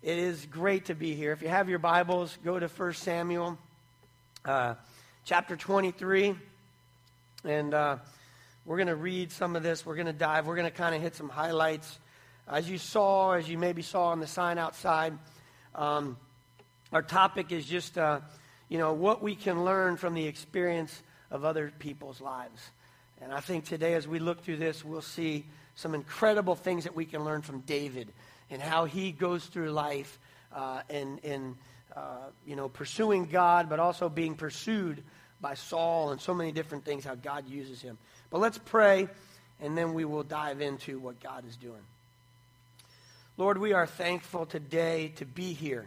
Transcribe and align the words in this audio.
It 0.00 0.16
is 0.16 0.46
great 0.46 0.84
to 0.84 0.94
be 0.94 1.16
here. 1.16 1.32
If 1.32 1.42
you 1.42 1.48
have 1.48 1.68
your 1.68 1.80
Bibles, 1.80 2.38
go 2.44 2.56
to 2.56 2.68
1 2.68 2.92
Samuel 2.92 3.58
uh, 4.44 4.74
chapter 5.24 5.56
23. 5.56 6.36
And 7.42 7.74
uh, 7.74 7.96
we're 8.64 8.76
going 8.76 8.86
to 8.86 8.94
read 8.94 9.32
some 9.32 9.56
of 9.56 9.64
this. 9.64 9.84
We're 9.84 9.96
going 9.96 10.06
to 10.06 10.12
dive. 10.12 10.46
We're 10.46 10.54
going 10.54 10.70
to 10.70 10.76
kind 10.76 10.94
of 10.94 11.02
hit 11.02 11.16
some 11.16 11.28
highlights. 11.28 11.98
As 12.46 12.70
you 12.70 12.78
saw, 12.78 13.32
as 13.32 13.48
you 13.48 13.58
maybe 13.58 13.82
saw 13.82 14.10
on 14.10 14.20
the 14.20 14.28
sign 14.28 14.56
outside, 14.56 15.18
um, 15.74 16.16
our 16.92 17.02
topic 17.02 17.50
is 17.50 17.66
just, 17.66 17.98
uh, 17.98 18.20
you 18.68 18.78
know, 18.78 18.92
what 18.92 19.20
we 19.20 19.34
can 19.34 19.64
learn 19.64 19.96
from 19.96 20.14
the 20.14 20.28
experience 20.28 21.02
of 21.32 21.44
other 21.44 21.72
people's 21.80 22.20
lives. 22.20 22.70
And 23.20 23.32
I 23.32 23.40
think 23.40 23.64
today, 23.64 23.94
as 23.94 24.06
we 24.06 24.20
look 24.20 24.44
through 24.44 24.58
this, 24.58 24.84
we'll 24.84 25.02
see 25.02 25.44
some 25.74 25.92
incredible 25.92 26.54
things 26.54 26.84
that 26.84 26.94
we 26.94 27.04
can 27.04 27.24
learn 27.24 27.42
from 27.42 27.62
David 27.62 28.12
and 28.50 28.60
how 28.62 28.84
he 28.84 29.12
goes 29.12 29.44
through 29.44 29.70
life 29.70 30.18
uh, 30.52 30.80
and, 30.88 31.22
and 31.24 31.56
uh, 31.94 32.28
you 32.46 32.56
know, 32.56 32.68
pursuing 32.68 33.26
God, 33.26 33.68
but 33.68 33.80
also 33.80 34.08
being 34.08 34.34
pursued 34.34 35.02
by 35.40 35.54
Saul 35.54 36.10
and 36.10 36.20
so 36.20 36.34
many 36.34 36.52
different 36.52 36.84
things, 36.84 37.04
how 37.04 37.14
God 37.14 37.48
uses 37.48 37.80
him. 37.80 37.98
But 38.30 38.38
let's 38.38 38.58
pray, 38.58 39.08
and 39.60 39.76
then 39.76 39.94
we 39.94 40.04
will 40.04 40.22
dive 40.22 40.60
into 40.60 40.98
what 40.98 41.20
God 41.22 41.46
is 41.46 41.56
doing. 41.56 41.82
Lord, 43.36 43.58
we 43.58 43.72
are 43.72 43.86
thankful 43.86 44.46
today 44.46 45.12
to 45.16 45.24
be 45.24 45.52
here. 45.52 45.86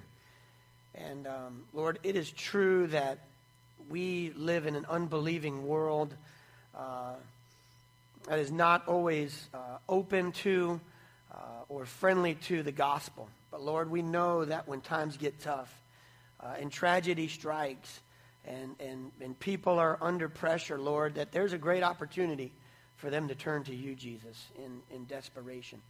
And 0.96 1.28
um, 1.28 1.64
Lord, 1.74 2.00
it 2.04 2.16
is 2.16 2.30
true 2.30 2.88
that 2.88 3.20
we 3.90 4.32
live 4.36 4.66
in 4.66 4.76
an 4.76 4.86
unbelieving 4.90 5.68
world 5.68 6.14
uh, 6.76 7.14
that 8.28 8.40
is 8.40 8.52
not 8.52 8.88
always 8.88 9.50
uh, 9.54 9.58
open 9.90 10.32
to 10.32 10.80
uh, 11.34 11.38
or 11.70 11.86
friendly 11.86 12.36
to 12.36 12.64
the 12.64 12.72
gospel. 12.72 13.30
But 13.50 13.62
Lord, 13.62 13.90
we 13.90 14.02
know 14.02 14.46
that 14.46 14.68
when 14.68 14.82
times 14.82 15.18
get 15.18 15.40
tough 15.40 15.74
uh, 16.40 16.56
and 16.60 16.72
tragedy 16.72 17.28
strikes 17.28 18.02
and, 18.46 18.76
and, 18.80 19.12
and 19.22 19.40
people 19.40 19.80
are 19.80 19.98
under 20.02 20.30
pressure, 20.30 20.80
Lord, 20.80 21.16
that 21.16 21.32
there's 21.32 21.54
a 21.54 21.58
great 21.58 21.84
opportunity 21.84 22.52
for 22.98 23.10
them 23.10 23.28
to 23.28 23.36
turn 23.36 23.64
to 23.64 23.76
you, 23.76 23.96
Jesus, 23.96 24.46
in, 24.58 24.82
in 24.96 25.06
desperation. 25.06 25.82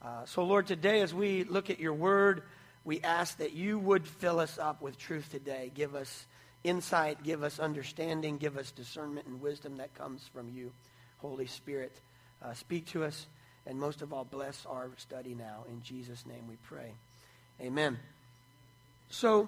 Uh, 0.00 0.24
so, 0.24 0.44
Lord, 0.44 0.66
today 0.66 1.00
as 1.00 1.12
we 1.12 1.44
look 1.44 1.70
at 1.70 1.80
your 1.80 1.94
word, 1.94 2.42
we 2.84 3.00
ask 3.02 3.38
that 3.38 3.52
you 3.52 3.78
would 3.78 4.06
fill 4.06 4.38
us 4.38 4.58
up 4.58 4.80
with 4.80 4.96
truth 4.98 5.30
today. 5.30 5.72
Give 5.74 5.94
us 5.94 6.26
insight, 6.62 7.22
give 7.22 7.42
us 7.42 7.58
understanding, 7.58 8.38
give 8.38 8.56
us 8.56 8.70
discernment 8.70 9.26
and 9.26 9.40
wisdom 9.40 9.76
that 9.78 9.94
comes 9.94 10.28
from 10.32 10.48
you, 10.48 10.72
Holy 11.18 11.46
Spirit. 11.46 11.92
Uh, 12.40 12.54
speak 12.54 12.86
to 12.86 13.04
us. 13.04 13.26
And 13.68 13.78
most 13.78 14.00
of 14.00 14.14
all, 14.14 14.24
bless 14.24 14.64
our 14.64 14.88
study 14.96 15.34
now. 15.34 15.64
In 15.68 15.82
Jesus' 15.82 16.24
name 16.24 16.42
we 16.48 16.56
pray. 16.66 16.90
Amen. 17.60 17.98
So, 19.10 19.46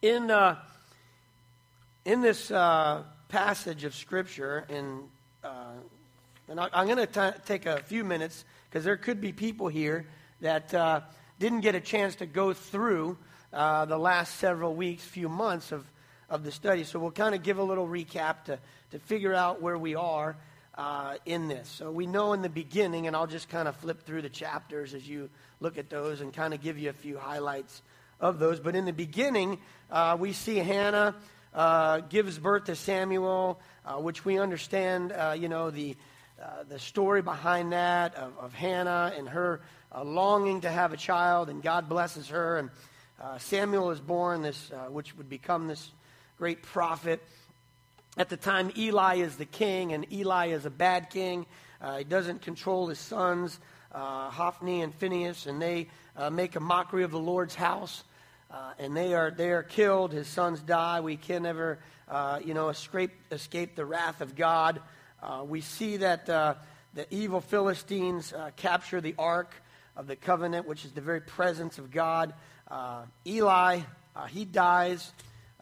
in, 0.00 0.30
uh, 0.30 0.56
in 2.06 2.22
this 2.22 2.50
uh, 2.50 3.02
passage 3.28 3.84
of 3.84 3.94
Scripture, 3.94 4.64
in, 4.70 5.02
uh, 5.44 5.72
and 6.48 6.60
I, 6.60 6.68
am 6.72 6.86
going 6.86 7.06
to 7.06 7.34
take 7.44 7.66
a 7.66 7.82
few 7.82 8.04
minutes 8.04 8.42
because 8.70 8.86
there 8.86 8.96
could 8.96 9.20
be 9.20 9.32
people 9.32 9.68
here 9.68 10.06
that 10.40 10.72
uh, 10.72 11.02
didn't 11.38 11.60
get 11.60 11.74
a 11.74 11.80
chance 11.80 12.14
to 12.16 12.26
go 12.26 12.54
through 12.54 13.18
uh, 13.52 13.84
the 13.84 13.98
last 13.98 14.36
several 14.36 14.74
weeks, 14.74 15.04
few 15.04 15.28
months 15.28 15.72
of, 15.72 15.84
of 16.30 16.42
the 16.42 16.52
study. 16.52 16.84
So, 16.84 16.98
we'll 16.98 17.10
kind 17.10 17.34
of 17.34 17.42
give 17.42 17.58
a 17.58 17.64
little 17.64 17.86
recap 17.86 18.44
to, 18.44 18.58
to 18.92 18.98
figure 18.98 19.34
out 19.34 19.60
where 19.60 19.76
we 19.76 19.94
are 19.94 20.36
uh, 20.74 21.16
in 21.26 21.48
this. 21.48 21.68
So 21.68 21.90
we 21.90 22.06
know 22.06 22.32
in 22.32 22.42
the 22.42 22.48
beginning, 22.48 23.06
and 23.06 23.16
I'll 23.16 23.26
just 23.26 23.48
kind 23.48 23.68
of 23.68 23.76
flip 23.76 24.02
through 24.02 24.22
the 24.22 24.28
chapters 24.28 24.94
as 24.94 25.08
you 25.08 25.30
look 25.60 25.78
at 25.78 25.90
those 25.90 26.20
and 26.20 26.32
kind 26.32 26.54
of 26.54 26.62
give 26.62 26.78
you 26.78 26.90
a 26.90 26.94
few 26.94 27.18
highlights 27.18 27.82
of 28.20 28.38
those. 28.38 28.60
But 28.60 28.76
in 28.76 28.84
the 28.84 28.92
beginning, 28.92 29.58
uh, 29.90 30.16
we 30.18 30.32
see 30.32 30.56
Hannah 30.56 31.14
uh, 31.54 32.00
gives 32.00 32.38
birth 32.38 32.64
to 32.64 32.76
Samuel, 32.76 33.60
uh, 33.84 33.94
which 33.94 34.24
we 34.24 34.38
understand, 34.38 35.12
uh, 35.12 35.34
you 35.36 35.48
know, 35.48 35.70
the, 35.70 35.96
uh, 36.40 36.64
the 36.68 36.78
story 36.78 37.22
behind 37.22 37.72
that 37.72 38.14
of, 38.14 38.38
of 38.38 38.54
Hannah 38.54 39.12
and 39.16 39.28
her 39.28 39.60
longing 40.04 40.60
to 40.60 40.70
have 40.70 40.92
a 40.92 40.96
child, 40.96 41.48
and 41.48 41.62
God 41.62 41.88
blesses 41.88 42.28
her. 42.28 42.58
And 42.58 42.70
Samuel 43.38 43.90
is 43.90 44.00
born, 44.00 44.42
this, 44.42 44.70
which 44.88 45.16
would 45.16 45.28
become 45.28 45.66
this 45.66 45.90
great 46.38 46.62
prophet. 46.62 47.20
At 48.16 48.28
the 48.28 48.36
time, 48.36 48.72
Eli 48.76 49.16
is 49.16 49.36
the 49.36 49.44
king, 49.44 49.92
and 49.92 50.04
Eli 50.12 50.48
is 50.48 50.66
a 50.66 50.70
bad 50.70 51.10
king. 51.10 51.46
Uh, 51.80 51.98
he 51.98 52.04
doesn't 52.04 52.42
control 52.42 52.88
his 52.88 52.98
sons, 52.98 53.60
uh, 53.92 54.30
Hophni 54.30 54.82
and 54.82 54.92
Phinehas, 54.92 55.46
and 55.46 55.62
they 55.62 55.88
uh, 56.16 56.28
make 56.28 56.56
a 56.56 56.60
mockery 56.60 57.04
of 57.04 57.12
the 57.12 57.20
Lord's 57.20 57.54
house. 57.54 58.02
Uh, 58.50 58.72
and 58.80 58.96
they 58.96 59.14
are, 59.14 59.30
they 59.30 59.50
are 59.50 59.62
killed. 59.62 60.12
His 60.12 60.26
sons 60.26 60.58
die. 60.60 61.00
We 61.00 61.16
can 61.16 61.44
never, 61.44 61.78
uh, 62.08 62.40
you 62.44 62.52
know, 62.52 62.68
escape, 62.68 63.12
escape 63.30 63.76
the 63.76 63.86
wrath 63.86 64.20
of 64.20 64.34
God. 64.34 64.82
Uh, 65.22 65.44
we 65.46 65.60
see 65.60 65.98
that 65.98 66.26
the 66.26 66.56
evil 67.10 67.40
Philistines 67.40 68.34
capture 68.56 69.00
the 69.00 69.14
ark 69.18 69.54
of 69.96 70.08
the 70.08 70.16
covenant, 70.16 70.66
which 70.66 70.84
is 70.84 70.90
the 70.90 71.00
very 71.00 71.20
presence 71.20 71.78
of 71.78 71.92
God. 71.92 72.34
Eli, 73.24 73.80
he 74.30 74.44
dies. 74.44 75.12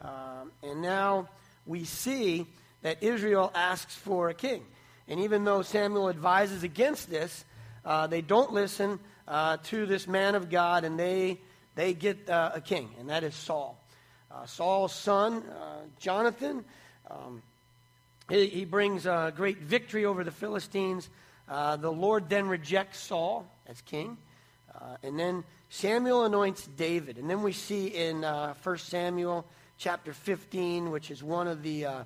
and 0.01 0.81
now 0.81 1.29
we 1.69 1.85
see 1.85 2.47
that 2.81 3.03
Israel 3.03 3.51
asks 3.53 3.93
for 3.93 4.29
a 4.29 4.33
king. 4.33 4.65
And 5.07 5.19
even 5.19 5.43
though 5.43 5.61
Samuel 5.61 6.09
advises 6.09 6.63
against 6.63 7.09
this, 7.09 7.45
uh, 7.85 8.07
they 8.07 8.21
don't 8.21 8.51
listen 8.51 8.99
uh, 9.27 9.57
to 9.65 9.85
this 9.85 10.07
man 10.07 10.33
of 10.33 10.49
God 10.49 10.83
and 10.83 10.99
they, 10.99 11.39
they 11.75 11.93
get 11.93 12.27
uh, 12.27 12.51
a 12.55 12.61
king, 12.61 12.89
and 12.99 13.09
that 13.09 13.23
is 13.23 13.35
Saul. 13.35 13.79
Uh, 14.31 14.45
Saul's 14.47 14.93
son, 14.93 15.43
uh, 15.43 15.81
Jonathan, 15.99 16.65
um, 17.09 17.43
he, 18.29 18.47
he, 18.47 18.65
brings 18.65 19.05
a 19.05 19.31
great 19.35 19.59
victory 19.59 20.05
over 20.05 20.23
the 20.23 20.31
Philistines. 20.31 21.09
Uh, 21.47 21.77
the 21.77 21.91
Lord 21.91 22.29
then 22.29 22.47
rejects 22.47 22.99
Saul 22.99 23.45
as 23.67 23.81
king. 23.81 24.17
and 25.03 25.19
then 25.19 25.43
Samuel 25.69 26.25
anoints 26.25 26.67
David. 26.67 27.17
And 27.17 27.29
then 27.29 27.43
we 27.43 27.53
see 27.53 27.87
in 27.87 28.23
uh, 28.23 28.55
1 28.63 28.77
Samuel 28.77 29.45
chapter 29.79 30.11
15, 30.11 30.91
which 30.91 31.09
is 31.09 31.23
one 31.23 31.47
of 31.47 31.63
the 31.63 31.85
uh, 31.85 32.03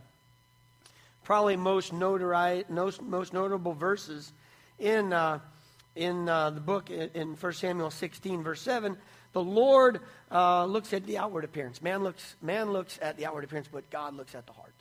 probably 1.24 1.56
most, 1.56 1.92
notori- 1.92 2.70
most, 2.70 3.02
most 3.02 3.34
notable 3.34 3.74
verses 3.74 4.32
in, 4.78 5.12
uh, 5.12 5.40
in 5.96 6.30
uh, 6.30 6.52
the 6.52 6.60
book 6.60 6.92
in 6.92 7.36
1 7.36 7.54
Samuel 7.54 7.90
16, 7.90 8.44
verse 8.44 8.62
7. 8.62 8.96
The 9.34 9.42
Lord 9.42 10.02
uh, 10.32 10.66
looks 10.66 10.94
at 10.94 11.08
the 11.08 11.18
outward 11.18 11.46
appearance. 11.46 11.82
Man 11.82 12.04
looks, 12.04 12.36
man 12.44 12.72
looks 12.72 13.00
at 13.02 13.18
the 13.18 13.26
outward 13.26 13.44
appearance, 13.44 13.68
but 13.72 13.90
God 13.90 14.16
looks 14.16 14.36
at 14.36 14.46
the 14.46 14.54
heart. 14.54 14.76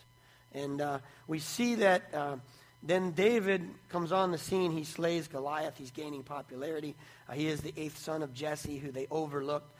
And 0.53 0.83
uh, 0.83 0.99
we 1.27 1.39
see 1.39 1.77
that 1.77 2.03
uh, 2.13 2.37
then 2.83 3.13
David 3.13 3.71
comes 3.89 4.13
on 4.13 4.33
the 4.33 4.39
scene. 4.39 4.71
He 4.71 4.85
slays 4.85 5.29
Goliath. 5.29 5.79
He's 5.79 5.93
gaining 5.93 6.25
popularity. 6.25 6.95
he 7.33 7.47
is 7.47 7.63
the 7.63 7.73
eighth 7.75 7.97
son 7.97 8.23
of 8.23 8.35
Jesse, 8.35 8.77
who 8.77 8.93
they 8.93 9.07
overlooked 9.11 9.75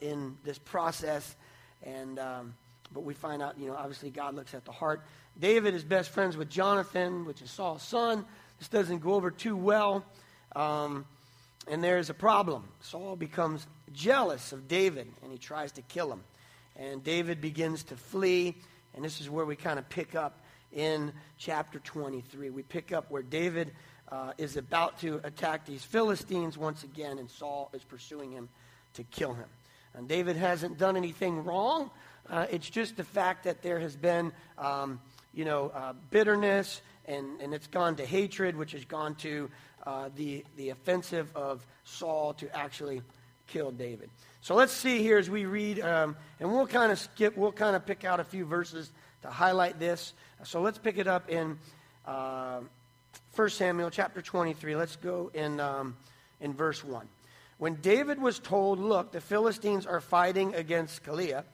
in 0.00 0.38
this 0.42 0.56
process. 0.56 1.36
And, 1.84 2.18
um, 2.18 2.54
but 2.92 3.04
we 3.04 3.14
find 3.14 3.42
out, 3.42 3.58
you 3.58 3.68
know, 3.68 3.74
obviously 3.74 4.10
God 4.10 4.34
looks 4.34 4.54
at 4.54 4.64
the 4.64 4.72
heart. 4.72 5.02
David 5.38 5.74
is 5.74 5.84
best 5.84 6.10
friends 6.10 6.36
with 6.36 6.50
Jonathan, 6.50 7.24
which 7.24 7.42
is 7.42 7.50
Saul's 7.50 7.82
son. 7.82 8.24
This 8.58 8.68
doesn't 8.68 8.98
go 8.98 9.14
over 9.14 9.30
too 9.30 9.56
well. 9.56 10.04
Um, 10.54 11.06
and 11.68 11.82
there's 11.82 12.10
a 12.10 12.14
problem. 12.14 12.68
Saul 12.80 13.16
becomes 13.16 13.66
jealous 13.92 14.52
of 14.52 14.68
David 14.68 15.08
and 15.22 15.32
he 15.32 15.38
tries 15.38 15.72
to 15.72 15.82
kill 15.82 16.12
him. 16.12 16.22
And 16.76 17.02
David 17.02 17.40
begins 17.40 17.84
to 17.84 17.96
flee. 17.96 18.56
And 18.94 19.04
this 19.04 19.20
is 19.20 19.30
where 19.30 19.44
we 19.44 19.56
kind 19.56 19.78
of 19.78 19.88
pick 19.88 20.14
up 20.14 20.40
in 20.72 21.12
chapter 21.38 21.78
23. 21.78 22.50
We 22.50 22.62
pick 22.62 22.92
up 22.92 23.10
where 23.10 23.22
David 23.22 23.72
uh, 24.10 24.32
is 24.38 24.56
about 24.56 24.98
to 25.00 25.20
attack 25.24 25.66
these 25.66 25.84
Philistines 25.84 26.58
once 26.58 26.82
again, 26.84 27.18
and 27.18 27.30
Saul 27.30 27.70
is 27.72 27.84
pursuing 27.84 28.32
him 28.32 28.48
to 28.94 29.04
kill 29.04 29.34
him. 29.34 29.48
And 29.94 30.08
David 30.08 30.36
hasn't 30.36 30.78
done 30.78 30.96
anything 30.96 31.44
wrong. 31.44 31.90
Uh, 32.28 32.46
it's 32.50 32.70
just 32.70 32.96
the 32.96 33.04
fact 33.04 33.44
that 33.44 33.62
there 33.62 33.80
has 33.80 33.96
been, 33.96 34.32
um, 34.56 35.00
you 35.34 35.44
know, 35.44 35.70
uh, 35.74 35.94
bitterness 36.10 36.80
and, 37.06 37.40
and 37.40 37.52
it's 37.52 37.66
gone 37.66 37.96
to 37.96 38.06
hatred, 38.06 38.56
which 38.56 38.72
has 38.72 38.84
gone 38.84 39.14
to 39.16 39.50
uh, 39.84 40.10
the, 40.14 40.44
the 40.56 40.70
offensive 40.70 41.34
of 41.34 41.66
Saul 41.84 42.34
to 42.34 42.56
actually 42.56 43.02
kill 43.46 43.70
David. 43.70 44.10
So 44.42 44.54
let's 44.54 44.72
see 44.72 45.02
here 45.02 45.18
as 45.18 45.28
we 45.28 45.44
read, 45.44 45.80
um, 45.80 46.16
and 46.38 46.50
we'll 46.50 46.66
kind 46.66 46.92
of 46.92 46.98
skip, 46.98 47.36
we'll 47.36 47.52
kind 47.52 47.74
of 47.74 47.84
pick 47.84 48.04
out 48.04 48.20
a 48.20 48.24
few 48.24 48.44
verses 48.44 48.90
to 49.22 49.28
highlight 49.28 49.78
this. 49.78 50.14
So 50.44 50.60
let's 50.62 50.78
pick 50.78 50.98
it 50.98 51.06
up 51.06 51.28
in 51.28 51.58
uh, 52.06 52.60
1 53.34 53.50
Samuel 53.50 53.90
chapter 53.90 54.22
23. 54.22 54.76
Let's 54.76 54.96
go 54.96 55.30
in, 55.34 55.60
um, 55.60 55.96
in 56.40 56.54
verse 56.54 56.84
1. 56.84 57.06
When 57.60 57.74
David 57.74 58.22
was 58.22 58.38
told, 58.38 58.78
look, 58.78 59.12
the 59.12 59.20
Philistines 59.20 59.84
are 59.84 60.00
fighting 60.00 60.54
against 60.54 61.04
Keilah 61.04 61.44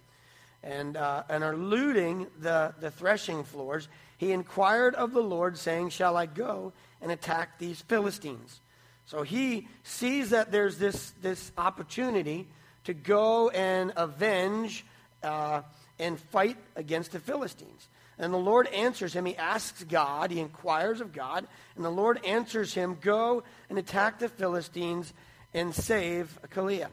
and, 0.63 0.97
uh, 0.97 1.25
and 1.29 1.43
are 1.43 1.57
looting 1.57 2.29
the, 2.39 2.73
the 2.79 2.93
threshing 2.93 3.43
floors, 3.43 3.89
he 4.17 4.31
inquired 4.31 4.95
of 4.95 5.13
the 5.13 5.21
Lord, 5.21 5.59
saying, 5.59 5.89
Shall 5.89 6.17
I 6.17 6.27
go 6.27 6.73
and 7.03 7.11
attack 7.11 7.59
these 7.59 7.83
Philistines? 7.83 8.61
So 9.07 9.25
he 9.25 9.67
sees 9.83 10.31
that 10.31 10.53
there's 10.53 10.79
this, 10.79 11.11
this 11.23 11.51
opportunity 11.59 12.47
to 12.85 12.95
go 12.95 13.49
and 13.49 13.93
avenge 13.97 14.87
uh, 15.25 15.63
and 15.99 16.21
fight 16.21 16.57
against 16.77 17.11
the 17.11 17.19
Philistines. 17.19 17.89
And 18.17 18.33
the 18.33 18.39
Lord 18.39 18.69
answers 18.69 19.13
him. 19.13 19.27
He 19.27 19.37
asks 19.37 19.83
God, 19.83 20.31
he 20.31 20.39
inquires 20.39 21.01
of 21.01 21.13
God, 21.13 21.49
and 21.75 21.85
the 21.85 21.91
Lord 21.91 22.25
answers 22.25 22.73
him 22.75 22.97
Go 23.01 23.43
and 23.69 23.77
attack 23.77 24.21
the 24.21 24.29
Philistines 24.29 25.13
and 25.55 25.75
save 25.75 26.39
Keilah. 26.55 26.89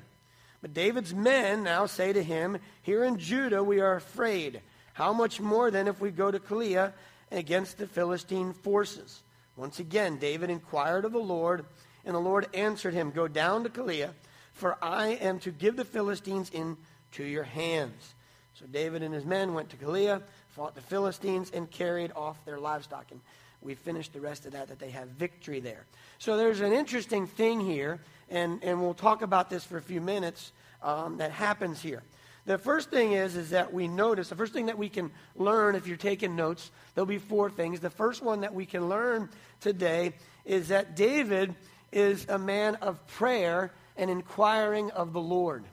But 0.61 0.73
David's 0.73 1.13
men 1.13 1.63
now 1.63 1.85
say 1.85 2.13
to 2.13 2.23
him, 2.23 2.57
Here 2.81 3.03
in 3.03 3.17
Judah 3.17 3.63
we 3.63 3.81
are 3.81 3.95
afraid. 3.95 4.61
How 4.93 5.11
much 5.11 5.39
more 5.39 5.71
then 5.71 5.87
if 5.87 5.99
we 5.99 6.11
go 6.11 6.31
to 6.31 6.39
Keilah 6.39 6.93
against 7.31 7.77
the 7.77 7.87
Philistine 7.87 8.53
forces? 8.53 9.21
Once 9.55 9.79
again, 9.79 10.17
David 10.17 10.49
inquired 10.49 11.05
of 11.05 11.11
the 11.11 11.19
Lord, 11.19 11.65
and 12.05 12.15
the 12.15 12.19
Lord 12.19 12.47
answered 12.53 12.93
him, 12.93 13.11
Go 13.11 13.27
down 13.27 13.63
to 13.63 13.69
Keilah, 13.69 14.11
for 14.53 14.77
I 14.81 15.07
am 15.07 15.39
to 15.39 15.51
give 15.51 15.75
the 15.75 15.85
Philistines 15.85 16.49
into 16.51 17.23
your 17.23 17.43
hands. 17.43 18.13
So 18.53 18.65
David 18.67 19.03
and 19.03 19.13
his 19.13 19.25
men 19.25 19.53
went 19.53 19.69
to 19.71 19.77
Keilah 19.77 20.21
fought 20.53 20.75
the 20.75 20.81
Philistines, 20.81 21.51
and 21.53 21.69
carried 21.69 22.11
off 22.15 22.43
their 22.45 22.59
livestock. 22.59 23.11
And 23.11 23.19
we 23.61 23.73
finished 23.73 24.13
the 24.13 24.21
rest 24.21 24.45
of 24.45 24.53
that, 24.53 24.67
that 24.67 24.79
they 24.79 24.91
have 24.91 25.07
victory 25.09 25.59
there. 25.59 25.85
So 26.19 26.37
there's 26.37 26.61
an 26.61 26.71
interesting 26.71 27.25
thing 27.25 27.59
here, 27.59 27.99
and, 28.29 28.63
and 28.63 28.81
we'll 28.81 28.93
talk 28.93 29.21
about 29.21 29.49
this 29.49 29.63
for 29.63 29.77
a 29.77 29.81
few 29.81 30.01
minutes 30.01 30.51
um, 30.81 31.17
that 31.17 31.31
happens 31.31 31.81
here. 31.81 32.01
The 32.45 32.57
first 32.57 32.89
thing 32.89 33.13
is, 33.13 33.37
is 33.37 33.51
that 33.51 33.73
we 33.73 33.87
notice, 33.87 34.27
the 34.27 34.35
first 34.35 34.51
thing 34.51 34.65
that 34.65 34.77
we 34.77 34.89
can 34.89 35.11
learn 35.35 35.75
if 35.75 35.87
you're 35.87 35.95
taking 35.95 36.35
notes, 36.35 36.71
there'll 36.93 37.05
be 37.05 37.17
four 37.17 37.49
things. 37.49 37.79
The 37.79 37.89
first 37.89 38.21
one 38.21 38.41
that 38.41 38.53
we 38.53 38.65
can 38.65 38.89
learn 38.89 39.29
today 39.61 40.13
is 40.43 40.67
that 40.67 40.95
David 40.95 41.55
is 41.91 42.27
a 42.27 42.37
man 42.37 42.75
of 42.75 43.05
prayer 43.07 43.71
and 43.95 44.09
inquiring 44.09 44.91
of 44.91 45.13
the 45.13 45.21
Lord. 45.21 45.63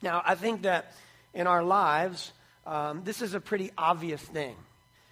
Now, 0.00 0.22
I 0.24 0.36
think 0.36 0.62
that 0.62 0.92
in 1.32 1.48
our 1.48 1.64
lives, 1.64 2.32
um, 2.66 3.02
this 3.02 3.20
is 3.20 3.34
a 3.34 3.40
pretty 3.40 3.72
obvious 3.76 4.22
thing. 4.22 4.54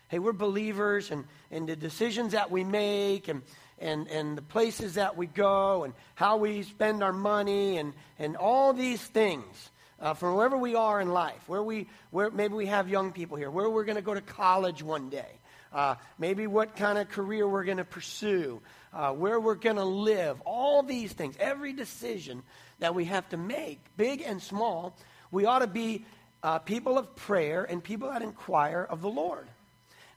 Hey, 0.09 0.19
we're 0.19 0.33
believers, 0.33 1.11
and, 1.11 1.25
and 1.51 1.67
the 1.67 1.75
decisions 1.75 2.33
that 2.33 2.51
we 2.51 2.63
make, 2.63 3.29
and, 3.29 3.43
and, 3.83 4.09
and 4.09 4.39
the 4.39 4.43
places 4.43 4.95
that 4.95 5.17
we 5.17 5.27
go, 5.27 5.85
and 5.85 5.93
how 6.15 6.39
we 6.39 6.63
spend 6.63 7.03
our 7.03 7.13
money, 7.13 7.79
and, 7.79 7.93
and 8.19 8.37
all 8.37 8.73
these 8.73 9.03
things. 9.03 9.71
Uh, 10.01 10.15
from 10.15 10.35
wherever 10.35 10.57
we 10.57 10.75
are 10.75 11.01
in 11.01 11.13
life, 11.13 11.41
where 11.47 11.63
we, 11.63 11.87
where 12.11 12.29
maybe 12.29 12.55
we 12.55 12.67
have 12.67 12.89
young 12.89 13.13
people 13.13 13.37
here, 13.37 13.53
where 13.53 13.71
we're 13.71 13.85
going 13.85 13.95
to 13.95 14.03
go 14.03 14.13
to 14.13 14.21
college 14.21 14.83
one 14.83 15.09
day, 15.11 15.39
uh, 15.73 15.95
maybe 16.19 16.49
what 16.49 16.75
kind 16.75 16.99
of 16.99 17.09
career 17.09 17.47
we're 17.47 17.63
going 17.63 17.77
to 17.77 17.85
pursue, 17.85 18.61
uh, 18.93 19.13
where 19.13 19.39
we're 19.39 19.55
going 19.55 19.77
to 19.77 19.85
live, 19.85 20.41
all 20.45 20.83
these 20.83 21.13
things, 21.13 21.37
every 21.39 21.73
decision 21.73 22.43
that 22.81 22.97
we 22.97 23.05
have 23.05 23.29
to 23.29 23.37
make, 23.37 23.79
big 23.97 24.23
and 24.23 24.43
small, 24.43 24.97
we 25.31 25.47
ought 25.47 25.61
to 25.61 25.69
be 25.69 26.05
uh, 26.43 26.59
people 26.59 26.99
of 26.99 27.15
prayer 27.15 27.63
and 27.63 27.83
people 27.83 28.11
that 28.11 28.23
inquire 28.23 28.83
of 28.83 29.03
the 29.03 29.09
Lord. 29.09 29.47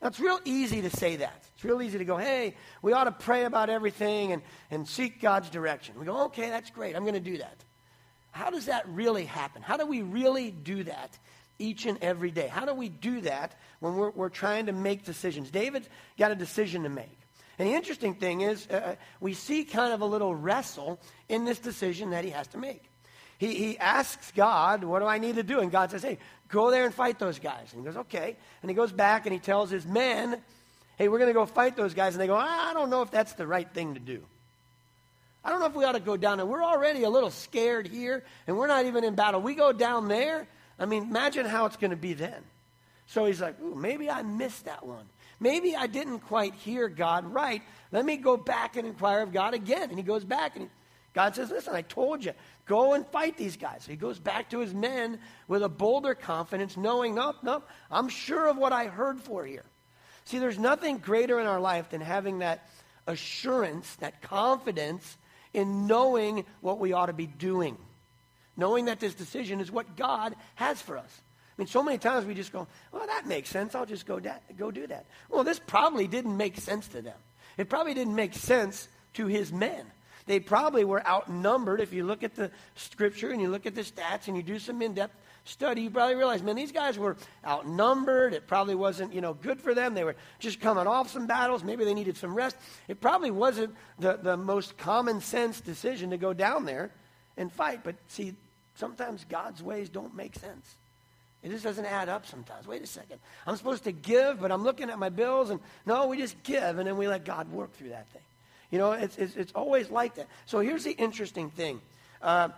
Now, 0.01 0.07
it's 0.07 0.19
real 0.19 0.39
easy 0.45 0.81
to 0.81 0.89
say 0.89 1.17
that. 1.17 1.44
It's 1.55 1.63
real 1.63 1.81
easy 1.81 1.97
to 1.97 2.05
go, 2.05 2.17
hey, 2.17 2.55
we 2.81 2.91
ought 2.93 3.05
to 3.05 3.11
pray 3.11 3.45
about 3.45 3.69
everything 3.69 4.33
and, 4.33 4.41
and 4.69 4.87
seek 4.87 5.21
God's 5.21 5.49
direction. 5.49 5.97
We 5.97 6.05
go, 6.05 6.25
okay, 6.25 6.49
that's 6.49 6.69
great. 6.69 6.95
I'm 6.95 7.03
going 7.03 7.13
to 7.13 7.19
do 7.19 7.37
that. 7.37 7.63
How 8.31 8.49
does 8.49 8.65
that 8.65 8.87
really 8.89 9.23
happen? 9.23 9.61
How 9.61 9.77
do 9.77 9.85
we 9.85 10.01
really 10.01 10.51
do 10.51 10.83
that 10.83 11.17
each 11.57 11.85
and 11.85 11.97
every 12.01 12.31
day? 12.31 12.47
How 12.47 12.65
do 12.65 12.73
we 12.73 12.89
do 12.89 13.21
that 13.21 13.57
when 13.79 13.95
we're, 13.95 14.09
we're 14.09 14.29
trying 14.29 14.65
to 14.65 14.73
make 14.73 15.05
decisions? 15.05 15.49
David's 15.49 15.87
got 16.19 16.31
a 16.31 16.35
decision 16.35 16.83
to 16.83 16.89
make. 16.89 17.17
And 17.57 17.69
the 17.69 17.73
interesting 17.73 18.15
thing 18.15 18.41
is, 18.41 18.67
uh, 18.69 18.73
uh 18.73 18.95
we 19.21 19.33
see 19.33 19.63
kind 19.63 19.93
of 19.93 20.01
a 20.01 20.05
little 20.05 20.35
wrestle 20.35 20.99
in 21.29 21.45
this 21.45 21.59
decision 21.59 22.09
that 22.09 22.25
he 22.25 22.31
has 22.31 22.47
to 22.47 22.57
make. 22.57 22.83
He, 23.37 23.55
he 23.55 23.77
asks 23.77 24.31
God, 24.35 24.83
What 24.83 24.99
do 24.99 25.05
I 25.05 25.17
need 25.17 25.35
to 25.35 25.43
do? 25.43 25.59
And 25.59 25.71
God 25.71 25.91
says, 25.91 26.03
Hey, 26.03 26.19
go 26.49 26.71
there 26.71 26.85
and 26.85 26.93
fight 26.93 27.19
those 27.19 27.39
guys. 27.39 27.71
And 27.71 27.81
he 27.81 27.85
goes, 27.85 27.97
Okay. 27.97 28.35
And 28.61 28.69
he 28.69 28.75
goes 28.75 28.91
back 28.91 29.25
and 29.25 29.33
he 29.33 29.39
tells 29.39 29.69
his 29.69 29.85
men, 29.85 30.41
Hey, 30.97 31.07
we're 31.07 31.19
going 31.19 31.29
to 31.29 31.33
go 31.33 31.45
fight 31.45 31.75
those 31.75 31.93
guys. 31.93 32.13
And 32.13 32.21
they 32.21 32.27
go, 32.27 32.35
I 32.35 32.71
don't 32.73 32.89
know 32.89 33.01
if 33.01 33.11
that's 33.11 33.33
the 33.33 33.47
right 33.47 33.69
thing 33.73 33.95
to 33.95 33.99
do. 33.99 34.23
I 35.43 35.49
don't 35.49 35.59
know 35.59 35.67
if 35.67 35.75
we 35.75 35.83
ought 35.83 35.91
to 35.91 35.99
go 35.99 36.17
down 36.17 36.37
there. 36.37 36.45
We're 36.45 36.63
already 36.63 37.03
a 37.03 37.09
little 37.09 37.29
scared 37.29 37.87
here, 37.87 38.23
and 38.47 38.57
we're 38.57 38.67
not 38.67 38.85
even 38.85 39.03
in 39.03 39.13
battle. 39.13 39.41
We 39.41 39.53
go 39.53 39.71
down 39.71 40.07
there. 40.07 40.47
I 40.79 40.85
mean, 40.85 41.03
imagine 41.03 41.45
how 41.45 41.67
it's 41.67 41.77
going 41.77 41.91
to 41.91 41.97
be 41.97 42.13
then. 42.13 42.41
So 43.07 43.25
he's 43.25 43.41
like, 43.41 43.61
Ooh, 43.61 43.75
maybe 43.75 44.09
I 44.09 44.23
missed 44.23 44.65
that 44.65 44.85
one. 44.85 45.05
Maybe 45.39 45.75
I 45.75 45.85
didn't 45.85 46.19
quite 46.21 46.55
hear 46.55 46.87
God 46.89 47.25
right. 47.31 47.61
Let 47.91 48.05
me 48.05 48.17
go 48.17 48.37
back 48.37 48.75
and 48.75 48.87
inquire 48.87 49.21
of 49.21 49.31
God 49.31 49.53
again. 49.53 49.89
And 49.89 49.97
he 49.99 50.03
goes 50.03 50.23
back 50.23 50.55
and 50.55 50.69
God 51.13 51.35
says, 51.35 51.51
Listen, 51.51 51.75
I 51.75 51.83
told 51.83 52.25
you, 52.25 52.33
Go 52.65 52.93
and 52.93 53.05
fight 53.07 53.37
these 53.37 53.57
guys. 53.57 53.83
So 53.83 53.91
he 53.91 53.97
goes 53.97 54.17
back 54.17 54.49
to 54.49 54.59
his 54.59 54.73
men 54.73 55.19
with 55.47 55.61
a 55.61 55.69
bolder 55.69 56.15
confidence, 56.15 56.77
knowing, 56.77 57.13
nope, 57.13 57.37
nope, 57.43 57.67
I'm 57.91 58.09
sure 58.09 58.47
of 58.47 58.57
what 58.57 58.73
I 58.73 58.87
heard 58.87 59.19
for 59.19 59.45
here. 59.45 59.65
See, 60.25 60.39
there's 60.39 60.59
nothing 60.59 60.97
greater 60.97 61.39
in 61.39 61.45
our 61.45 61.59
life 61.59 61.89
than 61.89 62.01
having 62.01 62.39
that 62.39 62.67
assurance, 63.07 63.95
that 63.97 64.21
confidence 64.21 65.17
in 65.53 65.87
knowing 65.87 66.45
what 66.61 66.79
we 66.79 66.93
ought 66.93 67.05
to 67.05 67.13
be 67.13 67.27
doing. 67.27 67.77
Knowing 68.57 68.85
that 68.85 68.99
this 68.99 69.13
decision 69.13 69.61
is 69.61 69.71
what 69.71 69.95
God 69.95 70.35
has 70.55 70.81
for 70.81 70.97
us. 70.97 71.21
I 71.57 71.61
mean, 71.61 71.67
so 71.67 71.83
many 71.83 71.97
times 71.97 72.25
we 72.25 72.33
just 72.33 72.51
go, 72.51 72.67
well, 72.91 73.05
that 73.05 73.27
makes 73.27 73.49
sense. 73.49 73.75
I'll 73.75 73.85
just 73.85 74.05
go, 74.05 74.19
da- 74.19 74.33
go 74.57 74.71
do 74.71 74.87
that. 74.87 75.05
Well, 75.29 75.43
this 75.43 75.59
probably 75.59 76.07
didn't 76.07 76.35
make 76.35 76.57
sense 76.57 76.87
to 76.89 77.01
them. 77.01 77.17
It 77.57 77.69
probably 77.69 77.93
didn't 77.93 78.15
make 78.15 78.33
sense 78.33 78.89
to 79.13 79.27
his 79.27 79.53
men. 79.53 79.85
They 80.25 80.39
probably 80.39 80.83
were 80.83 81.05
outnumbered. 81.07 81.79
If 81.79 81.93
you 81.93 82.03
look 82.03 82.23
at 82.23 82.35
the 82.35 82.51
scripture 82.75 83.29
and 83.29 83.41
you 83.41 83.49
look 83.49 83.65
at 83.65 83.75
the 83.75 83.83
stats 83.83 84.27
and 84.27 84.35
you 84.35 84.43
do 84.43 84.59
some 84.59 84.81
in 84.81 84.95
depth 84.95 85.15
study, 85.45 85.83
you 85.83 85.89
probably 85.89 86.15
realize, 86.15 86.43
man, 86.43 86.55
these 86.55 86.71
guys 86.71 86.97
were 86.97 87.15
outnumbered. 87.45 88.33
It 88.33 88.47
probably 88.47 88.75
wasn't, 88.75 89.13
you 89.13 89.21
know, 89.21 89.33
good 89.33 89.61
for 89.61 89.73
them. 89.73 89.93
They 89.93 90.03
were 90.03 90.15
just 90.39 90.59
coming 90.59 90.87
off 90.87 91.09
some 91.09 91.27
battles. 91.27 91.63
Maybe 91.63 91.85
they 91.85 91.93
needed 91.93 92.17
some 92.17 92.35
rest. 92.35 92.57
It 92.87 92.99
probably 92.99 93.31
wasn't 93.31 93.75
the, 93.99 94.19
the 94.21 94.35
most 94.35 94.77
common 94.77 95.21
sense 95.21 95.61
decision 95.61 96.09
to 96.09 96.17
go 96.17 96.33
down 96.33 96.65
there 96.65 96.91
and 97.37 97.51
fight. 97.51 97.81
But 97.83 97.95
see, 98.07 98.33
sometimes 98.75 99.25
God's 99.29 99.63
ways 99.63 99.89
don't 99.89 100.15
make 100.15 100.35
sense. 100.35 100.75
It 101.43 101.51
just 101.51 101.63
doesn't 101.63 101.85
add 101.85 102.09
up 102.09 102.25
sometimes. 102.25 102.65
Wait 102.65 102.81
a 102.81 102.87
second. 102.87 103.19
I'm 103.45 103.55
supposed 103.55 103.83
to 103.83 103.91
give, 103.91 104.41
but 104.41 104.51
I'm 104.51 104.63
looking 104.63 104.89
at 104.89 104.97
my 104.97 105.09
bills, 105.09 105.51
and 105.51 105.59
no, 105.85 106.07
we 106.07 106.17
just 106.17 106.41
give, 106.41 106.79
and 106.79 106.87
then 106.87 106.97
we 106.97 107.07
let 107.07 107.23
God 107.23 107.51
work 107.51 107.71
through 107.73 107.89
that 107.89 108.07
thing. 108.07 108.23
You 108.71 108.79
know, 108.79 108.93
it's, 108.93 109.15
it's, 109.19 109.35
it's 109.35 109.51
always 109.53 109.91
like 109.91 110.15
that. 110.15 110.27
So 110.47 110.59
here's 110.59 110.83
the 110.83 110.93
interesting 110.93 111.51
thing. 111.51 111.81
Uh, 112.19 112.49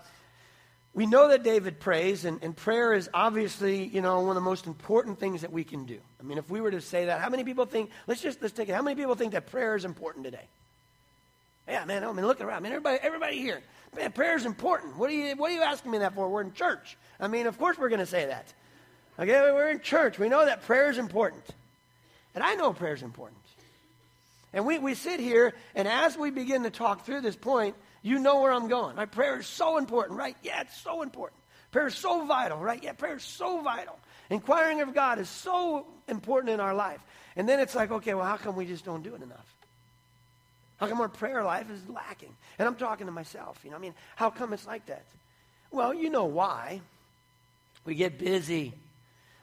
we 0.98 1.06
know 1.06 1.28
that 1.28 1.44
David 1.44 1.80
prays, 1.80 2.26
and, 2.26 2.40
and 2.42 2.58
prayer 2.58 2.92
is 2.92 3.08
obviously, 3.14 3.86
you 3.86 4.02
know, 4.02 4.20
one 4.22 4.30
of 4.30 4.36
the 4.36 4.42
most 4.42 4.66
important 4.66 5.20
things 5.20 5.42
that 5.42 5.52
we 5.52 5.64
can 5.64 5.86
do. 5.86 6.00
I 6.20 6.24
mean, 6.24 6.40
if 6.40 6.50
we 6.50 6.60
were 6.60 6.72
to 6.72 6.82
say 6.82 7.06
that, 7.06 7.22
how 7.22 7.30
many 7.30 7.44
people 7.44 7.66
think, 7.66 7.92
let's 8.08 8.20
just, 8.20 8.42
let's 8.42 8.52
take 8.56 8.68
it, 8.68 8.74
how 8.74 8.82
many 8.82 8.96
people 8.96 9.14
think 9.14 9.34
that 9.34 9.46
prayer 9.46 9.76
is 9.76 9.86
important 9.86 10.26
today? 10.26 10.48
Yeah, 11.68 11.86
man, 11.86 12.04
I 12.04 12.12
mean, 12.12 12.26
look 12.26 12.42
around. 12.42 12.58
I 12.58 12.60
mean, 12.62 12.72
everybody, 12.72 12.98
everybody 13.00 13.38
here, 13.38 13.62
man, 13.96 14.12
prayer 14.12 14.36
is 14.38 14.48
important. 14.48 14.98
What 14.98 15.12
are, 15.12 15.14
you, 15.14 15.36
what 15.36 15.52
are 15.52 15.54
you 15.54 15.62
asking 15.62 15.92
me 15.92 16.00
that 16.00 16.16
for? 16.16 16.28
We're 16.30 16.42
in 16.42 16.54
church. 16.54 16.98
I 17.20 17.28
mean, 17.28 17.46
of 17.46 17.60
course 17.60 17.78
we're 17.78 17.90
going 17.90 18.00
to 18.00 18.08
say 18.08 18.26
that. 18.26 18.52
Okay, 19.20 19.52
we're 19.52 19.70
in 19.70 19.82
church. 19.82 20.18
We 20.18 20.30
know 20.30 20.46
that 20.46 20.64
prayer 20.64 20.90
is 20.90 20.98
important. 20.98 21.46
And 22.34 22.44
I 22.44 22.56
know 22.56 22.74
prayer 22.74 22.96
is 22.96 23.04
important. 23.04 23.38
And 24.52 24.66
we, 24.66 24.80
we 24.80 24.96
sit 24.96 25.20
here, 25.20 25.54
and 25.76 25.88
as 25.88 26.18
we 26.18 26.32
begin 26.32 26.64
to 26.64 26.72
talk 26.72 27.06
through 27.06 27.22
this 27.22 27.36
point, 27.36 27.76
you 28.02 28.20
know 28.20 28.42
where 28.42 28.52
I'm 28.52 28.68
going. 28.68 28.96
My 28.96 29.06
prayer 29.06 29.40
is 29.40 29.48
so 29.48 29.78
important, 29.78 30.18
right? 30.18 30.36
Yeah, 30.44 30.62
it's 30.62 30.78
so 30.78 31.02
important. 31.02 31.42
Prayer 31.72 31.88
is 31.88 31.96
so 31.96 32.26
vital, 32.26 32.60
right? 32.60 32.82
Yeah, 32.82 32.94
prayer 32.94 33.18
is 33.18 33.24
so 33.24 33.62
vital. 33.62 33.98
Inquiring 34.30 34.82
of 34.82 34.94
God 34.94 35.20
is 35.20 35.30
so 35.30 35.86
important 36.08 36.54
in 36.54 36.60
our 36.60 36.74
life. 36.74 37.00
And 37.36 37.48
then 37.48 37.60
it's 37.60 37.76
like, 37.76 37.92
okay, 37.92 38.14
well, 38.14 38.26
how 38.26 38.38
come 38.38 38.56
we 38.56 38.66
just 38.66 38.86
don't 38.86 39.04
do 39.04 39.16
it 39.16 39.22
enough? 39.22 39.56
How 40.78 40.88
come 40.88 41.02
our 41.02 41.10
prayer 41.10 41.44
life 41.44 41.70
is 41.72 41.82
lacking? 41.90 42.36
And 42.60 42.68
I'm 42.68 42.76
talking 42.76 43.08
to 43.08 43.12
myself, 43.12 43.60
you 43.64 43.72
know, 43.72 43.78
I 43.78 43.80
mean, 43.80 43.96
how 44.16 44.30
come 44.30 44.54
it's 44.54 44.68
like 44.68 44.86
that? 44.88 45.06
Well, 45.72 45.94
you 45.94 46.10
know 46.10 46.26
why. 46.26 46.82
We 47.84 47.96
get 47.96 48.20
busy 48.20 48.74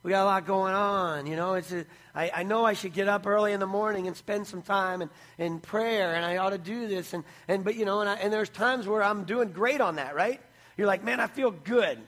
we 0.05 0.11
got 0.11 0.23
a 0.23 0.27
lot 0.27 0.47
going 0.47 0.75
on. 0.75 1.27
You 1.27 1.35
know, 1.35 1.55
it's 1.55 1.73
a, 1.73 1.87
I, 2.15 2.31
I 2.37 2.43
know 2.43 2.65
I 2.65 2.75
should 2.75 2.93
get 2.93 3.09
up 3.09 3.27
early 3.27 3.55
in 3.55 3.59
the 3.59 3.67
morning 3.67 4.07
and 4.07 4.15
spend 4.15 4.47
some 4.47 4.61
time 4.61 5.01
in, 5.01 5.11
in 5.39 5.61
prayer, 5.61 6.15
and 6.15 6.25
I 6.25 6.37
ought 6.37 6.51
to 6.51 6.59
do 6.59 6.87
this. 6.87 7.15
And, 7.15 7.25
and 7.49 7.65
but 7.65 7.75
you 7.75 7.87
know, 7.87 8.01
and, 8.01 8.11
I, 8.11 8.15
and 8.17 8.31
there's 8.31 8.51
times 8.51 8.87
where 8.87 9.03
I'm 9.03 9.25
doing 9.25 9.51
great 9.51 9.81
on 9.81 9.97
that, 9.97 10.15
right? 10.15 10.41
You're 10.77 10.87
like, 10.87 11.03
man, 11.03 11.21
I 11.21 11.27
feel 11.27 11.51
good. 11.51 11.99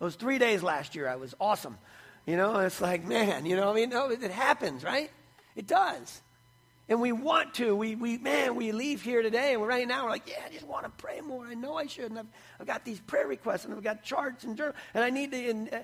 Those 0.00 0.16
three 0.16 0.38
days 0.38 0.62
last 0.62 0.96
year, 0.96 1.08
I 1.08 1.16
was 1.16 1.34
awesome. 1.40 1.78
You 2.26 2.36
know, 2.36 2.58
it's 2.58 2.80
like, 2.80 3.06
man, 3.06 3.46
you 3.46 3.54
know, 3.54 3.70
I 3.70 3.74
mean, 3.74 3.90
no, 3.90 4.10
it, 4.10 4.24
it 4.24 4.32
happens, 4.32 4.82
right? 4.82 5.10
It 5.54 5.68
does. 5.68 6.20
And 6.88 7.00
we 7.00 7.12
want 7.12 7.54
to. 7.54 7.76
We, 7.76 7.94
we, 7.94 8.18
man, 8.18 8.56
we 8.56 8.72
leave 8.72 9.02
here 9.02 9.22
today, 9.22 9.54
and 9.54 9.64
right 9.64 9.86
now 9.86 10.04
we're 10.04 10.10
like, 10.10 10.28
yeah, 10.28 10.42
I 10.44 10.52
just 10.52 10.66
want 10.66 10.84
to 10.84 10.90
pray 10.90 11.20
more. 11.20 11.46
I 11.46 11.54
know 11.54 11.76
I 11.76 11.86
should. 11.86 12.10
And 12.10 12.18
I've, 12.18 12.26
I've 12.60 12.66
got 12.66 12.84
these 12.84 12.98
prayer 12.98 13.28
requests, 13.28 13.64
and 13.64 13.74
I've 13.74 13.84
got 13.84 14.02
charts 14.02 14.42
and 14.42 14.56
journals, 14.56 14.76
and 14.94 15.04
I 15.04 15.10
need 15.10 15.30
to. 15.30 15.50
And, 15.50 15.72
uh, 15.72 15.78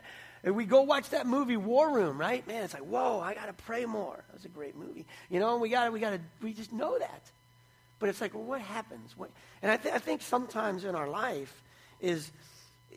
and 0.44 0.56
we 0.56 0.64
go 0.64 0.82
watch 0.82 1.10
that 1.10 1.26
movie 1.26 1.56
War 1.56 1.90
Room, 1.90 2.18
right? 2.18 2.46
Man, 2.46 2.64
it's 2.64 2.74
like, 2.74 2.82
whoa, 2.82 3.20
I 3.20 3.34
got 3.34 3.46
to 3.46 3.52
pray 3.52 3.84
more. 3.84 4.24
That 4.28 4.34
was 4.34 4.44
a 4.44 4.48
great 4.48 4.76
movie. 4.76 5.06
You 5.30 5.40
know, 5.40 5.56
we 5.58 5.68
got 5.68 5.86
to, 5.86 5.90
we 5.92 6.00
got 6.00 6.10
to, 6.10 6.20
we 6.42 6.52
just 6.52 6.72
know 6.72 6.98
that. 6.98 7.30
But 7.98 8.08
it's 8.08 8.20
like, 8.20 8.34
well, 8.34 8.42
what 8.42 8.60
happens? 8.60 9.16
What, 9.16 9.30
and 9.62 9.70
I, 9.70 9.76
th- 9.76 9.94
I 9.94 9.98
think 9.98 10.22
sometimes 10.22 10.84
in 10.84 10.96
our 10.96 11.08
life 11.08 11.62
is, 12.00 12.32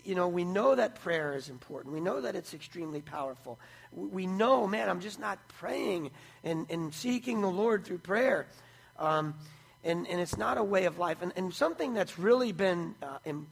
you 0.04 0.16
know, 0.16 0.28
we 0.28 0.44
know 0.44 0.74
that 0.74 1.02
prayer 1.04 1.36
is 1.36 1.50
important. 1.50 1.94
We 1.94 2.00
know 2.00 2.22
that 2.22 2.36
it's 2.36 2.56
extremely 2.56 3.02
powerful. 3.02 3.60
We 3.92 4.26
know, 4.26 4.66
man, 4.66 4.90
I'm 4.90 5.00
just 5.00 5.20
not 5.20 5.38
praying 5.60 6.10
and, 6.44 6.66
and 6.72 6.92
seeking 6.92 7.42
the 7.42 7.50
Lord 7.50 7.86
through 7.86 8.00
prayer. 8.00 8.48
Um, 8.98 9.36
and, 9.84 10.08
and 10.08 10.20
it's 10.20 10.38
not 10.38 10.58
a 10.58 10.64
way 10.64 10.86
of 10.86 10.98
life. 10.98 11.22
And, 11.22 11.32
and 11.36 11.54
something 11.54 11.94
that's 11.94 12.18
really 12.18 12.52
been 12.52 12.96
uh, 13.04 13.20
Im- 13.26 13.48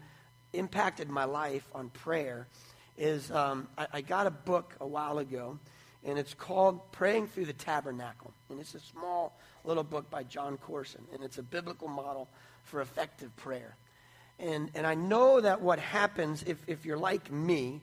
impacted 0.54 1.10
my 1.10 1.26
life 1.26 1.68
on 1.76 1.90
prayer 1.90 2.48
is 2.98 3.32
um, 3.32 3.68
I, 3.78 3.88
I 3.94 4.02
got 4.02 4.28
a 4.28 4.32
book 4.32 4.76
a 4.80 4.88
while 4.88 5.18
ago, 5.20 5.60
and 6.04 6.20
it's 6.20 6.34
called 6.34 6.92
Praying 6.92 7.28
Through 7.28 7.46
the 7.46 7.54
Tabernacle. 7.54 8.34
And 8.50 8.60
it's 8.60 8.76
a 8.76 8.80
small 8.80 9.38
little 9.64 9.84
book 9.84 10.10
by 10.10 10.24
John 10.24 10.58
Corson, 10.58 11.02
and 11.14 11.24
it's 11.24 11.38
a 11.38 11.44
biblical 11.44 11.88
model 11.88 12.28
for 12.64 12.82
effective 12.82 13.36
prayer. 13.36 13.76
And, 14.40 14.70
and 14.76 14.86
I 14.86 14.96
know 14.96 15.40
that 15.42 15.62
what 15.62 15.80
happens 15.80 16.44
if, 16.44 16.58
if 16.68 16.86
you're 16.86 16.98
like 16.98 17.32
me, 17.32 17.82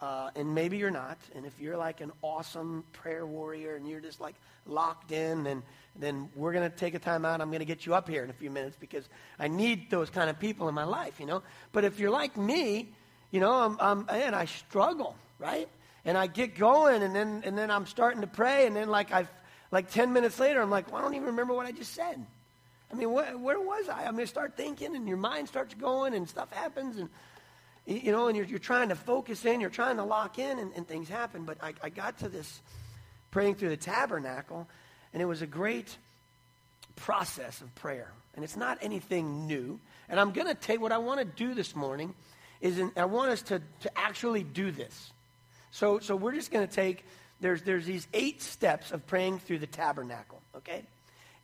uh, 0.00 0.30
and 0.36 0.54
maybe 0.54 0.76
you're 0.76 0.90
not, 0.90 1.18
and 1.34 1.46
if 1.46 1.58
you're 1.58 1.76
like 1.76 2.00
an 2.00 2.12
awesome 2.20 2.84
prayer 2.92 3.24
warrior 3.24 3.76
and 3.76 3.88
you're 3.88 4.00
just 4.00 4.20
like 4.20 4.34
locked 4.66 5.10
in, 5.10 5.42
then, 5.42 5.62
then 5.98 6.28
we're 6.36 6.52
going 6.52 6.70
to 6.70 6.76
take 6.76 6.94
a 6.94 6.98
time 6.98 7.24
out. 7.24 7.40
I'm 7.40 7.48
going 7.48 7.60
to 7.60 7.66
get 7.66 7.86
you 7.86 7.94
up 7.94 8.08
here 8.08 8.22
in 8.22 8.28
a 8.28 8.34
few 8.34 8.50
minutes 8.50 8.76
because 8.78 9.08
I 9.38 9.48
need 9.48 9.90
those 9.90 10.10
kind 10.10 10.28
of 10.28 10.38
people 10.38 10.68
in 10.68 10.74
my 10.74 10.84
life, 10.84 11.18
you 11.18 11.24
know. 11.24 11.42
But 11.72 11.84
if 11.84 11.98
you're 11.98 12.10
like 12.10 12.36
me, 12.36 12.90
you 13.30 13.40
know, 13.40 13.52
I'm, 13.52 13.76
I'm, 13.80 14.06
and 14.08 14.34
I 14.34 14.44
struggle, 14.44 15.16
right? 15.38 15.68
And 16.04 16.16
I 16.16 16.26
get 16.26 16.56
going, 16.56 17.02
and 17.02 17.14
then, 17.14 17.42
and 17.44 17.58
then 17.58 17.70
I'm 17.70 17.86
starting 17.86 18.20
to 18.20 18.26
pray, 18.26 18.66
and 18.66 18.76
then 18.76 18.88
like 18.88 19.12
I've 19.12 19.28
like 19.72 19.90
10 19.90 20.12
minutes 20.12 20.38
later, 20.38 20.62
I'm 20.62 20.70
like, 20.70 20.90
well, 20.90 21.00
I 21.00 21.02
don't 21.02 21.14
even 21.14 21.26
remember 21.26 21.52
what 21.52 21.66
I 21.66 21.72
just 21.72 21.92
said. 21.92 22.24
I 22.90 22.94
mean, 22.94 23.08
wh- 23.08 23.42
where 23.42 23.60
was 23.60 23.88
I? 23.88 24.06
I 24.06 24.10
mean, 24.12 24.26
start 24.26 24.56
thinking, 24.56 24.94
and 24.94 25.08
your 25.08 25.16
mind 25.16 25.48
starts 25.48 25.74
going, 25.74 26.14
and 26.14 26.28
stuff 26.28 26.52
happens, 26.52 26.98
and 26.98 27.08
you 27.84 28.10
know, 28.10 28.26
and 28.26 28.36
you're, 28.36 28.46
you're 28.46 28.58
trying 28.58 28.88
to 28.88 28.96
focus 28.96 29.44
in, 29.44 29.60
you're 29.60 29.70
trying 29.70 29.96
to 29.96 30.04
lock 30.04 30.38
in, 30.38 30.58
and, 30.58 30.72
and 30.74 30.88
things 30.88 31.08
happen. 31.08 31.44
But 31.44 31.58
I, 31.62 31.74
I 31.82 31.88
got 31.88 32.18
to 32.18 32.28
this 32.28 32.60
praying 33.30 33.56
through 33.56 33.68
the 33.68 33.76
tabernacle, 33.76 34.66
and 35.12 35.22
it 35.22 35.26
was 35.26 35.40
a 35.40 35.46
great 35.46 35.96
process 36.96 37.60
of 37.60 37.72
prayer. 37.76 38.10
And 38.34 38.44
it's 38.44 38.56
not 38.56 38.78
anything 38.82 39.46
new. 39.46 39.78
And 40.08 40.18
I'm 40.18 40.32
going 40.32 40.48
to 40.48 40.54
take 40.54 40.80
what 40.80 40.92
I 40.92 40.98
want 40.98 41.20
to 41.20 41.24
do 41.24 41.54
this 41.54 41.76
morning 41.76 42.14
is 42.60 42.78
in, 42.78 42.92
I 42.96 43.04
want 43.04 43.30
us 43.30 43.42
to, 43.42 43.60
to 43.80 43.98
actually 43.98 44.44
do 44.44 44.70
this. 44.70 45.12
So, 45.70 45.98
so 45.98 46.16
we're 46.16 46.34
just 46.34 46.50
going 46.50 46.66
to 46.66 46.72
take 46.72 47.04
there's, 47.40 47.62
there's 47.62 47.84
these 47.84 48.06
eight 48.14 48.42
steps 48.42 48.92
of 48.92 49.06
praying 49.06 49.40
through 49.40 49.58
the 49.58 49.66
tabernacle, 49.66 50.40
okay? 50.56 50.84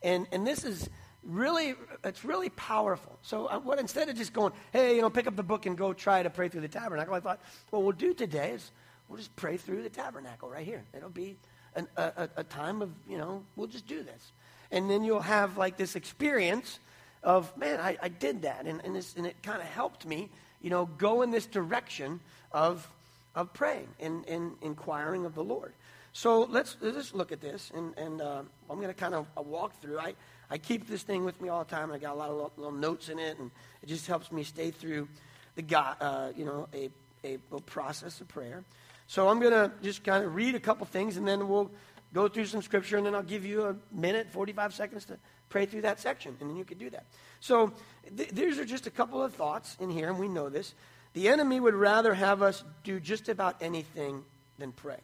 And, 0.03 0.27
and 0.33 0.47
this 0.47 0.65
is 0.65 0.89
really, 1.23 1.75
it's 2.03 2.25
really 2.25 2.49
powerful. 2.49 3.19
So 3.23 3.47
uh, 3.47 3.59
what, 3.59 3.79
instead 3.79 4.09
of 4.09 4.17
just 4.17 4.33
going, 4.33 4.53
hey, 4.73 4.97
you 4.97 5.03
know, 5.03 5.11
pick 5.11 5.27
up 5.27 5.37
the 5.37 5.43
book 5.43 5.67
and 5.67 5.77
go 5.77 5.93
try 5.93 6.23
to 6.23 6.31
pray 6.31 6.49
through 6.49 6.63
the 6.63 6.69
tabernacle, 6.69 7.15
I 7.15 7.21
thought, 7.21 7.41
what 7.71 7.83
we'll 7.83 7.93
do 7.93 8.15
today 8.15 8.53
is 8.53 8.71
we'll 9.09 9.19
just 9.19 9.35
pray 9.37 9.57
through 9.57 9.83
the 9.83 9.91
tabernacle 9.91 10.49
right 10.49 10.65
here. 10.65 10.83
It'll 10.97 11.11
be 11.11 11.37
an, 11.77 11.89
a, 11.97 12.29
a 12.37 12.45
time 12.45 12.83
of, 12.83 12.91
you 13.09 13.19
know, 13.19 13.43
we'll 13.57 13.69
just 13.69 13.87
do 13.87 14.03
this. 14.03 14.33
And 14.71 14.89
then 14.89 15.05
you'll 15.05 15.21
have 15.21 15.59
like 15.59 15.77
this 15.77 15.95
experience 15.95 16.81
of, 17.23 17.55
man, 17.57 17.81
I, 17.81 17.99
I 18.03 18.09
did 18.09 18.43
that. 18.43 18.65
And, 18.65 18.81
and, 18.83 18.97
this, 18.97 19.15
and 19.15 19.27
it 19.27 19.37
kind 19.43 19.61
of 19.61 19.69
helped 19.69 20.07
me, 20.07 20.31
you 20.63 20.71
know, 20.71 20.87
go 20.87 21.23
in 21.23 21.31
this 21.31 21.47
direction 21.47 22.21
of, 22.53 22.89
of 23.35 23.53
praying 23.53 23.89
and, 24.01 24.27
and 24.27 24.53
inquiring 24.63 25.27
of 25.27 25.35
the 25.35 25.45
Lord. 25.45 25.73
So 26.13 26.43
let's, 26.45 26.77
let's 26.81 27.15
look 27.15 27.33
at 27.33 27.41
this, 27.41 27.73
and, 27.75 27.97
and 27.97 28.21
uh, 28.21 28.43
I'm 28.71 28.77
going 28.77 28.89
to 28.89 28.95
kind 28.95 29.15
of 29.15 29.27
walk 29.37 29.81
through. 29.81 29.99
I, 29.99 30.15
I 30.51 30.59
keep 30.59 30.87
this 30.87 31.03
thing 31.03 31.25
with 31.25 31.41
me 31.41 31.49
all 31.49 31.65
the 31.65 31.71
time, 31.71 31.91
I 31.91 31.99
got 31.99 32.13
a 32.13 32.19
lot 32.19 32.29
of 32.29 32.35
little, 32.35 32.53
little 32.57 32.73
notes 32.73 33.09
in 33.09 33.19
it, 33.19 33.39
and 33.39 33.51
it 33.83 33.89
just 33.89 34.07
helps 34.07 34.31
me 34.31 34.43
stay 34.43 34.71
through 34.71 35.09
the 35.55 35.63
God, 35.63 35.97
uh, 36.01 36.29
you 36.37 36.45
know, 36.45 36.69
a, 36.75 36.91
a 37.25 37.39
process 37.61 38.21
of 38.21 38.29
prayer. 38.29 38.63
So 39.07 39.29
I'm 39.29 39.41
going 39.41 39.53
to 39.53 39.71
just 39.83 40.05
kind 40.05 40.25
of 40.25 40.35
read 40.35 40.55
a 40.55 40.61
couple 40.61 40.87
things, 40.87 41.17
and 41.17 41.27
then 41.27 41.49
we'll 41.49 41.71
go 42.13 42.29
through 42.29 42.47
some 42.47 42.63
scripture, 42.63 42.97
and 42.97 43.07
then 43.07 43.15
I'll 43.15 43.23
give 43.23 43.45
you 43.45 43.65
a 43.65 43.77
minute, 43.91 44.29
45 44.31 44.75
seconds 44.75 45.05
to 45.07 45.19
pray 45.49 45.67
through 45.67 45.83
that 45.83 46.01
section, 46.01 46.37
and 46.41 46.51
then 46.51 46.57
you 46.57 46.65
can 46.65 46.79
do 46.79 46.91
that. 46.91 47.07
So 47.41 47.73
th- 48.17 48.31
these 48.31 48.59
are 48.59 48.65
just 48.65 48.87
a 48.87 48.91
couple 48.91 49.23
of 49.23 49.35
thoughts 49.35 49.77
in 49.81 49.91
here, 49.91 50.09
and 50.09 50.19
we 50.19 50.29
know 50.29 50.49
this. 50.49 50.75
The 51.15 51.29
enemy 51.29 51.61
would 51.61 51.75
rather 51.75 52.15
have 52.15 52.43
us 52.43 52.65
do 52.85 52.99
just 53.01 53.29
about 53.29 53.57
anything 53.61 54.25
than 54.59 54.73
pray. 54.73 54.99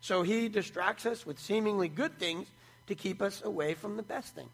So 0.00 0.22
he 0.22 0.48
distracts 0.48 1.06
us 1.06 1.24
with 1.24 1.38
seemingly 1.38 1.88
good 1.88 2.18
things 2.18 2.48
to 2.88 2.94
keep 2.94 3.22
us 3.22 3.42
away 3.44 3.74
from 3.74 3.96
the 3.96 4.02
best 4.02 4.34
thing. 4.34 4.48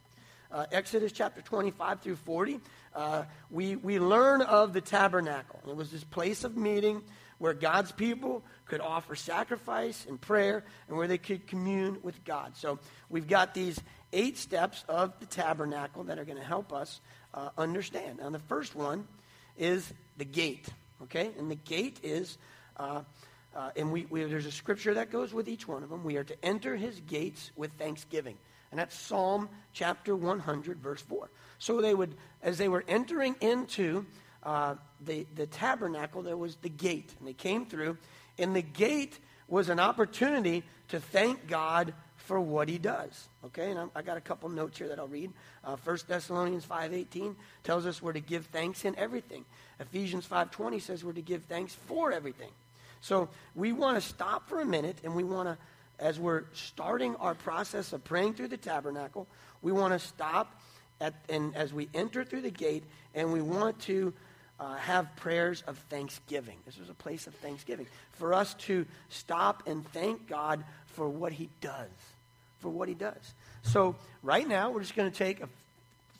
Uh, 0.50 0.66
Exodus 0.72 1.12
chapter 1.12 1.42
25 1.42 2.00
through 2.00 2.16
40, 2.16 2.60
uh, 2.94 3.24
we, 3.50 3.76
we 3.76 3.98
learn 3.98 4.42
of 4.42 4.72
the 4.72 4.80
tabernacle. 4.80 5.60
It 5.68 5.76
was 5.76 5.90
this 5.90 6.04
place 6.04 6.44
of 6.44 6.56
meeting 6.56 7.02
where 7.38 7.54
God's 7.54 7.92
people 7.92 8.42
could 8.66 8.80
offer 8.80 9.14
sacrifice 9.14 10.06
and 10.08 10.20
prayer 10.20 10.64
and 10.88 10.96
where 10.96 11.06
they 11.06 11.18
could 11.18 11.46
commune 11.46 11.98
with 12.02 12.24
God. 12.24 12.56
So 12.56 12.78
we've 13.08 13.28
got 13.28 13.54
these 13.54 13.80
eight 14.12 14.38
steps 14.38 14.84
of 14.88 15.18
the 15.20 15.26
tabernacle 15.26 16.04
that 16.04 16.18
are 16.18 16.24
going 16.24 16.38
to 16.38 16.44
help 16.44 16.72
us 16.72 17.00
uh, 17.34 17.50
understand. 17.56 18.18
Now, 18.18 18.30
the 18.30 18.38
first 18.38 18.74
one 18.74 19.06
is 19.56 19.92
the 20.16 20.24
gate, 20.24 20.66
okay? 21.04 21.30
And 21.38 21.50
the 21.50 21.56
gate 21.56 22.00
is 22.02 22.38
uh, 22.76 23.02
uh, 23.54 23.70
and 23.76 23.90
we, 23.90 24.06
we, 24.10 24.24
there's 24.24 24.46
a 24.46 24.52
scripture 24.52 24.94
that 24.94 25.10
goes 25.10 25.32
with 25.32 25.48
each 25.48 25.66
one 25.66 25.82
of 25.82 25.90
them. 25.90 26.04
We 26.04 26.16
are 26.16 26.24
to 26.24 26.44
enter 26.44 26.76
his 26.76 27.00
gates 27.00 27.50
with 27.56 27.72
thanksgiving. 27.72 28.36
And 28.70 28.78
that's 28.78 28.94
Psalm 28.94 29.48
chapter 29.72 30.14
100, 30.14 30.78
verse 30.80 31.00
4. 31.02 31.30
So 31.58 31.80
they 31.80 31.94
would, 31.94 32.14
as 32.42 32.58
they 32.58 32.68
were 32.68 32.84
entering 32.86 33.34
into 33.40 34.06
uh, 34.48 34.74
the, 35.02 35.26
the 35.34 35.46
tabernacle, 35.46 36.22
there 36.22 36.38
was 36.38 36.56
the 36.56 36.70
gate. 36.70 37.12
And 37.18 37.28
they 37.28 37.34
came 37.34 37.66
through. 37.66 37.98
And 38.38 38.56
the 38.56 38.62
gate 38.62 39.18
was 39.46 39.68
an 39.68 39.78
opportunity 39.78 40.64
to 40.88 41.00
thank 41.00 41.46
God 41.46 41.92
for 42.16 42.40
what 42.40 42.66
he 42.66 42.78
does. 42.78 43.28
Okay, 43.44 43.70
and 43.70 43.90
i 43.94 44.00
got 44.00 44.16
a 44.16 44.22
couple 44.22 44.48
notes 44.48 44.78
here 44.78 44.88
that 44.88 44.98
I'll 44.98 45.06
read. 45.06 45.32
Uh, 45.62 45.76
1 45.84 45.98
Thessalonians 46.08 46.64
5.18 46.64 47.34
tells 47.62 47.84
us 47.84 48.00
we're 48.00 48.14
to 48.14 48.20
give 48.20 48.46
thanks 48.46 48.86
in 48.86 48.98
everything. 48.98 49.44
Ephesians 49.80 50.26
5.20 50.26 50.80
says 50.80 51.04
we're 51.04 51.12
to 51.12 51.20
give 51.20 51.44
thanks 51.44 51.74
for 51.86 52.10
everything. 52.10 52.50
So 53.02 53.28
we 53.54 53.72
want 53.72 53.96
to 53.96 54.00
stop 54.00 54.48
for 54.48 54.60
a 54.60 54.66
minute 54.66 54.96
and 55.04 55.14
we 55.14 55.24
want 55.24 55.48
to, 55.48 55.58
as 55.98 56.18
we're 56.18 56.44
starting 56.54 57.16
our 57.16 57.34
process 57.34 57.92
of 57.92 58.02
praying 58.02 58.32
through 58.32 58.48
the 58.48 58.56
tabernacle, 58.56 59.26
we 59.60 59.72
want 59.72 59.92
to 59.92 59.98
stop 59.98 60.58
at, 61.02 61.12
and 61.28 61.54
as 61.54 61.74
we 61.74 61.90
enter 61.92 62.24
through 62.24 62.40
the 62.40 62.50
gate 62.50 62.84
and 63.14 63.30
we 63.30 63.42
want 63.42 63.78
to 63.80 64.14
uh, 64.60 64.74
have 64.76 65.14
prayers 65.16 65.62
of 65.66 65.78
thanksgiving. 65.90 66.56
This 66.66 66.78
is 66.78 66.90
a 66.90 66.94
place 66.94 67.26
of 67.26 67.34
thanksgiving. 67.36 67.86
For 68.12 68.34
us 68.34 68.54
to 68.54 68.86
stop 69.08 69.62
and 69.66 69.86
thank 69.92 70.28
God 70.28 70.64
for 70.86 71.08
what 71.08 71.32
he 71.32 71.48
does. 71.60 71.90
For 72.60 72.68
what 72.68 72.88
he 72.88 72.94
does. 72.94 73.34
So 73.62 73.96
right 74.22 74.46
now, 74.46 74.70
we're 74.70 74.80
just 74.80 74.96
going 74.96 75.10
to 75.10 75.16
take 75.16 75.40
a 75.40 75.48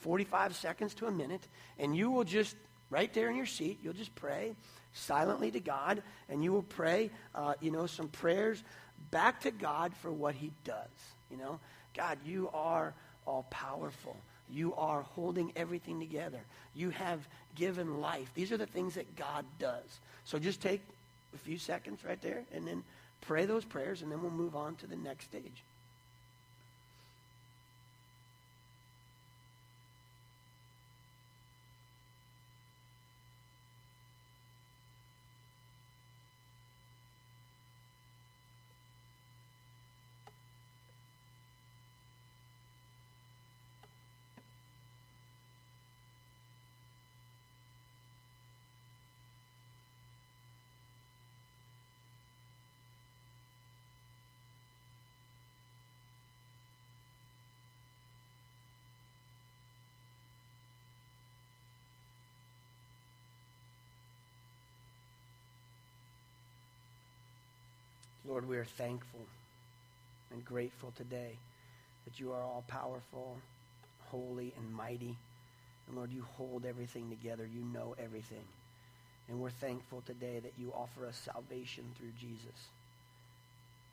45 0.01 0.55
seconds 0.55 0.95
to 0.95 1.07
a 1.07 1.11
minute, 1.11 1.43
and 1.79 1.97
you 1.97 2.11
will 2.11 2.25
just, 2.25 2.55
right 2.91 3.13
there 3.13 3.29
in 3.29 3.37
your 3.37 3.47
seat, 3.47 3.79
you'll 3.83 3.93
just 3.93 4.15
pray 4.15 4.55
silently 4.93 5.51
to 5.51 5.61
God, 5.61 6.03
and 6.29 6.43
you 6.43 6.53
will 6.53 6.63
pray, 6.63 7.11
uh, 7.35 7.55
you 7.61 7.71
know, 7.71 7.87
some 7.87 8.09
prayers 8.09 8.63
back 9.11 9.41
to 9.43 9.51
God 9.51 9.93
for 10.01 10.11
what 10.11 10.35
He 10.35 10.53
does. 10.65 10.89
You 11.31 11.37
know, 11.37 11.59
God, 11.97 12.19
you 12.25 12.51
are 12.55 12.95
all 13.27 13.47
powerful. 13.51 14.17
You 14.51 14.75
are 14.75 15.03
holding 15.03 15.53
everything 15.57 16.01
together. 16.01 16.41
You 16.75 16.91
have 16.91 17.21
given 17.55 18.01
life. 18.01 18.31
These 18.35 18.53
are 18.53 18.57
the 18.57 18.67
things 18.67 18.95
that 18.95 19.17
God 19.17 19.45
does. 19.59 20.01
So 20.25 20.39
just 20.39 20.61
take 20.61 20.81
a 21.35 21.39
few 21.39 21.59
seconds 21.59 22.05
right 22.05 22.21
there 22.23 22.43
and 22.55 22.67
then 22.67 22.83
pray 23.21 23.45
those 23.47 23.65
prayers, 23.65 24.03
and 24.03 24.11
then 24.11 24.23
we'll 24.23 24.31
move 24.31 24.55
on 24.57 24.77
to 24.77 24.87
the 24.87 24.97
next 24.97 25.25
stage. 25.25 25.63
Lord, 68.29 68.47
we 68.47 68.59
are 68.59 68.65
thankful 68.65 69.21
and 70.31 70.45
grateful 70.45 70.93
today 70.97 71.39
that 72.05 72.21
you 72.21 72.33
are 72.33 72.43
all 72.43 72.63
powerful, 72.69 73.39
holy, 74.11 74.53
and 74.59 74.73
mighty. 74.73 75.17
And 75.87 75.97
Lord, 75.97 76.13
you 76.13 76.27
hold 76.37 76.67
everything 76.67 77.09
together. 77.09 77.47
You 77.47 77.65
know 77.73 77.97
everything. 77.99 78.45
And 79.29 79.41
we're 79.41 79.49
thankful 79.49 80.03
today 80.05 80.41
that 80.41 80.53
you 80.59 80.73
offer 80.77 81.07
us 81.07 81.17
salvation 81.25 81.85
through 81.97 82.13
Jesus. 82.21 82.69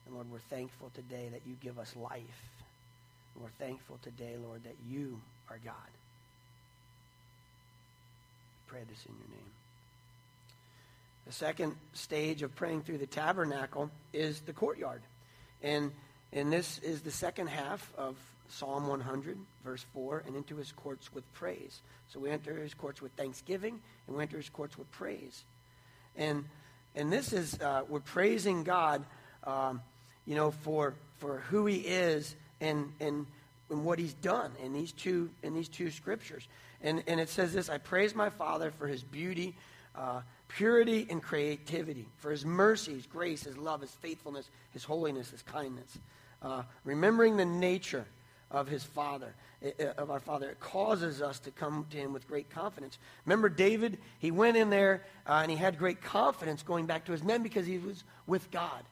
And 0.05 0.15
Lord, 0.15 0.29
we're 0.29 0.39
thankful 0.49 0.91
today 0.93 1.29
that 1.31 1.41
you 1.47 1.55
give 1.61 1.79
us 1.79 1.95
life. 1.95 2.41
And 3.33 3.43
we're 3.43 3.65
thankful 3.65 3.99
today, 4.03 4.35
Lord, 4.41 4.65
that 4.65 4.75
you 4.89 5.21
are 5.49 5.59
God. 5.63 5.73
pray 8.67 8.81
this 8.89 9.05
in 9.05 9.15
your 9.15 9.29
name. 9.29 9.64
The 11.25 11.33
second 11.33 11.75
stage 11.93 12.43
of 12.43 12.55
praying 12.55 12.81
through 12.83 12.99
the 12.99 13.07
tabernacle 13.07 13.89
is 14.13 14.41
the 14.41 14.53
courtyard. 14.53 15.01
And, 15.63 15.91
and 16.31 16.53
this 16.53 16.79
is 16.79 17.01
the 17.01 17.11
second 17.11 17.47
half 17.47 17.91
of 17.97 18.15
Psalm 18.49 18.87
100, 18.87 19.37
verse 19.63 19.85
4, 19.93 20.23
and 20.27 20.35
into 20.35 20.55
his 20.55 20.71
courts 20.71 21.11
with 21.13 21.31
praise. 21.33 21.81
So 22.09 22.19
we 22.19 22.29
enter 22.29 22.55
his 22.55 22.73
courts 22.73 23.01
with 23.01 23.11
thanksgiving, 23.13 23.79
and 24.07 24.15
we 24.15 24.21
enter 24.21 24.37
his 24.37 24.49
courts 24.49 24.77
with 24.77 24.91
praise. 24.91 25.43
And, 26.15 26.45
and 26.95 27.11
this 27.11 27.33
is, 27.33 27.59
uh, 27.59 27.83
we're 27.89 27.99
praising 27.99 28.63
God, 28.63 29.03
um, 29.43 29.81
you 30.25 30.35
know, 30.35 30.51
for, 30.51 30.93
for 31.17 31.39
who 31.49 31.65
he 31.65 31.77
is 31.77 32.35
and, 32.61 32.91
and, 32.99 33.25
and 33.69 33.83
what 33.83 33.99
he's 33.99 34.13
done 34.13 34.51
in 34.63 34.73
these 34.73 34.91
two, 34.91 35.29
in 35.43 35.53
these 35.53 35.67
two 35.67 35.89
scriptures. 35.89 36.47
And, 36.81 37.03
and 37.07 37.19
it 37.19 37.29
says 37.29 37.53
this 37.53 37.69
I 37.69 37.79
praise 37.79 38.13
my 38.13 38.29
Father 38.29 38.71
for 38.71 38.87
his 38.87 39.03
beauty, 39.03 39.55
uh, 39.95 40.21
purity, 40.47 41.07
and 41.09 41.21
creativity, 41.21 42.07
for 42.17 42.31
his 42.31 42.45
mercy, 42.45 42.93
his 42.93 43.05
grace, 43.05 43.43
his 43.43 43.57
love, 43.57 43.81
his 43.81 43.91
faithfulness, 43.91 44.49
his 44.71 44.83
holiness, 44.83 45.31
his 45.31 45.41
kindness. 45.41 45.97
Uh, 46.41 46.63
remembering 46.83 47.37
the 47.37 47.45
nature 47.45 48.05
of 48.51 48.67
his 48.67 48.83
father, 48.83 49.33
of 49.97 50.11
our 50.11 50.19
father. 50.19 50.49
It 50.49 50.59
causes 50.59 51.21
us 51.21 51.39
to 51.39 51.51
come 51.51 51.85
to 51.89 51.97
him 51.97 52.13
with 52.13 52.27
great 52.27 52.49
confidence. 52.49 52.97
Remember 53.25 53.49
David? 53.49 53.97
He 54.19 54.31
went 54.31 54.57
in 54.57 54.69
there 54.69 55.03
uh, 55.27 55.39
and 55.41 55.51
he 55.51 55.57
had 55.57 55.77
great 55.77 56.01
confidence 56.01 56.63
going 56.63 56.85
back 56.85 57.05
to 57.05 57.11
his 57.11 57.23
men 57.23 57.41
because 57.41 57.65
he 57.65 57.77
was 57.77 58.03
with 58.27 58.49
God. 58.51 58.83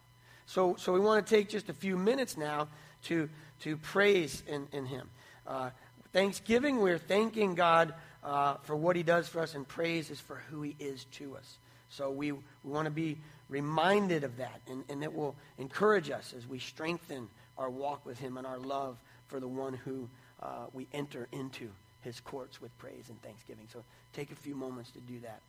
So, 0.46 0.76
so 0.78 0.92
we 0.92 1.00
want 1.00 1.26
to 1.26 1.36
take 1.36 1.50
just 1.50 1.70
a 1.70 1.74
few 1.74 1.98
minutes 1.98 2.38
now 2.38 2.68
to, 3.04 3.30
to 3.62 3.78
praise 3.78 4.44
in, 4.48 4.68
in 4.72 4.86
him. 4.86 5.10
Uh, 5.46 5.70
thanksgiving, 6.12 6.80
we're 6.80 6.98
thanking 6.98 7.56
God 7.56 7.94
uh, 8.24 8.56
for 8.64 8.76
what 8.76 8.96
he 8.96 9.04
does 9.04 9.28
for 9.28 9.42
us, 9.42 9.56
and 9.56 9.68
praise 9.68 10.10
is 10.10 10.20
for 10.20 10.42
who 10.50 10.62
he 10.62 10.76
is 10.80 11.06
to 11.06 11.36
us. 11.36 11.58
So 11.90 12.10
we, 12.10 12.32
we 12.32 12.42
want 12.64 12.86
to 12.86 12.92
be 12.92 13.18
reminded 13.50 14.24
of 14.24 14.38
that, 14.38 14.62
and, 14.68 14.84
and 14.90 15.04
it 15.04 15.14
will 15.14 15.36
encourage 15.58 16.10
us 16.10 16.34
as 16.36 16.48
we 16.48 16.60
strengthen 16.60 17.28
our 17.58 17.70
walk 17.70 18.06
with 18.06 18.18
him 18.20 18.38
and 18.38 18.48
our 18.48 18.58
love 18.58 18.98
for 19.28 19.40
the 19.40 19.48
one 19.48 19.74
who 19.74 20.10
uh, 20.42 20.66
we 20.74 20.88
enter 20.94 21.28
into 21.32 21.70
his 22.02 22.20
courts 22.20 22.62
with 22.62 22.76
praise 22.78 23.10
and 23.10 23.22
thanksgiving. 23.22 23.68
So 23.72 23.84
take 24.12 24.32
a 24.32 24.36
few 24.36 24.56
moments 24.56 24.92
to 24.92 25.00
do 25.00 25.20
that. 25.22 25.42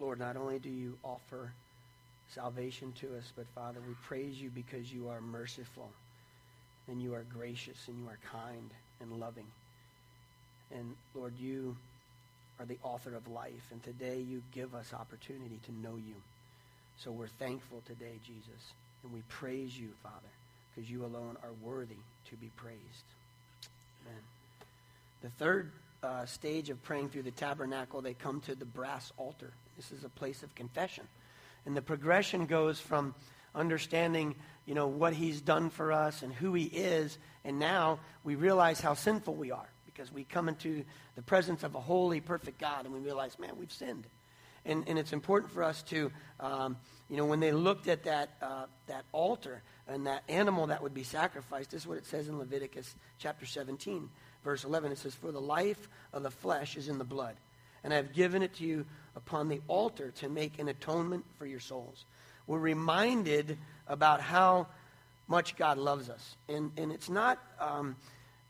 Lord, 0.00 0.18
not 0.18 0.36
only 0.36 0.58
do 0.58 0.70
you 0.70 0.96
offer 1.04 1.52
salvation 2.34 2.92
to 3.00 3.16
us, 3.16 3.32
but 3.36 3.46
Father, 3.54 3.80
we 3.86 3.94
praise 4.06 4.40
you 4.40 4.50
because 4.50 4.90
you 4.92 5.08
are 5.08 5.20
merciful 5.20 5.90
and 6.88 7.02
you 7.02 7.14
are 7.14 7.24
gracious 7.34 7.76
and 7.86 7.98
you 7.98 8.06
are 8.08 8.18
kind 8.32 8.70
and 9.00 9.20
loving. 9.20 9.46
And 10.72 10.94
Lord, 11.14 11.34
you 11.38 11.76
are 12.58 12.66
the 12.66 12.78
author 12.82 13.14
of 13.14 13.26
life, 13.28 13.68
and 13.70 13.82
today 13.82 14.20
you 14.20 14.42
give 14.52 14.74
us 14.74 14.92
opportunity 14.92 15.58
to 15.66 15.72
know 15.72 15.96
you. 15.96 16.14
So 16.98 17.10
we're 17.10 17.28
thankful 17.28 17.82
today, 17.86 18.18
Jesus, 18.24 18.72
and 19.02 19.12
we 19.12 19.22
praise 19.28 19.76
you, 19.78 19.88
Father, 20.02 20.14
because 20.74 20.90
you 20.90 21.04
alone 21.04 21.36
are 21.42 21.52
worthy 21.62 21.96
to 22.30 22.36
be 22.36 22.50
praised. 22.56 22.78
Amen. 24.06 24.20
The 25.22 25.30
third 25.30 25.72
uh, 26.02 26.26
stage 26.26 26.70
of 26.70 26.82
praying 26.82 27.10
through 27.10 27.22
the 27.22 27.30
tabernacle, 27.30 28.02
they 28.02 28.14
come 28.14 28.40
to 28.42 28.54
the 28.54 28.64
brass 28.64 29.10
altar. 29.16 29.52
This 29.80 29.92
is 29.92 30.04
a 30.04 30.10
place 30.10 30.42
of 30.42 30.54
confession. 30.54 31.04
And 31.64 31.74
the 31.74 31.80
progression 31.80 32.44
goes 32.44 32.78
from 32.78 33.14
understanding, 33.54 34.34
you 34.66 34.74
know, 34.74 34.86
what 34.86 35.14
he's 35.14 35.40
done 35.40 35.70
for 35.70 35.90
us 35.90 36.20
and 36.20 36.34
who 36.34 36.52
he 36.52 36.64
is, 36.64 37.16
and 37.46 37.58
now 37.58 37.98
we 38.22 38.34
realize 38.34 38.78
how 38.78 38.92
sinful 38.92 39.34
we 39.34 39.50
are 39.52 39.70
because 39.86 40.12
we 40.12 40.24
come 40.24 40.50
into 40.50 40.84
the 41.16 41.22
presence 41.22 41.62
of 41.62 41.74
a 41.76 41.80
holy, 41.80 42.20
perfect 42.20 42.60
God 42.60 42.84
and 42.84 42.92
we 42.92 43.00
realize, 43.00 43.38
man, 43.38 43.52
we've 43.58 43.72
sinned. 43.72 44.06
And, 44.66 44.86
and 44.86 44.98
it's 44.98 45.14
important 45.14 45.50
for 45.50 45.62
us 45.62 45.82
to, 45.84 46.12
um, 46.40 46.76
you 47.08 47.16
know, 47.16 47.24
when 47.24 47.40
they 47.40 47.52
looked 47.52 47.88
at 47.88 48.04
that, 48.04 48.36
uh, 48.42 48.66
that 48.86 49.06
altar 49.12 49.62
and 49.88 50.06
that 50.06 50.24
animal 50.28 50.66
that 50.66 50.82
would 50.82 50.92
be 50.92 51.04
sacrificed, 51.04 51.70
this 51.70 51.84
is 51.84 51.88
what 51.88 51.96
it 51.96 52.04
says 52.04 52.28
in 52.28 52.38
Leviticus 52.38 52.94
chapter 53.18 53.46
17, 53.46 54.10
verse 54.44 54.64
11. 54.64 54.92
It 54.92 54.98
says, 54.98 55.14
For 55.14 55.32
the 55.32 55.40
life 55.40 55.88
of 56.12 56.22
the 56.22 56.30
flesh 56.30 56.76
is 56.76 56.90
in 56.90 56.98
the 56.98 57.04
blood 57.04 57.36
and 57.84 57.92
I 57.92 57.96
have 57.96 58.12
given 58.12 58.42
it 58.42 58.54
to 58.56 58.64
you 58.64 58.84
upon 59.16 59.48
the 59.48 59.60
altar 59.68 60.12
to 60.16 60.28
make 60.28 60.58
an 60.58 60.68
atonement 60.68 61.24
for 61.38 61.46
your 61.46 61.60
souls. 61.60 62.04
We're 62.46 62.58
reminded 62.58 63.58
about 63.86 64.20
how 64.20 64.66
much 65.28 65.56
God 65.56 65.78
loves 65.78 66.10
us. 66.10 66.36
And, 66.48 66.72
and 66.76 66.90
it's 66.90 67.08
not, 67.08 67.38
um, 67.60 67.96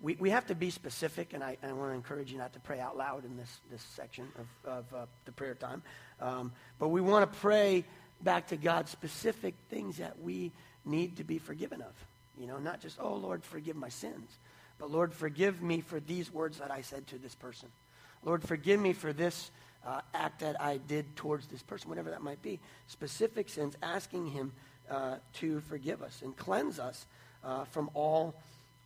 we, 0.01 0.17
we 0.19 0.31
have 0.31 0.47
to 0.47 0.55
be 0.55 0.71
specific, 0.71 1.35
and 1.35 1.45
I, 1.45 1.59
I 1.63 1.73
want 1.73 1.91
to 1.91 1.95
encourage 1.95 2.33
you 2.33 2.39
not 2.39 2.55
to 2.55 2.61
pray 2.61 2.81
out 2.81 2.97
loud 2.97 3.25
in 3.25 3.37
this, 3.37 3.61
this 3.71 3.83
section 3.95 4.27
of, 4.39 4.71
of 4.71 4.95
uh, 4.95 5.07
the 5.27 5.33
prayer 5.33 5.55
time. 5.55 5.83
Um, 6.21 6.53
but 6.79 6.89
we 6.89 7.01
want 7.01 7.31
to 7.31 7.39
pray 7.39 7.85
back 8.23 8.49
to 8.49 8.57
God 8.57 8.89
specific 8.89 9.55
things 9.69 9.99
that 9.99 10.21
we 10.21 10.53
need 10.85 11.19
to 11.19 11.25
be 11.25 11.39
forgiven 11.39 11.83
of. 11.83 11.93
You 12.39 12.47
know, 12.47 12.59
not 12.59 12.81
just, 12.81 12.99
oh, 13.01 13.15
Lord, 13.15 13.45
forgive 13.45 13.77
my 13.77 13.91
sins, 13.91 14.39
but 14.79 14.91
Lord, 14.91 15.13
forgive 15.13 15.61
me 15.61 15.83
for 15.83 16.01
these 16.01 16.33
words 16.33 16.59
that 16.59 16.71
I 16.71 16.81
said 16.81 17.07
to 17.09 17.19
this 17.19 17.35
person. 17.35 17.69
Lord, 18.25 18.43
forgive 18.43 18.81
me 18.81 18.93
for 18.93 19.13
this 19.13 19.51
uh, 19.87 20.01
act 20.15 20.41
that 20.41 20.61
I 20.61 20.77
did 20.77 21.17
towards 21.17 21.47
this 21.47 21.63
person, 21.63 21.89
whatever 21.89 22.11
that 22.11 22.23
might 22.23 22.43
be. 22.43 22.59
Specific 22.87 23.49
sins, 23.49 23.77
asking 23.83 24.27
Him 24.27 24.53
uh, 24.91 25.17
to 25.35 25.61
forgive 25.61 26.03
us 26.03 26.21
and 26.23 26.37
cleanse 26.37 26.79
us 26.79 27.07
uh, 27.45 27.65
from 27.65 27.91
all 27.95 28.35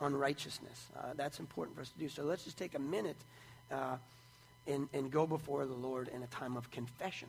unrighteousness. 0.00 0.88
Uh, 0.96 1.14
that's 1.16 1.40
important 1.40 1.76
for 1.76 1.82
us 1.82 1.88
to 1.88 1.98
do. 1.98 2.08
So 2.08 2.22
let's 2.22 2.44
just 2.44 2.58
take 2.58 2.74
a 2.74 2.80
minute 2.80 3.16
uh, 3.72 3.96
and, 4.66 4.88
and 4.92 5.10
go 5.10 5.26
before 5.26 5.66
the 5.66 5.74
Lord 5.74 6.08
in 6.08 6.22
a 6.22 6.26
time 6.26 6.56
of 6.56 6.70
confession. 6.70 7.28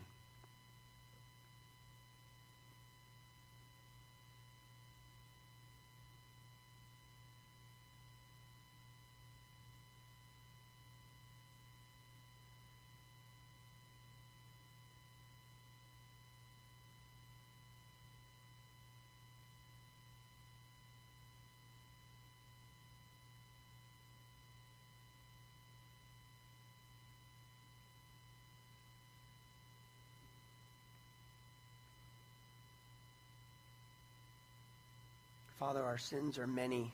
Father, 35.65 35.83
our 35.83 35.97
sins 35.97 36.37
are 36.37 36.45
many 36.45 36.93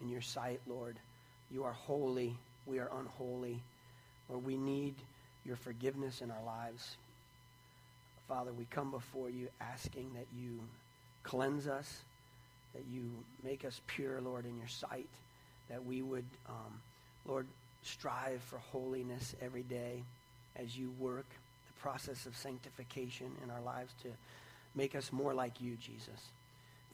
in 0.00 0.08
your 0.08 0.22
sight, 0.22 0.58
Lord. 0.66 0.96
You 1.50 1.64
are 1.64 1.72
holy. 1.72 2.34
We 2.64 2.78
are 2.78 2.88
unholy. 2.98 3.60
Lord, 4.30 4.42
we 4.42 4.56
need 4.56 4.94
your 5.44 5.56
forgiveness 5.56 6.22
in 6.22 6.30
our 6.30 6.42
lives. 6.46 6.96
Father, 8.26 8.54
we 8.54 8.64
come 8.70 8.90
before 8.90 9.28
you 9.28 9.48
asking 9.60 10.10
that 10.14 10.24
you 10.34 10.60
cleanse 11.24 11.66
us, 11.66 12.04
that 12.72 12.84
you 12.90 13.02
make 13.44 13.66
us 13.66 13.82
pure, 13.86 14.18
Lord, 14.22 14.46
in 14.46 14.56
your 14.56 14.68
sight, 14.68 15.10
that 15.68 15.84
we 15.84 16.00
would, 16.00 16.24
um, 16.48 16.80
Lord, 17.26 17.46
strive 17.82 18.40
for 18.44 18.56
holiness 18.72 19.36
every 19.42 19.64
day 19.64 20.02
as 20.56 20.78
you 20.78 20.90
work 20.98 21.26
the 21.66 21.82
process 21.82 22.24
of 22.24 22.34
sanctification 22.34 23.30
in 23.44 23.50
our 23.50 23.60
lives 23.60 23.92
to 24.04 24.08
make 24.74 24.94
us 24.94 25.12
more 25.12 25.34
like 25.34 25.60
you, 25.60 25.76
Jesus. 25.76 26.30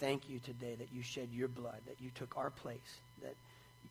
Thank 0.01 0.29
you 0.29 0.39
today 0.41 0.75
that 0.79 0.93
you 0.93 1.03
shed 1.03 1.29
your 1.33 1.49
blood, 1.49 1.81
that 1.87 2.01
you 2.01 2.11
took 2.15 2.37
our 2.37 2.51
place, 2.51 2.99
that 3.23 3.35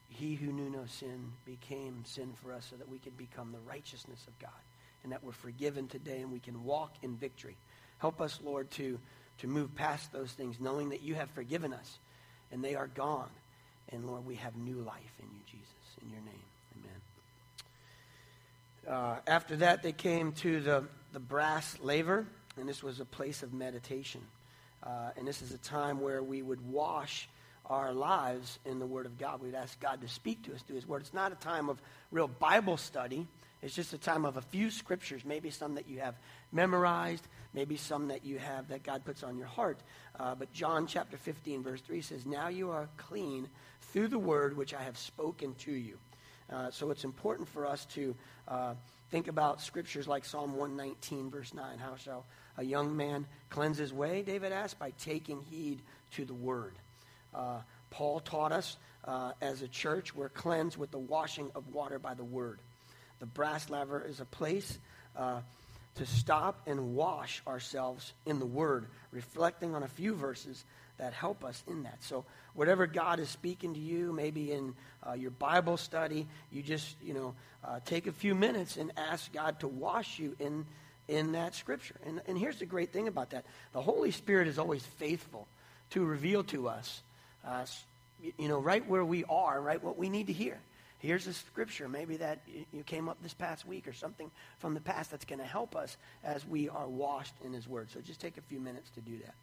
he 0.09 0.35
who 0.35 0.51
knew 0.51 0.69
no 0.69 0.85
sin 0.85 1.31
became 1.45 2.03
sin 2.05 2.33
for 2.43 2.53
us 2.53 2.67
so 2.69 2.75
that 2.75 2.89
we 2.89 2.99
could 2.99 3.17
become 3.17 3.51
the 3.51 3.59
righteousness 3.69 4.23
of 4.27 4.37
God 4.39 4.51
and 5.03 5.11
that 5.11 5.23
we're 5.23 5.31
forgiven 5.31 5.87
today 5.87 6.21
and 6.21 6.31
we 6.31 6.39
can 6.39 6.63
walk 6.63 6.93
in 7.01 7.15
victory. 7.15 7.55
Help 7.97 8.21
us, 8.21 8.39
Lord, 8.43 8.69
to, 8.71 8.99
to 9.39 9.47
move 9.47 9.73
past 9.75 10.11
those 10.11 10.31
things, 10.31 10.59
knowing 10.59 10.89
that 10.89 11.01
you 11.01 11.15
have 11.15 11.29
forgiven 11.31 11.73
us 11.73 11.97
and 12.51 12.63
they 12.63 12.75
are 12.75 12.87
gone. 12.87 13.29
And 13.89 14.05
Lord, 14.05 14.25
we 14.25 14.35
have 14.35 14.55
new 14.55 14.77
life 14.77 15.13
in 15.19 15.25
you, 15.25 15.41
Jesus. 15.45 15.67
In 16.01 16.09
your 16.09 16.21
name, 16.21 16.43
amen. 18.87 18.95
Uh, 18.95 19.19
after 19.27 19.57
that, 19.57 19.83
they 19.83 19.91
came 19.91 20.31
to 20.33 20.61
the, 20.61 20.83
the 21.11 21.19
brass 21.19 21.77
laver, 21.81 22.25
and 22.57 22.67
this 22.67 22.83
was 22.83 22.99
a 22.99 23.05
place 23.05 23.43
of 23.43 23.53
meditation. 23.53 24.21
Uh, 24.85 25.11
and 25.17 25.27
this 25.27 25.41
is 25.41 25.53
a 25.53 25.57
time 25.57 26.01
where 26.01 26.21
we 26.21 26.41
would 26.41 26.61
wash 26.61 27.29
our 27.65 27.93
lives 27.93 28.59
in 28.65 28.79
the 28.79 28.85
Word 28.85 29.05
of 29.05 29.17
God. 29.17 29.41
We'd 29.41 29.55
ask 29.55 29.79
God 29.79 30.01
to 30.01 30.07
speak 30.07 30.43
to 30.43 30.53
us 30.53 30.61
through 30.61 30.75
His 30.75 30.87
Word. 30.87 31.01
It's 31.01 31.13
not 31.13 31.31
a 31.31 31.35
time 31.35 31.69
of 31.69 31.81
real 32.11 32.27
Bible 32.27 32.77
study. 32.77 33.27
It's 33.61 33.73
just 33.73 33.93
a 33.93 33.97
time 33.97 34.25
of 34.25 34.35
a 34.35 34.41
few 34.41 34.69
scriptures, 34.69 35.23
maybe 35.23 35.49
some 35.49 35.75
that 35.75 35.87
you 35.87 36.01
have 36.01 36.15
memorized, 36.51 37.25
maybe 37.53 37.77
some 37.77 38.09
that 38.09 38.25
you 38.25 38.37
have 38.37 38.67
that 38.67 38.83
God 38.83 39.05
puts 39.05 39.23
on 39.23 39.37
your 39.37 39.47
heart. 39.47 39.79
Uh, 40.19 40.35
but 40.35 40.51
John 40.51 40.85
chapter 40.85 41.15
15, 41.15 41.63
verse 41.63 41.79
3 41.79 42.01
says, 42.01 42.25
Now 42.25 42.49
you 42.49 42.71
are 42.71 42.89
clean 42.97 43.47
through 43.93 44.09
the 44.09 44.19
word 44.19 44.57
which 44.57 44.73
I 44.73 44.83
have 44.83 44.97
spoken 44.97 45.55
to 45.59 45.71
you. 45.71 45.97
Uh, 46.51 46.71
so 46.71 46.91
it's 46.91 47.05
important 47.05 47.47
for 47.47 47.65
us 47.65 47.85
to 47.85 48.15
uh, 48.49 48.73
think 49.11 49.29
about 49.29 49.61
scriptures 49.61 50.09
like 50.09 50.25
Psalm 50.25 50.57
119, 50.57 51.29
verse 51.29 51.53
9. 51.53 51.79
How 51.79 51.95
shall 51.95 52.25
a 52.57 52.63
young 52.63 52.95
man 52.95 53.25
cleanse 53.49 53.77
his 53.77 53.93
way? 53.93 54.21
David 54.21 54.51
asked, 54.51 54.79
by 54.79 54.91
taking 54.99 55.41
heed 55.49 55.81
to 56.11 56.25
the 56.25 56.33
word. 56.33 56.73
Uh, 57.33 57.59
Paul 57.89 58.19
taught 58.19 58.51
us 58.51 58.77
uh, 59.05 59.33
as 59.41 59.61
a 59.61 59.67
church, 59.67 60.15
we're 60.15 60.29
cleansed 60.29 60.77
with 60.77 60.91
the 60.91 60.99
washing 60.99 61.51
of 61.55 61.73
water 61.73 61.99
by 61.99 62.13
the 62.13 62.23
word. 62.23 62.59
The 63.19 63.25
brass 63.25 63.69
laver 63.69 64.01
is 64.01 64.19
a 64.19 64.25
place 64.25 64.77
uh, 65.15 65.41
to 65.95 66.05
stop 66.05 66.61
and 66.65 66.95
wash 66.95 67.41
ourselves 67.47 68.13
in 68.25 68.39
the 68.39 68.45
Word, 68.45 68.87
reflecting 69.11 69.75
on 69.75 69.83
a 69.83 69.87
few 69.87 70.15
verses 70.15 70.65
that 70.97 71.13
help 71.13 71.43
us 71.43 71.63
in 71.67 71.83
that. 71.83 72.03
So, 72.03 72.25
whatever 72.53 72.87
God 72.87 73.19
is 73.19 73.29
speaking 73.29 73.73
to 73.73 73.79
you, 73.79 74.11
maybe 74.11 74.51
in 74.51 74.73
uh, 75.07 75.13
your 75.13 75.31
Bible 75.31 75.77
study, 75.77 76.27
you 76.51 76.61
just, 76.61 76.95
you 77.01 77.13
know, 77.13 77.35
uh, 77.63 77.79
take 77.85 78.07
a 78.07 78.11
few 78.11 78.35
minutes 78.35 78.77
and 78.77 78.91
ask 78.97 79.31
God 79.31 79.59
to 79.61 79.67
wash 79.67 80.19
you 80.19 80.35
in, 80.39 80.65
in 81.07 81.33
that 81.33 81.55
Scripture. 81.55 81.95
And, 82.05 82.21
and 82.27 82.37
here's 82.37 82.59
the 82.59 82.65
great 82.65 82.91
thing 82.91 83.07
about 83.07 83.31
that 83.31 83.45
the 83.73 83.81
Holy 83.81 84.11
Spirit 84.11 84.47
is 84.47 84.59
always 84.59 84.83
faithful 84.83 85.47
to 85.91 86.03
reveal 86.03 86.43
to 86.45 86.69
us, 86.69 87.01
uh, 87.45 87.65
you 88.37 88.47
know, 88.47 88.59
right 88.59 88.87
where 88.87 89.05
we 89.05 89.23
are, 89.25 89.61
right, 89.61 89.83
what 89.83 89.97
we 89.97 90.09
need 90.09 90.27
to 90.27 90.33
hear. 90.33 90.57
Here's 90.99 91.27
a 91.27 91.33
scripture, 91.33 91.89
maybe 91.89 92.15
that 92.17 92.39
you 92.71 92.83
came 92.83 93.09
up 93.09 93.21
this 93.21 93.33
past 93.33 93.67
week 93.67 93.89
or 93.89 93.93
something 93.93 94.31
from 94.59 94.73
the 94.73 94.79
past 94.79 95.11
that's 95.11 95.25
going 95.25 95.39
to 95.39 95.45
help 95.45 95.75
us 95.75 95.97
as 96.23 96.47
we 96.47 96.69
are 96.69 96.87
washed 96.87 97.33
in 97.43 97.51
His 97.51 97.67
Word. 97.67 97.89
So 97.91 97.99
just 97.99 98.21
take 98.21 98.37
a 98.37 98.41
few 98.41 98.61
minutes 98.61 98.89
to 98.91 99.01
do 99.01 99.17
that. 99.17 99.33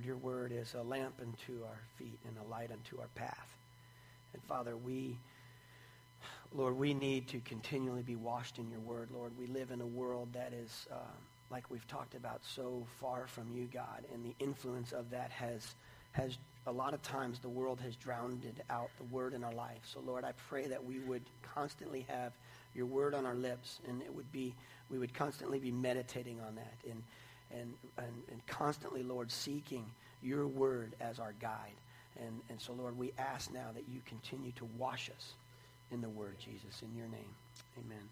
Lord, 0.00 0.06
your 0.06 0.16
word 0.16 0.50
is 0.50 0.72
a 0.72 0.82
lamp 0.82 1.16
unto 1.20 1.62
our 1.62 1.78
feet 1.98 2.18
and 2.26 2.34
a 2.38 2.50
light 2.50 2.70
unto 2.72 2.98
our 2.98 3.08
path. 3.14 3.48
And 4.32 4.42
Father, 4.44 4.74
we, 4.74 5.18
Lord, 6.54 6.78
we 6.78 6.94
need 6.94 7.28
to 7.28 7.40
continually 7.40 8.00
be 8.00 8.16
washed 8.16 8.58
in 8.58 8.70
your 8.70 8.80
word, 8.80 9.10
Lord. 9.12 9.32
We 9.38 9.46
live 9.46 9.70
in 9.70 9.82
a 9.82 9.86
world 9.86 10.28
that 10.32 10.54
is, 10.54 10.86
uh, 10.90 10.94
like 11.50 11.70
we've 11.70 11.86
talked 11.86 12.14
about, 12.14 12.40
so 12.42 12.86
far 12.98 13.26
from 13.26 13.50
you, 13.54 13.68
God, 13.70 14.06
and 14.14 14.24
the 14.24 14.34
influence 14.42 14.92
of 14.92 15.10
that 15.10 15.30
has, 15.32 15.74
has 16.12 16.38
a 16.66 16.72
lot 16.72 16.94
of 16.94 17.02
times 17.02 17.38
the 17.38 17.50
world 17.50 17.78
has 17.82 17.94
drowned 17.96 18.46
out 18.70 18.88
the 18.96 19.14
word 19.14 19.34
in 19.34 19.44
our 19.44 19.52
life. 19.52 19.80
So, 19.82 20.00
Lord, 20.00 20.24
I 20.24 20.32
pray 20.48 20.66
that 20.68 20.82
we 20.82 21.00
would 21.00 21.24
constantly 21.42 22.06
have 22.08 22.32
your 22.74 22.86
word 22.86 23.12
on 23.12 23.26
our 23.26 23.34
lips, 23.34 23.80
and 23.86 24.00
it 24.00 24.14
would 24.14 24.32
be, 24.32 24.54
we 24.88 24.96
would 24.96 25.12
constantly 25.12 25.58
be 25.58 25.70
meditating 25.70 26.40
on 26.40 26.54
that. 26.54 26.90
And, 26.90 27.02
and, 27.52 27.74
and, 27.98 28.22
and 28.30 28.46
constantly, 28.46 29.02
Lord, 29.02 29.30
seeking 29.30 29.84
your 30.22 30.46
word 30.46 30.94
as 31.00 31.18
our 31.18 31.34
guide. 31.40 31.78
And, 32.18 32.40
and 32.48 32.60
so, 32.60 32.72
Lord, 32.72 32.98
we 32.98 33.12
ask 33.18 33.52
now 33.52 33.68
that 33.74 33.84
you 33.88 34.00
continue 34.06 34.52
to 34.52 34.68
wash 34.78 35.10
us 35.16 35.32
in 35.90 36.00
the 36.00 36.08
word, 36.08 36.36
Jesus, 36.38 36.82
in 36.82 36.96
your 36.96 37.08
name. 37.08 37.34
Amen. 37.78 38.08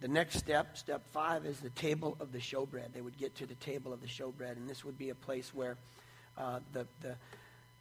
The 0.00 0.08
next 0.08 0.36
step, 0.36 0.76
step 0.76 1.02
five, 1.12 1.46
is 1.46 1.60
the 1.60 1.70
table 1.70 2.16
of 2.20 2.32
the 2.32 2.38
showbread. 2.38 2.92
They 2.92 3.00
would 3.00 3.18
get 3.18 3.36
to 3.36 3.46
the 3.46 3.54
table 3.56 3.92
of 3.92 4.00
the 4.00 4.08
showbread, 4.08 4.56
and 4.56 4.68
this 4.68 4.84
would 4.84 4.98
be 4.98 5.10
a 5.10 5.14
place 5.14 5.54
where 5.54 5.76
uh, 6.36 6.60
the, 6.72 6.86
the, 7.02 7.14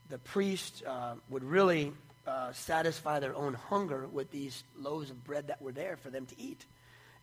the 0.09 0.17
priest 0.19 0.83
uh, 0.85 1.15
would 1.29 1.43
really 1.43 1.91
uh, 2.27 2.51
satisfy 2.51 3.19
their 3.19 3.35
own 3.35 3.53
hunger 3.53 4.07
with 4.07 4.29
these 4.31 4.63
loaves 4.79 5.09
of 5.09 5.23
bread 5.23 5.47
that 5.47 5.61
were 5.61 5.71
there 5.71 5.97
for 5.97 6.09
them 6.09 6.25
to 6.27 6.39
eat. 6.39 6.65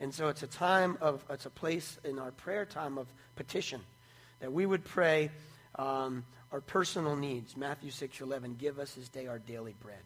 And 0.00 0.14
so 0.14 0.28
it's 0.28 0.42
a 0.42 0.48
time 0.48 0.96
of, 1.00 1.24
it's 1.28 1.46
a 1.46 1.50
place 1.50 1.98
in 2.04 2.18
our 2.18 2.30
prayer 2.30 2.64
time 2.64 2.98
of 2.98 3.06
petition 3.37 3.80
that 4.40 4.52
we 4.52 4.64
would 4.64 4.84
pray 4.84 5.30
um, 5.76 6.24
our 6.52 6.61
personal 6.61 7.16
needs. 7.16 7.56
Matthew 7.56 7.90
6 7.90 8.20
11, 8.20 8.56
give 8.58 8.78
us 8.78 8.94
this 8.94 9.08
day 9.08 9.26
our 9.26 9.38
daily 9.38 9.74
bread. 9.80 9.98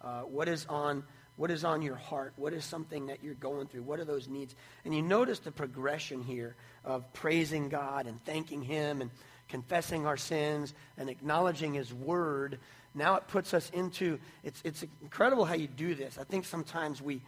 Uh, 0.00 0.22
what 0.22 0.48
is 0.48 0.66
on 0.68 1.04
what 1.36 1.50
is 1.50 1.64
on 1.64 1.82
your 1.82 1.96
heart? 1.96 2.32
What 2.36 2.52
is 2.52 2.64
something 2.64 3.06
that 3.06 3.24
you're 3.24 3.34
going 3.34 3.66
through? 3.66 3.82
What 3.82 3.98
are 3.98 4.04
those 4.04 4.28
needs? 4.28 4.54
And 4.84 4.94
you 4.94 5.02
notice 5.02 5.40
the 5.40 5.50
progression 5.50 6.22
here 6.22 6.54
of 6.84 7.12
praising 7.12 7.68
God 7.68 8.06
and 8.06 8.24
thanking 8.24 8.62
Him 8.62 9.00
and 9.00 9.10
confessing 9.48 10.06
our 10.06 10.16
sins 10.16 10.74
and 10.96 11.10
acknowledging 11.10 11.74
His 11.74 11.92
Word. 11.92 12.60
Now 12.94 13.16
it 13.16 13.26
puts 13.26 13.52
us 13.52 13.68
into, 13.70 14.20
it's, 14.44 14.62
it's 14.64 14.84
incredible 15.02 15.44
how 15.44 15.54
you 15.54 15.66
do 15.66 15.96
this. 15.96 16.18
I 16.18 16.24
think 16.24 16.44
sometimes 16.44 17.02
we, 17.02 17.20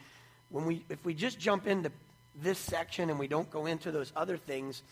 when 0.50 0.66
we, 0.66 0.84
if 0.88 1.04
we 1.04 1.12
just 1.12 1.40
jump 1.40 1.66
into 1.66 1.90
this 2.42 2.58
section 2.58 3.10
and 3.10 3.18
we 3.18 3.28
don't 3.28 3.50
go 3.50 3.66
into 3.66 3.90
those 3.90 4.12
other 4.16 4.36
things, 4.36 4.82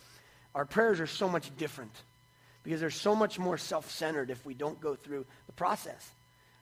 our 0.54 0.64
prayers 0.64 1.00
are 1.00 1.06
so 1.06 1.28
much 1.28 1.54
different 1.56 1.92
because 2.62 2.80
they're 2.80 2.90
so 2.90 3.14
much 3.14 3.38
more 3.38 3.58
self 3.58 3.90
centered 3.90 4.30
if 4.30 4.44
we 4.44 4.54
don't 4.54 4.80
go 4.80 4.94
through 4.94 5.26
the 5.46 5.52
process. 5.52 6.10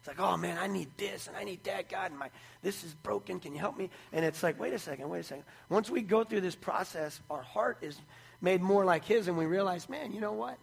It's 0.00 0.08
like, 0.08 0.18
oh 0.18 0.36
man, 0.36 0.58
I 0.58 0.66
need 0.66 0.88
this 0.96 1.28
and 1.28 1.36
I 1.36 1.44
need 1.44 1.62
that, 1.64 1.88
God, 1.88 2.10
and 2.10 2.18
my 2.18 2.28
this 2.62 2.82
is 2.84 2.92
broken. 2.94 3.38
Can 3.38 3.52
you 3.52 3.60
help 3.60 3.76
me? 3.76 3.90
And 4.12 4.24
it's 4.24 4.42
like, 4.42 4.58
wait 4.58 4.72
a 4.72 4.78
second, 4.78 5.08
wait 5.08 5.20
a 5.20 5.24
second. 5.24 5.44
Once 5.68 5.90
we 5.90 6.00
go 6.00 6.24
through 6.24 6.40
this 6.40 6.56
process, 6.56 7.20
our 7.30 7.42
heart 7.42 7.78
is 7.82 7.96
made 8.40 8.60
more 8.60 8.84
like 8.84 9.04
His, 9.04 9.28
and 9.28 9.38
we 9.38 9.46
realize, 9.46 9.88
man, 9.88 10.12
you 10.12 10.20
know 10.20 10.32
what? 10.32 10.58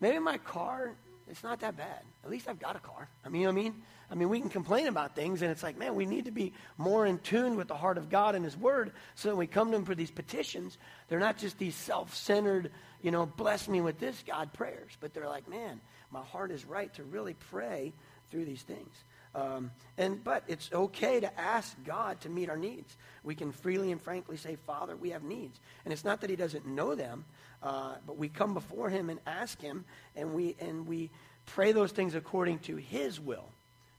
Maybe 0.00 0.18
my 0.18 0.38
car, 0.38 0.92
it's 1.30 1.42
not 1.42 1.60
that 1.60 1.76
bad. 1.76 2.00
At 2.24 2.30
least 2.30 2.48
I've 2.48 2.58
got 2.58 2.76
a 2.76 2.78
car. 2.78 3.08
I 3.24 3.28
mean, 3.28 3.42
you 3.42 3.46
know 3.48 3.52
I 3.52 3.54
mean? 3.54 3.82
I 4.10 4.14
mean, 4.14 4.30
we 4.30 4.40
can 4.40 4.48
complain 4.48 4.86
about 4.86 5.14
things, 5.14 5.42
and 5.42 5.50
it's 5.50 5.62
like, 5.62 5.76
man, 5.76 5.94
we 5.94 6.06
need 6.06 6.24
to 6.24 6.30
be 6.30 6.54
more 6.78 7.04
in 7.04 7.18
tune 7.18 7.56
with 7.56 7.68
the 7.68 7.76
heart 7.76 7.98
of 7.98 8.08
God 8.08 8.34
and 8.34 8.44
His 8.44 8.56
Word 8.56 8.92
so 9.14 9.28
that 9.28 9.36
we 9.36 9.46
come 9.46 9.70
to 9.70 9.76
Him 9.76 9.84
for 9.84 9.94
these 9.94 10.10
petitions. 10.10 10.78
They're 11.08 11.18
not 11.18 11.36
just 11.36 11.58
these 11.58 11.74
self 11.74 12.14
centered, 12.14 12.70
you 13.02 13.10
know, 13.10 13.26
bless 13.26 13.68
me 13.68 13.82
with 13.82 13.98
this, 13.98 14.22
God 14.26 14.52
prayers, 14.54 14.96
but 15.00 15.12
they're 15.12 15.28
like, 15.28 15.46
man, 15.48 15.80
my 16.10 16.22
heart 16.22 16.50
is 16.50 16.64
right 16.64 16.92
to 16.94 17.04
really 17.04 17.34
pray 17.34 17.92
through 18.30 18.46
these 18.46 18.62
things. 18.62 18.94
Um, 19.34 19.72
and 19.98 20.24
but 20.24 20.42
it's 20.48 20.70
okay 20.72 21.20
to 21.20 21.38
ask 21.38 21.76
God 21.84 22.18
to 22.22 22.30
meet 22.30 22.48
our 22.48 22.56
needs. 22.56 22.96
We 23.22 23.34
can 23.34 23.52
freely 23.52 23.92
and 23.92 24.00
frankly 24.00 24.38
say, 24.38 24.56
Father, 24.66 24.96
we 24.96 25.10
have 25.10 25.22
needs, 25.22 25.60
and 25.84 25.92
it's 25.92 26.04
not 26.04 26.22
that 26.22 26.30
He 26.30 26.36
doesn't 26.36 26.66
know 26.66 26.94
them, 26.94 27.26
uh, 27.62 27.96
but 28.06 28.16
we 28.16 28.30
come 28.30 28.54
before 28.54 28.88
Him 28.88 29.10
and 29.10 29.20
ask 29.26 29.60
Him, 29.60 29.84
and 30.16 30.32
we 30.32 30.56
and 30.60 30.86
we 30.86 31.10
pray 31.44 31.72
those 31.72 31.92
things 31.92 32.14
according 32.14 32.60
to 32.60 32.76
His 32.76 33.20
will 33.20 33.50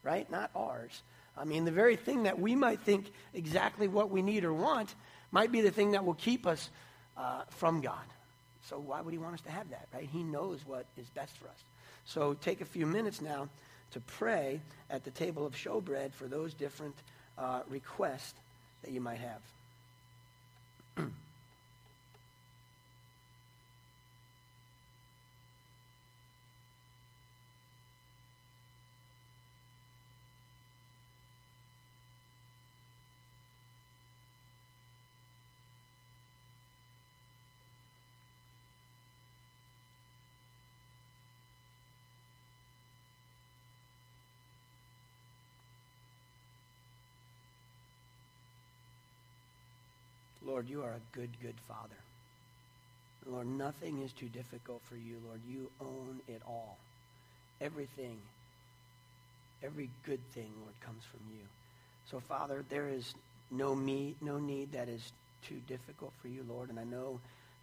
right? 0.04 0.30
Not 0.30 0.52
ours. 0.56 1.02
I 1.38 1.46
mean, 1.46 1.66
the 1.66 1.72
very 1.72 1.96
thing 1.96 2.24
that 2.24 2.40
we 2.40 2.56
might 2.56 2.82
think 2.82 3.12
exactly 3.34 3.88
what 3.88 4.10
we 4.10 4.22
need 4.22 4.44
or 4.44 4.54
want 4.54 4.94
might 5.32 5.52
be 5.52 5.62
the 5.62 5.72
thing 5.72 5.92
that 5.92 6.06
will 6.06 6.16
keep 6.16 6.46
us 6.46 6.70
uh, 7.18 7.44
from 7.50 7.82
God. 7.82 8.06
So 8.64 8.78
why 8.78 9.02
would 9.02 9.14
he 9.14 9.18
want 9.18 9.36
us 9.36 9.42
to 9.42 9.52
have 9.52 9.70
that, 9.70 9.88
right? 9.94 10.08
He 10.12 10.24
knows 10.24 10.60
what 10.66 10.86
is 10.98 11.10
best 11.10 11.38
for 11.38 11.48
us. 11.48 11.64
So 12.06 12.34
take 12.34 12.62
a 12.62 12.66
few 12.66 12.86
minutes 12.86 13.22
now 13.22 13.50
to 13.92 14.00
pray 14.02 14.62
at 14.90 15.04
the 15.04 15.12
table 15.12 15.46
of 15.46 15.56
showbread 15.56 16.14
for 16.14 16.28
those 16.28 16.54
different 16.54 16.96
uh, 17.38 17.62
requests 17.70 18.34
that 18.84 18.92
you 18.92 19.02
might 19.02 19.20
have. 19.20 19.42
Lord, 50.50 50.68
you 50.68 50.82
are 50.82 50.94
a 50.94 51.16
good, 51.16 51.30
good 51.44 51.54
Father. 51.68 51.96
Lord, 53.28 53.46
nothing 53.46 54.02
is 54.02 54.12
too 54.12 54.30
difficult 54.30 54.82
for 54.90 54.96
you, 54.96 55.18
Lord. 55.28 55.40
You 55.48 55.70
own 55.80 56.22
it 56.28 56.42
all. 56.48 56.78
Everything, 57.62 58.18
every 59.64 59.90
good 60.08 60.20
thing, 60.34 60.50
Lord, 60.62 60.74
comes 60.82 61.04
from 61.04 61.20
you. 61.30 61.46
So, 62.10 62.20
Father, 62.20 62.66
there 62.70 62.90
is 62.90 63.14
no, 63.52 63.76
me, 63.76 64.16
no 64.22 64.40
need 64.40 64.72
that 64.72 64.90
is 64.90 65.12
too 65.48 65.62
difficult 65.68 66.14
for 66.20 66.30
you, 66.30 66.44
Lord. 66.50 66.70
And 66.70 66.80
I 66.80 66.84
know 66.84 67.20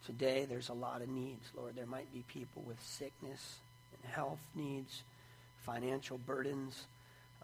today 0.07 0.47
there's 0.49 0.69
a 0.69 0.75
lot 0.75 1.03
of 1.03 1.09
needs, 1.09 1.51
Lord. 1.57 1.75
There 1.75 1.87
might 1.87 2.13
be 2.13 2.23
people 2.29 2.63
with 2.69 2.81
sickness 2.81 3.57
and 3.93 4.13
health 4.13 4.41
needs, 4.55 5.03
financial 5.65 6.19
burdens, 6.19 6.85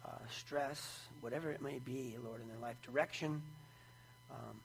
uh, 0.05 0.11
stress, 0.31 1.01
whatever 1.21 1.51
it 1.51 1.61
may 1.61 1.81
be, 1.81 2.15
Lord, 2.25 2.41
in 2.41 2.49
their 2.49 2.59
life 2.59 2.77
direction. 2.87 3.43
Um, 4.31 4.61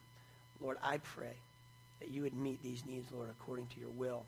Lord, 0.61 0.77
I 0.83 0.97
pray 0.97 1.33
that 1.99 2.09
you 2.09 2.23
would 2.23 2.35
meet 2.35 2.61
these 2.61 2.85
needs, 2.85 3.11
Lord, 3.11 3.29
according 3.29 3.67
to 3.67 3.79
your 3.79 3.89
will. 3.89 4.23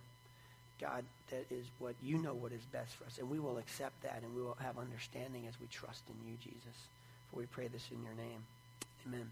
God, 0.79 1.03
that 1.29 1.45
is 1.51 1.65
what 1.77 1.95
you 2.01 2.17
know 2.17 2.33
what 2.33 2.51
is 2.51 2.61
best 2.71 2.95
for 2.95 3.05
us. 3.05 3.17
And 3.17 3.29
we 3.29 3.39
will 3.39 3.57
accept 3.57 4.01
that 4.03 4.21
and 4.23 4.33
we 4.35 4.41
will 4.41 4.57
have 4.61 4.77
understanding 4.77 5.45
as 5.47 5.59
we 5.59 5.67
trust 5.67 6.03
in 6.07 6.29
you, 6.29 6.37
Jesus. 6.41 6.87
For 7.29 7.39
we 7.39 7.45
pray 7.45 7.67
this 7.67 7.85
in 7.91 8.01
your 8.03 8.13
name. 8.13 8.43
Amen. 9.07 9.29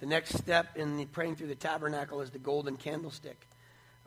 The 0.00 0.06
next 0.06 0.36
step 0.36 0.76
in 0.76 0.96
the 0.96 1.04
praying 1.04 1.36
through 1.36 1.46
the 1.46 1.54
tabernacle 1.54 2.20
is 2.20 2.30
the 2.30 2.38
golden 2.38 2.76
candlestick. 2.76 3.46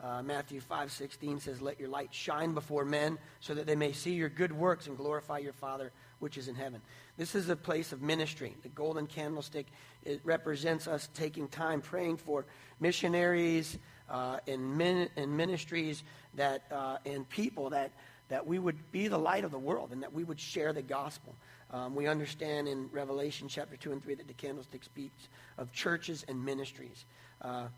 Uh, 0.00 0.22
Matthew 0.22 0.60
5:16 0.60 1.40
says, 1.40 1.62
"Let 1.62 1.80
your 1.80 1.88
light 1.88 2.12
shine 2.12 2.52
before 2.52 2.84
men, 2.84 3.18
so 3.40 3.54
that 3.54 3.66
they 3.66 3.76
may 3.76 3.92
see 3.92 4.12
your 4.12 4.28
good 4.28 4.52
works 4.52 4.86
and 4.86 4.96
glorify 4.96 5.38
your 5.38 5.54
Father 5.54 5.92
which 6.18 6.36
is 6.36 6.48
in 6.48 6.54
heaven." 6.54 6.82
This 7.16 7.34
is 7.34 7.48
a 7.48 7.56
place 7.56 7.92
of 7.92 8.02
ministry. 8.02 8.56
The 8.62 8.68
golden 8.68 9.06
candlestick 9.06 9.66
it 10.04 10.20
represents 10.22 10.86
us 10.86 11.08
taking 11.14 11.48
time 11.48 11.80
praying 11.80 12.18
for 12.18 12.44
missionaries 12.78 13.78
uh, 14.08 14.38
and, 14.46 14.76
min- 14.76 15.10
and 15.16 15.36
ministries 15.36 16.04
that 16.34 16.64
uh, 16.70 16.98
and 17.06 17.28
people 17.28 17.70
that 17.70 17.92
that 18.28 18.46
we 18.46 18.58
would 18.58 18.90
be 18.92 19.08
the 19.08 19.18
light 19.18 19.44
of 19.44 19.50
the 19.50 19.58
world 19.58 19.92
and 19.92 20.02
that 20.02 20.12
we 20.12 20.24
would 20.24 20.40
share 20.40 20.72
the 20.72 20.82
gospel. 20.82 21.34
Um, 21.70 21.94
we 21.94 22.06
understand 22.06 22.68
in 22.68 22.88
Revelation 22.92 23.48
chapter 23.48 23.76
2 23.76 23.92
and 23.92 24.02
3 24.02 24.16
that 24.16 24.26
the 24.26 24.34
candlestick 24.34 24.84
speaks 24.84 25.28
of 25.58 25.72
churches 25.72 26.24
and 26.28 26.44
ministries. 26.44 27.04
Uh, 27.40 27.68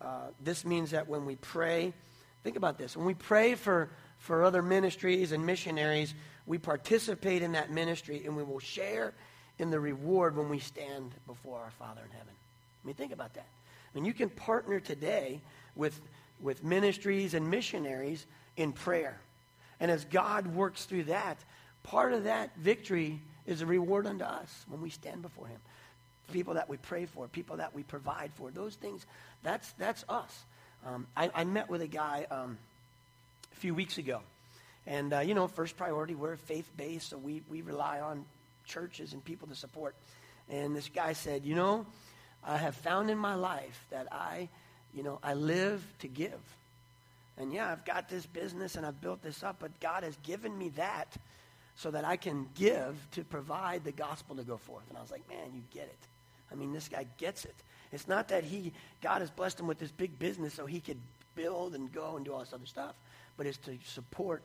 uh, 0.00 0.28
this 0.40 0.64
means 0.64 0.90
that 0.92 1.08
when 1.08 1.26
we 1.26 1.36
pray, 1.36 1.92
think 2.44 2.56
about 2.56 2.78
this. 2.78 2.96
When 2.96 3.06
we 3.06 3.14
pray 3.14 3.54
for, 3.54 3.90
for 4.18 4.44
other 4.44 4.62
ministries 4.62 5.32
and 5.32 5.44
missionaries, 5.44 6.14
we 6.46 6.58
participate 6.58 7.42
in 7.42 7.52
that 7.52 7.70
ministry 7.70 8.22
and 8.24 8.36
we 8.36 8.42
will 8.42 8.60
share 8.60 9.12
in 9.58 9.70
the 9.70 9.80
reward 9.80 10.36
when 10.36 10.48
we 10.48 10.60
stand 10.60 11.12
before 11.26 11.58
our 11.60 11.72
Father 11.72 12.00
in 12.04 12.10
heaven. 12.12 12.32
I 12.32 12.86
mean, 12.86 12.94
think 12.94 13.12
about 13.12 13.34
that. 13.34 13.46
I 13.46 13.94
mean, 13.94 14.04
you 14.04 14.14
can 14.14 14.30
partner 14.30 14.78
today 14.78 15.40
with, 15.74 16.00
with 16.40 16.62
ministries 16.62 17.34
and 17.34 17.50
missionaries 17.50 18.26
in 18.56 18.72
prayer. 18.72 19.18
And 19.80 19.90
as 19.90 20.04
God 20.04 20.46
works 20.46 20.84
through 20.84 21.04
that, 21.04 21.38
part 21.82 22.12
of 22.12 22.24
that 22.24 22.56
victory 22.56 23.20
is 23.46 23.62
a 23.62 23.66
reward 23.66 24.06
unto 24.06 24.24
us 24.24 24.64
when 24.68 24.80
we 24.80 24.90
stand 24.90 25.22
before 25.22 25.48
Him 25.48 25.60
people 26.32 26.54
that 26.54 26.68
we 26.68 26.76
pray 26.76 27.06
for, 27.06 27.26
people 27.28 27.56
that 27.56 27.74
we 27.74 27.82
provide 27.82 28.30
for. 28.34 28.50
Those 28.50 28.74
things, 28.74 29.04
that's, 29.42 29.70
that's 29.72 30.04
us. 30.08 30.44
Um, 30.86 31.06
I, 31.16 31.30
I, 31.34 31.44
met 31.44 31.68
with 31.68 31.82
a 31.82 31.86
guy 31.86 32.26
um, 32.30 32.56
a 33.52 33.56
few 33.56 33.74
weeks 33.74 33.98
ago. 33.98 34.20
And, 34.86 35.12
uh, 35.12 35.20
you 35.20 35.34
know, 35.34 35.48
first 35.48 35.76
priority, 35.76 36.14
we're 36.14 36.36
faith 36.36 36.68
based, 36.76 37.10
so 37.10 37.18
we, 37.18 37.42
we 37.50 37.62
rely 37.62 38.00
on 38.00 38.24
churches 38.64 39.12
and 39.12 39.24
people 39.24 39.48
to 39.48 39.54
support. 39.54 39.94
And 40.48 40.74
this 40.74 40.88
guy 40.88 41.12
said, 41.12 41.44
You 41.44 41.54
know, 41.54 41.86
I 42.44 42.56
have 42.56 42.74
found 42.76 43.10
in 43.10 43.18
my 43.18 43.34
life 43.34 43.86
that 43.90 44.06
I, 44.12 44.48
you 44.94 45.02
know, 45.02 45.18
I 45.22 45.34
live 45.34 45.82
to 46.00 46.08
give. 46.08 46.38
And 47.36 47.52
yeah, 47.52 47.70
I've 47.70 47.84
got 47.84 48.08
this 48.08 48.26
business 48.26 48.74
and 48.74 48.84
I've 48.84 49.00
built 49.00 49.22
this 49.22 49.42
up, 49.42 49.56
but 49.60 49.78
God 49.80 50.02
has 50.02 50.16
given 50.22 50.56
me 50.56 50.70
that 50.70 51.16
so 51.76 51.90
that 51.90 52.04
I 52.04 52.16
can 52.16 52.48
give 52.56 52.96
to 53.12 53.22
provide 53.22 53.84
the 53.84 53.92
gospel 53.92 54.36
to 54.36 54.42
go 54.42 54.56
forth. 54.56 54.84
And 54.88 54.98
I 54.98 55.00
was 55.02 55.10
like, 55.10 55.28
Man, 55.28 55.52
you 55.54 55.62
get 55.72 55.84
it. 55.84 55.98
I 56.50 56.54
mean, 56.54 56.72
this 56.72 56.88
guy 56.88 57.06
gets 57.18 57.44
it. 57.44 57.54
It's 57.92 58.08
not 58.08 58.28
that 58.28 58.44
he, 58.44 58.72
God 59.02 59.20
has 59.20 59.30
blessed 59.30 59.60
him 59.60 59.66
with 59.66 59.78
this 59.78 59.90
big 59.90 60.18
business 60.18 60.54
so 60.54 60.66
he 60.66 60.80
could 60.80 60.98
build 61.34 61.74
and 61.74 61.92
go 61.92 62.16
and 62.16 62.24
do 62.24 62.32
all 62.32 62.40
this 62.40 62.52
other 62.52 62.66
stuff, 62.66 62.94
but 63.36 63.46
it's 63.46 63.58
to 63.58 63.78
support 63.84 64.42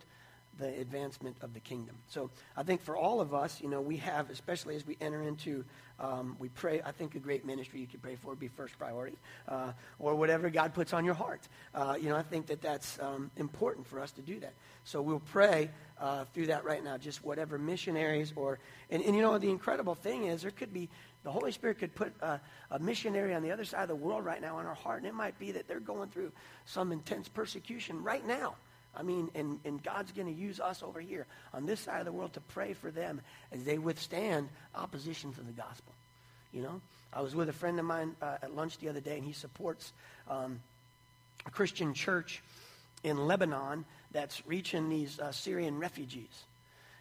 the 0.60 0.68
advancement 0.80 1.36
of 1.42 1.54
the 1.54 1.60
kingdom. 1.60 1.96
So 2.10 2.30
I 2.56 2.64
think 2.64 2.82
for 2.82 2.96
all 2.96 3.22
of 3.22 3.34
us, 3.34 3.60
you 3.60 3.68
know, 3.68 3.82
we 3.82 3.98
have, 3.98 4.30
especially 4.30 4.76
as 4.76 4.86
we 4.86 4.98
enter 5.02 5.22
into, 5.24 5.66
um, 6.00 6.36
we 6.40 6.50
pray, 6.50 6.82
I 6.86 6.92
think 6.92 7.16
a 7.16 7.20
great 7.20 7.44
ministry 7.46 7.80
you 7.80 7.88
could 7.88 8.02
pray 8.02 8.16
for 8.16 8.30
would 8.30 8.40
be 8.40 8.50
first 8.50 8.78
priority, 8.78 9.18
uh, 9.48 9.72
or 9.98 10.16
whatever 10.16 10.50
God 10.50 10.74
puts 10.74 10.94
on 10.94 11.06
your 11.06 11.16
heart. 11.16 11.42
Uh, 11.74 11.96
you 12.00 12.10
know, 12.10 12.16
I 12.16 12.22
think 12.22 12.48
that 12.48 12.62
that's 12.62 13.00
um, 13.00 13.32
important 13.38 13.88
for 13.88 14.00
us 14.00 14.12
to 14.12 14.22
do 14.22 14.40
that. 14.42 14.54
So 14.84 15.02
we'll 15.02 15.22
pray 15.32 15.70
uh, 16.00 16.26
through 16.34 16.48
that 16.48 16.66
right 16.66 16.84
now, 16.84 16.98
just 16.98 17.24
whatever 17.24 17.58
missionaries 17.58 18.34
or, 18.36 18.60
and, 18.92 19.02
and 19.04 19.16
you 19.16 19.22
know, 19.22 19.38
the 19.40 19.50
incredible 19.50 19.96
thing 19.96 20.26
is 20.26 20.44
there 20.44 20.52
could 20.52 20.74
be 20.74 20.88
the 21.24 21.32
Holy 21.32 21.52
Spirit 21.52 21.80
could 21.80 21.96
put 21.96 22.14
a, 22.22 22.40
a, 22.72 22.80
missionary 22.80 23.34
on 23.34 23.44
the 23.44 23.52
other 23.52 23.64
side 23.64 23.84
of 23.84 23.88
the 23.88 23.96
world 23.96 24.26
right 24.26 24.42
now 24.42 24.60
in 24.60 24.66
our 24.66 24.74
heart, 24.74 25.00
and 25.00 25.08
it 25.08 25.14
might 25.14 25.38
be 25.40 25.54
that 25.54 25.68
they're 25.68 25.80
going 25.80 26.10
through 26.10 26.32
some 26.66 26.92
intense 26.92 27.30
persecution 27.30 28.04
right 28.04 28.26
now. 28.26 28.56
I 28.96 29.04
mean, 29.04 29.30
and, 29.34 29.60
and 29.66 29.82
God's 29.82 30.12
going 30.12 30.28
to 30.28 30.40
use 30.40 30.60
us 30.60 30.84
over 30.84 31.00
here 31.00 31.26
on 31.54 31.66
this 31.66 31.80
side 31.80 32.00
of 32.00 32.06
the 32.06 32.12
world 32.12 32.34
to 32.34 32.42
pray 32.42 32.74
for 32.74 32.92
them 32.92 33.22
as 33.52 33.64
they 33.64 33.78
withstand 33.78 34.50
opposition 34.76 35.34
to 35.34 35.42
the 35.42 35.52
gospel. 35.52 35.94
You 36.52 36.62
know, 36.62 36.82
I 37.12 37.22
was 37.22 37.34
with 37.34 37.50
a 37.50 37.54
friend 37.54 37.80
of 37.80 37.86
mine 37.86 38.16
uh, 38.22 38.38
at 38.44 38.56
lunch 38.56 38.78
the 38.78 38.90
other 38.90 39.00
day, 39.00 39.18
and 39.18 39.26
he 39.26 39.34
supports 39.34 39.94
um, 40.30 40.60
a 41.46 41.50
Christian 41.52 41.94
church 41.94 42.44
in 43.04 43.28
Lebanon 43.28 43.86
that's 44.12 44.46
reaching 44.46 44.90
these 44.90 45.20
uh, 45.20 45.32
Syrian 45.32 45.80
refugees. 45.80 46.44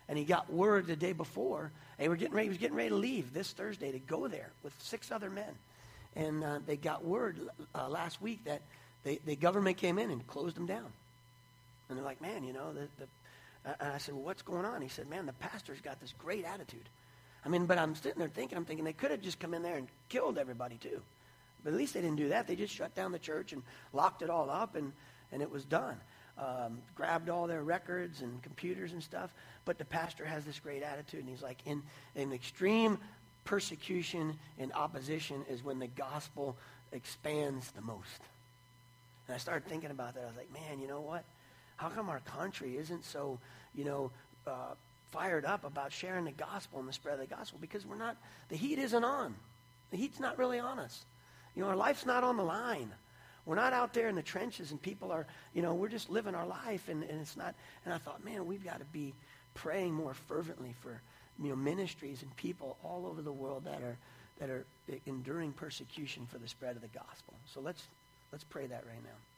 And 0.08 0.18
he 0.18 0.24
got 0.24 0.52
word 0.52 0.86
the 0.86 0.96
day 0.96 1.12
before 1.12 1.72
they 2.02 2.08
were 2.08 2.16
getting 2.16 2.34
ready, 2.34 2.46
he 2.46 2.48
was 2.48 2.58
getting 2.58 2.76
ready 2.76 2.88
to 2.88 2.96
leave 2.96 3.32
this 3.32 3.52
Thursday 3.52 3.92
to 3.92 4.00
go 4.00 4.26
there 4.26 4.50
with 4.64 4.74
six 4.82 5.12
other 5.12 5.30
men. 5.30 5.54
And 6.16 6.42
uh, 6.42 6.58
they 6.66 6.76
got 6.76 7.04
word 7.04 7.38
uh, 7.76 7.88
last 7.88 8.20
week 8.20 8.42
that 8.44 8.60
they, 9.04 9.20
the 9.24 9.36
government 9.36 9.76
came 9.76 10.00
in 10.00 10.10
and 10.10 10.26
closed 10.26 10.56
them 10.56 10.66
down. 10.66 10.86
And 11.88 11.96
they're 11.96 12.04
like, 12.04 12.20
man, 12.20 12.42
you 12.42 12.52
know, 12.52 12.72
the, 12.72 12.88
the, 12.98 13.76
I 13.80 13.98
said, 13.98 14.16
well, 14.16 14.24
what's 14.24 14.42
going 14.42 14.64
on? 14.64 14.82
He 14.82 14.88
said, 14.88 15.08
man, 15.08 15.26
the 15.26 15.32
pastor's 15.34 15.80
got 15.80 16.00
this 16.00 16.12
great 16.18 16.44
attitude. 16.44 16.88
I 17.46 17.48
mean, 17.48 17.66
but 17.66 17.78
I'm 17.78 17.94
sitting 17.94 18.18
there 18.18 18.26
thinking, 18.26 18.58
I'm 18.58 18.64
thinking 18.64 18.84
they 18.84 18.92
could 18.92 19.12
have 19.12 19.22
just 19.22 19.38
come 19.38 19.54
in 19.54 19.62
there 19.62 19.76
and 19.76 19.86
killed 20.08 20.38
everybody 20.38 20.78
too. 20.78 21.02
But 21.62 21.72
at 21.72 21.76
least 21.76 21.94
they 21.94 22.00
didn't 22.00 22.16
do 22.16 22.30
that. 22.30 22.48
They 22.48 22.56
just 22.56 22.74
shut 22.74 22.96
down 22.96 23.12
the 23.12 23.20
church 23.20 23.52
and 23.52 23.62
locked 23.92 24.22
it 24.22 24.28
all 24.28 24.50
up, 24.50 24.74
and, 24.74 24.92
and 25.30 25.40
it 25.40 25.52
was 25.52 25.64
done. 25.64 25.94
Um, 26.42 26.78
grabbed 26.96 27.28
all 27.28 27.46
their 27.46 27.62
records 27.62 28.20
and 28.20 28.42
computers 28.42 28.92
and 28.92 29.02
stuff. 29.02 29.30
But 29.64 29.78
the 29.78 29.84
pastor 29.84 30.24
has 30.24 30.44
this 30.44 30.58
great 30.58 30.82
attitude, 30.82 31.20
and 31.20 31.28
he's 31.28 31.42
like, 31.42 31.58
in, 31.66 31.82
in 32.16 32.32
extreme 32.32 32.98
persecution 33.44 34.36
and 34.58 34.72
opposition 34.72 35.44
is 35.48 35.62
when 35.62 35.78
the 35.78 35.86
gospel 35.86 36.56
expands 36.90 37.70
the 37.72 37.80
most. 37.80 38.20
And 39.28 39.36
I 39.36 39.38
started 39.38 39.68
thinking 39.68 39.92
about 39.92 40.14
that. 40.14 40.24
I 40.24 40.26
was 40.26 40.36
like, 40.36 40.52
man, 40.52 40.80
you 40.80 40.88
know 40.88 41.00
what? 41.00 41.24
How 41.76 41.88
come 41.88 42.08
our 42.08 42.20
country 42.20 42.76
isn't 42.76 43.04
so, 43.04 43.38
you 43.74 43.84
know, 43.84 44.10
uh, 44.46 44.74
fired 45.12 45.44
up 45.44 45.64
about 45.64 45.92
sharing 45.92 46.24
the 46.24 46.32
gospel 46.32 46.80
and 46.80 46.88
the 46.88 46.92
spread 46.92 47.14
of 47.14 47.20
the 47.20 47.32
gospel? 47.32 47.58
Because 47.60 47.86
we're 47.86 47.96
not, 47.96 48.16
the 48.48 48.56
heat 48.56 48.78
isn't 48.80 49.04
on. 49.04 49.34
The 49.92 49.96
heat's 49.96 50.18
not 50.18 50.38
really 50.38 50.58
on 50.58 50.80
us. 50.80 51.04
You 51.54 51.62
know, 51.62 51.68
our 51.68 51.76
life's 51.76 52.06
not 52.06 52.24
on 52.24 52.36
the 52.36 52.42
line. 52.42 52.90
We're 53.44 53.56
not 53.56 53.72
out 53.72 53.92
there 53.92 54.08
in 54.08 54.14
the 54.14 54.22
trenches 54.22 54.70
and 54.70 54.80
people 54.80 55.10
are, 55.10 55.26
you 55.52 55.62
know, 55.62 55.74
we're 55.74 55.88
just 55.88 56.10
living 56.10 56.34
our 56.34 56.46
life 56.46 56.88
and, 56.88 57.02
and 57.02 57.20
it's 57.20 57.36
not, 57.36 57.54
and 57.84 57.92
I 57.92 57.98
thought, 57.98 58.24
man, 58.24 58.46
we've 58.46 58.64
got 58.64 58.78
to 58.78 58.84
be 58.86 59.14
praying 59.54 59.92
more 59.92 60.14
fervently 60.14 60.74
for 60.80 61.00
you 61.42 61.48
know, 61.48 61.56
ministries 61.56 62.22
and 62.22 62.34
people 62.36 62.76
all 62.84 63.06
over 63.06 63.22
the 63.22 63.32
world 63.32 63.64
that 63.64 63.82
are, 63.82 63.96
that 64.38 64.50
are 64.50 64.64
enduring 65.06 65.52
persecution 65.52 66.26
for 66.26 66.38
the 66.38 66.48
spread 66.48 66.76
of 66.76 66.82
the 66.82 66.88
gospel. 66.88 67.34
So 67.46 67.60
let's, 67.60 67.82
let's 68.30 68.44
pray 68.44 68.66
that 68.66 68.84
right 68.86 69.02
now. 69.02 69.31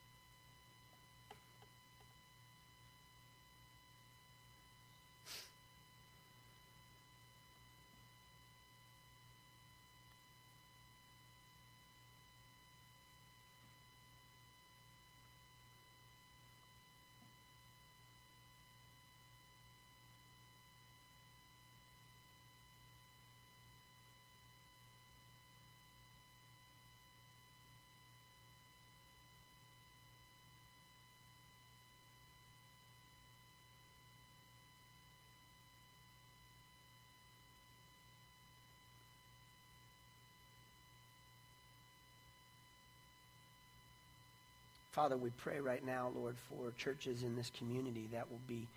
Father, 44.95 45.17
we 45.17 45.31
pray 45.31 45.59
right 45.59 45.85
now, 45.85 46.13
Lord, 46.15 46.37
for 46.49 46.71
churches 46.79 47.25
in 47.25 47.35
this 47.35 47.51
community 47.59 48.09
that 48.13 48.31
will 48.31 48.41
be 48.47 48.69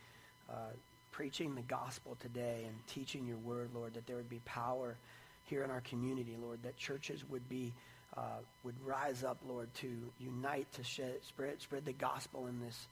uh, 0.50 0.72
preaching 1.12 1.54
the 1.54 1.62
gospel 1.62 2.18
today 2.20 2.64
and 2.66 2.76
teaching 2.88 3.28
your 3.28 3.38
word, 3.38 3.70
Lord, 3.72 3.94
that 3.94 4.08
there 4.08 4.16
would 4.16 4.30
be 4.30 4.42
power 4.44 4.96
here 5.44 5.64
in 5.64 5.70
our 5.70 5.82
community, 5.82 6.36
Lord, 6.42 6.58
that 6.64 6.76
churches 6.76 7.24
would 7.30 7.48
be 7.48 7.72
uh, 8.18 8.40
would 8.64 8.74
rise 8.84 9.24
up, 9.24 9.38
Lord, 9.48 9.72
to 9.76 9.90
unite 10.20 10.66
to 10.74 10.84
spread 10.84 11.62
spread 11.62 11.86
the 11.86 11.94
gospel 11.94 12.48
in 12.48 12.60
this 12.62 12.88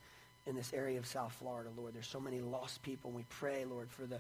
in 0.46 0.56
this 0.56 0.72
area 0.72 1.00
of 1.00 1.08
South 1.08 1.34
Florida, 1.34 1.72
Lord. 1.76 1.96
There's 1.96 2.06
so 2.06 2.20
many 2.20 2.42
lost 2.42 2.84
people. 2.84 3.10
We 3.10 3.26
pray, 3.30 3.66
Lord, 3.66 3.90
for 3.90 4.06
the 4.06 4.20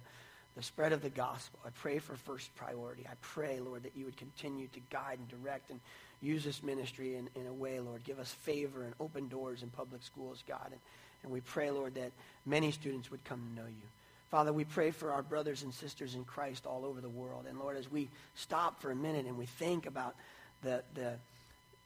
the 0.55 0.63
spread 0.63 0.93
of 0.93 1.03
the 1.03 1.11
gospel. 1.11 1.59
I 1.63 1.69
pray 1.69 1.99
for 1.99 2.15
first 2.15 2.55
priority. 2.55 3.05
I 3.07 3.13
pray, 3.21 3.59
Lord, 3.59 3.83
that 3.83 3.91
you 3.95 4.05
would 4.05 4.17
continue 4.17 4.67
to 4.69 4.79
guide 4.89 5.19
and 5.19 5.27
direct 5.27 5.69
and 5.69 5.79
use 6.25 6.43
this 6.43 6.63
ministry 6.63 7.15
in, 7.15 7.29
in 7.39 7.47
a 7.47 7.53
way, 7.53 7.79
Lord. 7.79 8.03
Give 8.03 8.19
us 8.19 8.31
favor 8.31 8.83
and 8.83 8.93
open 8.99 9.27
doors 9.27 9.63
in 9.63 9.69
public 9.69 10.03
schools, 10.03 10.43
God. 10.47 10.67
And, 10.71 10.79
and 11.23 11.31
we 11.31 11.41
pray, 11.41 11.71
Lord, 11.71 11.95
that 11.95 12.11
many 12.45 12.71
students 12.71 13.11
would 13.11 13.23
come 13.23 13.41
to 13.41 13.61
know 13.61 13.67
you. 13.67 13.87
Father, 14.31 14.51
we 14.51 14.65
pray 14.65 14.91
for 14.91 15.11
our 15.11 15.21
brothers 15.21 15.63
and 15.63 15.73
sisters 15.73 16.15
in 16.15 16.23
Christ 16.25 16.65
all 16.65 16.83
over 16.83 16.99
the 16.99 17.09
world. 17.09 17.45
And 17.47 17.59
Lord, 17.59 17.77
as 17.77 17.89
we 17.91 18.09
stop 18.35 18.81
for 18.81 18.91
a 18.91 18.95
minute 18.95 19.25
and 19.25 19.37
we 19.37 19.45
think 19.45 19.85
about 19.85 20.15
the, 20.63 20.81
the 20.95 21.13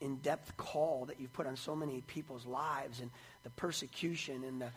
in-depth 0.02 0.56
call 0.58 1.06
that 1.06 1.19
you've 1.19 1.34
put 1.34 1.45
on 1.45 1.58
so 1.58 1.75
many 1.75 2.02
people's 2.08 2.45
lives 2.45 3.02
and 3.02 3.12
the 3.43 3.49
persecution 3.52 4.43
and 4.45 4.62
the, 4.62 4.69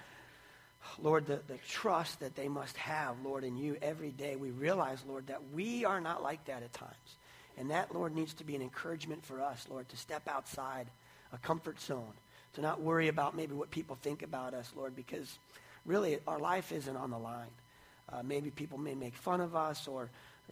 Lord, 1.01 1.27
the, 1.27 1.39
the 1.47 1.59
trust 1.69 2.21
that 2.21 2.35
they 2.35 2.49
must 2.49 2.77
have, 2.77 3.15
Lord, 3.25 3.45
in 3.45 3.57
you 3.57 3.77
every 3.81 4.11
day, 4.11 4.35
we 4.35 4.51
realize, 4.51 4.99
Lord, 5.09 5.29
that 5.29 5.41
we 5.55 5.85
are 5.85 6.01
not 6.01 6.23
like 6.23 6.45
that 6.47 6.63
at 6.63 6.73
times. 6.73 7.17
And 7.59 7.71
that, 7.71 7.95
Lord, 7.95 8.15
needs 8.15 8.35
to 8.35 8.45
be 8.45 8.57
an 8.57 8.63
encouragement 8.63 9.25
for 9.25 9.41
us, 9.41 9.67
Lord, 9.71 9.89
to 9.91 9.97
step 9.97 10.29
outside 10.29 10.87
a 11.33 11.39
comfort 11.39 11.81
zone, 11.81 12.13
to 12.55 12.61
not 12.61 12.81
worry 12.81 13.09
about 13.09 13.37
maybe 13.37 13.55
what 13.55 13.71
people 13.71 13.97
think 14.01 14.23
about 14.23 14.55
us, 14.55 14.73
Lord, 14.77 14.97
because 14.97 15.39
really 15.85 16.19
our 16.27 16.39
life 16.39 16.73
isn't 16.73 16.97
on 16.97 17.11
the 17.11 17.19
line. 17.19 17.51
Uh, 18.13 18.23
maybe 18.23 18.51
people 18.51 18.79
may 18.79 18.95
make 18.95 19.15
fun 19.15 19.41
of 19.41 19.55
us 19.57 19.89
or 19.89 20.11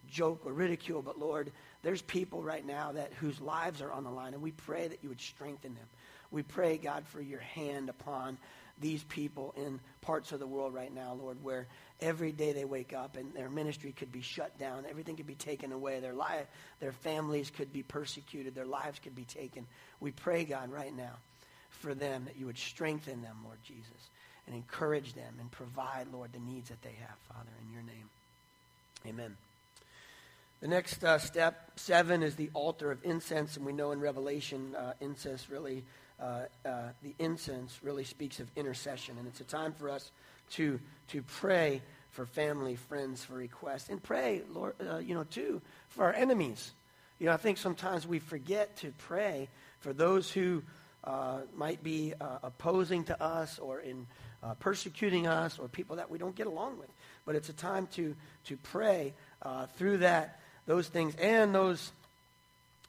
joke 0.08 0.42
or 0.44 0.52
ridicule, 0.52 1.02
but 1.02 1.18
Lord, 1.18 1.50
there's 1.82 2.02
people 2.02 2.42
right 2.42 2.66
now 2.66 2.92
that 2.92 3.12
whose 3.14 3.40
lives 3.40 3.80
are 3.82 3.92
on 3.92 4.04
the 4.04 4.10
line, 4.10 4.34
and 4.34 4.42
we 4.42 4.52
pray 4.52 4.88
that 4.88 4.98
you 5.02 5.08
would 5.08 5.20
strengthen 5.20 5.74
them. 5.74 5.86
We 6.30 6.42
pray, 6.42 6.76
God, 6.78 7.04
for 7.06 7.20
your 7.20 7.40
hand 7.40 7.88
upon 7.88 8.38
these 8.80 9.02
people 9.04 9.54
in 9.56 9.80
parts 10.00 10.32
of 10.32 10.40
the 10.40 10.46
world 10.46 10.72
right 10.74 10.92
now, 10.92 11.14
Lord, 11.14 11.42
where 11.42 11.66
every 12.00 12.32
day 12.32 12.52
they 12.52 12.64
wake 12.64 12.92
up 12.92 13.16
and 13.16 13.32
their 13.34 13.50
ministry 13.50 13.92
could 13.92 14.10
be 14.10 14.22
shut 14.22 14.58
down. 14.58 14.84
Everything 14.88 15.16
could 15.16 15.26
be 15.26 15.34
taken 15.34 15.72
away. 15.72 16.00
Their, 16.00 16.14
life, 16.14 16.46
their 16.80 16.92
families 16.92 17.50
could 17.50 17.72
be 17.72 17.82
persecuted. 17.82 18.54
Their 18.54 18.64
lives 18.64 18.98
could 18.98 19.14
be 19.14 19.24
taken. 19.24 19.66
We 20.00 20.10
pray, 20.12 20.44
God, 20.44 20.72
right 20.72 20.94
now 20.96 21.16
for 21.70 21.94
them 21.94 22.24
that 22.26 22.36
you 22.36 22.46
would 22.46 22.58
strengthen 22.58 23.22
them, 23.22 23.36
Lord 23.44 23.58
Jesus, 23.64 24.10
and 24.46 24.54
encourage 24.54 25.14
them 25.14 25.34
and 25.40 25.50
provide, 25.50 26.08
Lord, 26.12 26.32
the 26.32 26.38
needs 26.38 26.68
that 26.68 26.82
they 26.82 26.96
have, 27.00 27.16
Father, 27.28 27.50
in 27.64 27.72
your 27.72 27.82
name. 27.82 28.10
Amen. 29.06 29.36
The 30.60 30.68
next 30.68 31.02
uh, 31.02 31.18
step, 31.18 31.72
seven, 31.76 32.22
is 32.22 32.36
the 32.36 32.50
altar 32.52 32.90
of 32.90 32.98
incense. 33.02 33.56
And 33.56 33.64
we 33.64 33.72
know 33.72 33.92
in 33.92 34.00
Revelation, 34.00 34.74
uh, 34.76 34.92
incense 35.00 35.48
really 35.48 35.84
uh, 36.20 36.42
uh, 36.66 36.70
the 37.02 37.14
incense 37.18 37.78
really 37.82 38.04
speaks 38.04 38.40
of 38.40 38.48
intercession. 38.56 39.16
And 39.18 39.26
it's 39.26 39.40
a 39.40 39.44
time 39.44 39.72
for 39.72 39.88
us 39.88 40.10
to, 40.52 40.78
to 41.08 41.22
pray 41.22 41.80
for 42.10 42.26
family, 42.26 42.76
friends, 42.76 43.24
for 43.24 43.34
requests, 43.34 43.88
and 43.88 44.02
pray, 44.02 44.42
Lord, 44.52 44.74
uh, 44.80 44.98
you 44.98 45.14
know, 45.14 45.24
too, 45.24 45.62
for 45.88 46.04
our 46.04 46.12
enemies. 46.12 46.72
You 47.18 47.26
know, 47.26 47.32
I 47.32 47.36
think 47.36 47.58
sometimes 47.58 48.06
we 48.06 48.18
forget 48.18 48.76
to 48.78 48.92
pray 48.98 49.48
for 49.80 49.92
those 49.92 50.30
who 50.30 50.62
uh, 51.04 51.38
might 51.56 51.82
be 51.82 52.12
uh, 52.20 52.38
opposing 52.42 53.04
to 53.04 53.22
us 53.22 53.58
or 53.58 53.80
in 53.80 54.06
persecuting 54.58 55.26
us 55.26 55.58
or 55.58 55.68
people 55.68 55.96
that 55.96 56.10
we 56.10 56.16
don't 56.16 56.34
get 56.34 56.46
along 56.46 56.78
with. 56.78 56.88
But 57.26 57.34
it's 57.34 57.50
a 57.50 57.54
time 57.54 57.88
to, 57.92 58.14
to 58.46 58.56
pray 58.56 59.12
through 59.76 59.98
that, 59.98 60.40
those 60.66 60.88
things 60.88 61.14
and 61.16 61.54
those 61.54 61.92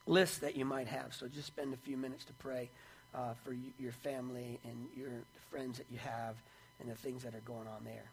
lists 0.08 0.40
that 0.40 0.56
you 0.56 0.66
might 0.66 0.88
have. 0.88 1.14
So 1.14 1.28
just 1.28 1.48
spend 1.48 1.74
a 1.74 1.78
few 1.78 1.98
minutes 1.98 2.26
to 2.26 2.34
pray 2.34 2.70
uh, 3.14 3.34
for 3.44 3.56
your 3.78 3.92
family 3.92 4.60
and 4.64 4.88
your 4.96 5.12
friends 5.50 5.78
that 5.78 5.88
you 5.90 5.98
have 6.00 6.36
and 6.80 6.90
the 6.90 6.96
things 6.96 7.24
that 7.24 7.36
are 7.36 7.42
going 7.42 7.68
on 7.68 7.84
there. 7.84 8.10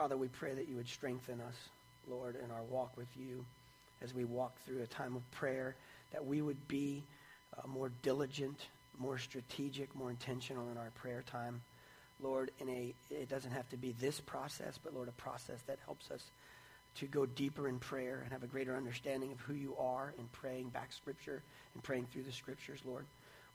Father, 0.00 0.16
we 0.16 0.28
pray 0.28 0.54
that 0.54 0.66
you 0.66 0.76
would 0.76 0.88
strengthen 0.88 1.42
us, 1.42 1.56
Lord, 2.08 2.34
in 2.42 2.50
our 2.50 2.62
walk 2.70 2.96
with 2.96 3.14
you 3.18 3.44
as 4.00 4.14
we 4.14 4.24
walk 4.24 4.56
through 4.64 4.80
a 4.80 4.86
time 4.86 5.14
of 5.14 5.30
prayer, 5.30 5.76
that 6.10 6.24
we 6.24 6.40
would 6.40 6.66
be 6.68 7.02
uh, 7.58 7.68
more 7.68 7.90
diligent, 8.00 8.68
more 8.98 9.18
strategic, 9.18 9.94
more 9.94 10.08
intentional 10.08 10.70
in 10.70 10.78
our 10.78 10.88
prayer 10.94 11.22
time. 11.30 11.60
Lord, 12.18 12.50
in 12.60 12.70
a, 12.70 12.94
it 13.10 13.28
doesn't 13.28 13.50
have 13.50 13.68
to 13.68 13.76
be 13.76 13.94
this 14.00 14.20
process, 14.20 14.78
but 14.82 14.94
Lord, 14.94 15.08
a 15.08 15.22
process 15.22 15.60
that 15.66 15.76
helps 15.84 16.10
us 16.10 16.24
to 16.94 17.04
go 17.04 17.26
deeper 17.26 17.68
in 17.68 17.78
prayer 17.78 18.22
and 18.24 18.32
have 18.32 18.42
a 18.42 18.46
greater 18.46 18.74
understanding 18.74 19.32
of 19.32 19.40
who 19.40 19.52
you 19.52 19.76
are 19.78 20.14
in 20.18 20.24
praying 20.32 20.70
back 20.70 20.94
Scripture 20.94 21.42
and 21.74 21.82
praying 21.82 22.06
through 22.10 22.22
the 22.22 22.32
Scriptures, 22.32 22.80
Lord. 22.86 23.04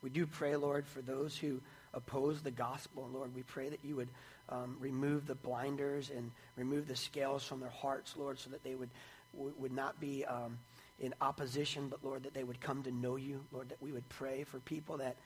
We 0.03 0.11
do 0.11 0.27
pray, 0.27 0.55
Lord, 0.55 0.85
for 0.85 1.01
those 1.01 1.35
who 1.35 1.59
oppose 1.95 2.41
the 2.41 2.51
gospel. 2.51 3.05
And 3.05 3.13
Lord, 3.13 3.33
we 3.33 3.41
pray 3.41 3.69
that 3.69 3.83
you 3.83 3.95
would 3.95 4.09
um, 4.49 4.77
remove 4.79 5.25
the 5.25 5.35
blinders 5.35 6.11
and 6.15 6.29
remove 6.55 6.87
the 6.87 6.95
scales 6.95 7.43
from 7.43 7.59
their 7.59 7.69
hearts, 7.69 8.15
Lord, 8.15 8.37
so 8.37 8.51
that 8.51 8.63
they 8.63 8.75
would, 8.75 8.91
would 9.33 9.71
not 9.71 9.99
be 9.99 10.23
um, 10.25 10.59
in 10.99 11.13
opposition, 11.21 11.87
but, 11.89 12.03
Lord, 12.03 12.23
that 12.23 12.33
they 12.33 12.43
would 12.43 12.61
come 12.61 12.83
to 12.83 12.91
know 12.91 13.15
you. 13.15 13.43
Lord, 13.51 13.69
that 13.69 13.81
we 13.81 13.91
would 13.91 14.07
pray 14.09 14.43
for 14.43 14.59
people 14.59 14.97
that, 14.97 15.17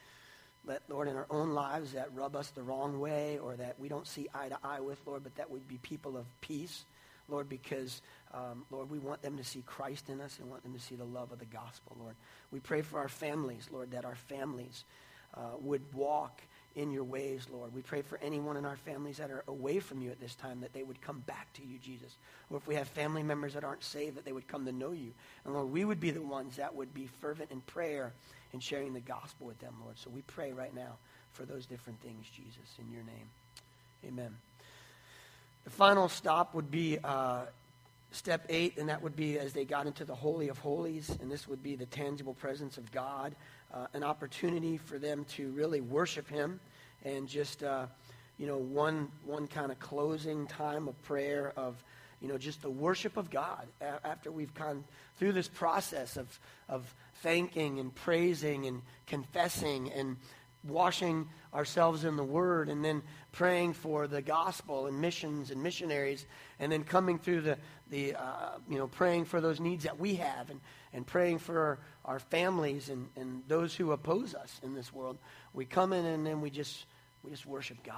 that, 0.66 0.82
Lord, 0.88 1.08
in 1.08 1.16
our 1.16 1.28
own 1.30 1.52
lives 1.52 1.94
that 1.94 2.14
rub 2.14 2.36
us 2.36 2.50
the 2.52 2.64
wrong 2.64 3.00
way 3.00 3.38
or 3.38 3.56
that 3.56 3.80
we 3.80 3.90
don't 3.90 4.08
see 4.08 4.28
eye 4.34 4.50
to 4.50 4.58
eye 4.64 4.80
with, 4.80 5.00
Lord, 5.06 5.24
but 5.24 5.36
that 5.36 5.52
would 5.52 5.68
be 5.68 5.78
people 5.78 6.18
of 6.18 6.26
peace, 6.42 6.86
Lord, 7.28 7.50
because, 7.50 8.02
um, 8.34 8.66
Lord, 8.72 8.90
we 8.90 8.98
want 8.98 9.22
them 9.22 9.38
to 9.38 9.44
see 9.44 9.62
Christ 9.66 10.10
in 10.10 10.22
us 10.22 10.40
and 10.40 10.50
want 10.50 10.64
them 10.64 10.74
to 10.74 10.80
see 10.80 10.96
the 10.96 11.06
love 11.06 11.32
of 11.32 11.40
the 11.40 11.46
gospel, 11.46 11.96
Lord. 12.00 12.16
We 12.52 12.60
pray 12.60 12.82
for 12.82 13.00
our 13.00 13.10
families, 13.10 13.70
Lord, 13.72 13.92
that 13.92 14.06
our 14.06 14.16
families 14.16 14.86
uh, 15.36 15.58
would 15.60 15.94
walk 15.94 16.42
in 16.80 16.92
your 16.92 17.04
ways, 17.04 17.46
Lord. 17.52 17.76
We 17.76 17.82
pray 17.82 18.02
for 18.02 18.18
anyone 18.22 18.56
in 18.56 18.66
our 18.66 18.78
families 18.78 19.18
that 19.18 19.30
are 19.30 19.44
away 19.50 19.80
from 19.80 20.02
you 20.02 20.12
at 20.12 20.22
this 20.22 20.34
time 20.34 20.62
that 20.62 20.72
they 20.72 20.84
would 20.84 21.02
come 21.02 21.20
back 21.28 21.52
to 21.56 21.62
you, 21.62 21.78
Jesus. 21.78 22.16
Or 22.50 22.56
if 22.56 22.68
we 22.68 22.76
have 22.76 22.88
family 22.88 23.22
members 23.22 23.54
that 23.54 23.66
aren't 23.66 23.84
saved, 23.84 24.16
that 24.16 24.24
they 24.24 24.32
would 24.32 24.48
come 24.48 24.66
to 24.66 24.72
know 24.72 24.92
you. 24.92 25.12
And 25.44 25.54
Lord, 25.54 25.72
we 25.72 25.84
would 25.84 26.00
be 26.00 26.12
the 26.12 26.22
ones 26.22 26.56
that 26.56 26.74
would 26.74 26.94
be 26.94 27.10
fervent 27.20 27.52
in 27.52 27.60
prayer 27.62 28.14
and 28.54 28.64
sharing 28.64 28.94
the 28.94 29.02
gospel 29.02 29.46
with 29.46 29.60
them, 29.60 29.74
Lord. 29.84 29.98
So 29.98 30.10
we 30.10 30.22
pray 30.22 30.54
right 30.54 30.74
now 30.74 30.96
for 31.34 31.44
those 31.44 31.66
different 31.66 32.02
things, 32.02 32.26
Jesus, 32.34 32.78
in 32.80 32.90
your 32.92 33.04
name. 33.04 33.30
Amen. 34.08 34.36
The 35.66 35.72
final 35.72 36.08
stop 36.08 36.56
would 36.56 36.72
be 36.72 36.98
uh, 37.04 37.42
step 38.12 38.46
eight, 38.48 38.78
and 38.78 38.88
that 38.88 39.04
would 39.04 39.18
be 39.18 39.38
as 39.38 39.52
they 39.52 39.66
got 39.66 39.86
into 39.86 40.06
the 40.06 40.16
Holy 40.16 40.48
of 40.48 40.58
Holies, 40.60 41.10
and 41.22 41.30
this 41.30 41.46
would 41.46 41.62
be 41.62 41.76
the 41.76 41.86
tangible 41.88 42.36
presence 42.36 42.78
of 42.78 42.90
God 42.94 43.36
uh, 43.74 43.88
an 43.94 44.04
opportunity 44.04 44.78
for 44.78 44.98
them 44.98 45.26
to 45.26 45.52
really 45.52 45.82
worship 45.82 46.30
Him 46.30 46.60
and 47.04 47.28
just, 47.28 47.64
uh, 47.64 47.86
you 48.38 48.48
know, 48.48 48.58
one, 48.58 49.10
one 49.26 49.48
kind 49.48 49.72
of 49.72 49.80
closing 49.80 50.48
time 50.48 50.88
of 50.88 51.02
prayer 51.04 51.54
of, 51.56 51.84
you 52.22 52.28
know, 52.28 52.38
just 52.38 52.62
the 52.62 52.70
worship 52.70 53.18
of 53.18 53.30
God 53.30 53.68
a- 53.82 54.06
after 54.06 54.32
we've 54.32 54.54
gone 54.54 54.84
through 55.18 55.34
this 55.34 55.48
process 55.48 56.18
of, 56.18 56.40
of 56.68 56.94
thanking 57.22 57.80
and 57.80 57.94
praising 57.94 58.66
and 58.66 58.82
confessing 59.08 59.92
and 59.92 60.18
washing 60.68 61.28
ourselves 61.54 62.04
in 62.04 62.16
the 62.18 62.24
Word 62.24 62.70
and 62.70 62.84
then 62.84 63.02
praying 63.32 63.74
for 63.74 64.08
the 64.08 64.22
gospel 64.22 64.88
and 64.88 65.00
missions 65.00 65.52
and 65.52 65.64
missionaries 65.64 66.26
and 66.60 66.72
then 66.72 66.84
coming 66.84 67.18
through 67.18 67.42
the, 67.42 67.58
the 67.90 68.16
uh, 68.16 68.58
you 68.70 68.78
know, 68.78 68.88
praying 68.88 69.26
for 69.26 69.40
those 69.40 69.60
needs 69.60 69.84
that 69.84 69.98
we 70.00 70.16
have 70.16 70.50
and, 70.50 70.60
and 70.94 71.08
praying 71.08 71.40
for 71.40 71.60
our, 71.60 71.80
our 72.06 72.20
families 72.20 72.90
and, 72.90 73.08
and 73.16 73.42
those 73.48 73.74
who 73.74 73.92
oppose 73.92 74.36
us 74.36 74.60
in 74.64 74.74
this 74.74 74.94
world. 74.94 75.18
We 75.54 75.66
come 75.66 75.94
in 75.94 76.06
and 76.06 76.26
then 76.26 76.42
we 76.42 76.50
just, 76.50 76.86
we 77.24 77.32
just 77.32 77.46
worship 77.46 77.84
God. 77.84 77.96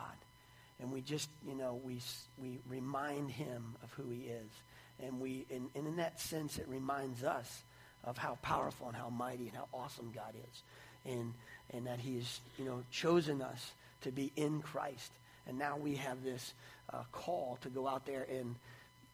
And 0.79 0.91
we 0.91 1.01
just, 1.01 1.29
you 1.47 1.55
know, 1.55 1.79
we, 1.83 1.99
we 2.37 2.59
remind 2.67 3.29
him 3.29 3.75
of 3.83 3.91
who 3.93 4.09
he 4.09 4.21
is. 4.21 4.49
And, 5.03 5.19
we, 5.19 5.45
and, 5.51 5.69
and 5.75 5.87
in 5.87 5.97
that 5.97 6.19
sense, 6.19 6.57
it 6.57 6.67
reminds 6.67 7.23
us 7.23 7.63
of 8.03 8.17
how 8.17 8.37
powerful 8.41 8.87
and 8.87 8.95
how 8.95 9.09
mighty 9.09 9.47
and 9.47 9.55
how 9.55 9.67
awesome 9.73 10.11
God 10.13 10.33
is. 10.35 10.63
and, 11.05 11.33
and 11.71 11.87
that 11.87 11.99
He 11.99 12.21
you 12.57 12.65
know, 12.65 12.83
chosen 12.91 13.41
us 13.41 13.71
to 14.01 14.11
be 14.11 14.31
in 14.35 14.61
Christ. 14.61 15.11
And 15.47 15.57
now 15.57 15.77
we 15.77 15.95
have 15.95 16.23
this 16.23 16.53
uh, 16.91 17.03
call 17.11 17.57
to 17.61 17.69
go 17.69 17.87
out 17.87 18.05
there 18.05 18.25
and 18.29 18.55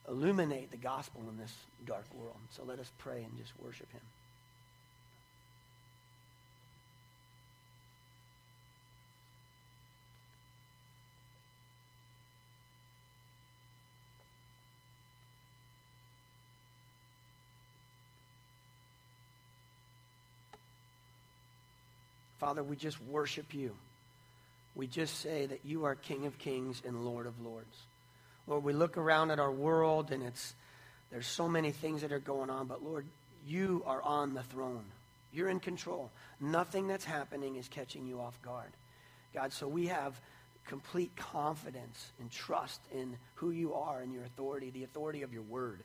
illuminate 0.07 0.71
the 0.71 0.77
gospel 0.77 1.21
in 1.29 1.37
this 1.37 1.53
dark 1.85 2.05
world. 2.13 2.37
So 2.51 2.63
let 2.63 2.79
us 2.79 2.91
pray 2.97 3.23
and 3.23 3.37
just 3.37 3.53
worship 3.59 3.91
Him. 3.91 4.01
Father, 22.47 22.63
we 22.63 22.77
just 22.77 22.97
worship 23.01 23.53
you. 23.53 23.75
We 24.73 24.87
just 24.87 25.19
say 25.19 25.47
that 25.47 25.65
you 25.65 25.83
are 25.83 25.95
King 25.95 26.25
of 26.27 26.37
kings 26.37 26.81
and 26.87 27.03
Lord 27.03 27.27
of 27.27 27.41
lords. 27.41 27.75
Lord, 28.47 28.63
we 28.63 28.71
look 28.71 28.95
around 28.97 29.31
at 29.31 29.39
our 29.41 29.51
world 29.51 30.13
and 30.13 30.23
it's 30.23 30.55
there's 31.11 31.27
so 31.27 31.49
many 31.49 31.71
things 31.71 32.03
that 32.03 32.13
are 32.13 32.19
going 32.19 32.49
on, 32.49 32.67
but 32.67 32.81
Lord, 32.81 33.05
you 33.45 33.83
are 33.85 34.01
on 34.01 34.33
the 34.33 34.43
throne. 34.43 34.85
You're 35.33 35.49
in 35.49 35.59
control. 35.59 36.09
Nothing 36.39 36.87
that's 36.87 37.03
happening 37.03 37.57
is 37.57 37.67
catching 37.67 38.07
you 38.07 38.21
off 38.21 38.41
guard. 38.41 38.71
God, 39.33 39.51
so 39.51 39.67
we 39.67 39.87
have 39.87 40.17
complete 40.67 41.13
confidence 41.17 42.13
and 42.21 42.31
trust 42.31 42.79
in 42.93 43.17
who 43.35 43.51
you 43.51 43.73
are 43.73 43.99
and 43.99 44.13
your 44.13 44.23
authority, 44.23 44.69
the 44.69 44.85
authority 44.85 45.21
of 45.21 45.33
your 45.33 45.43
word. 45.43 45.81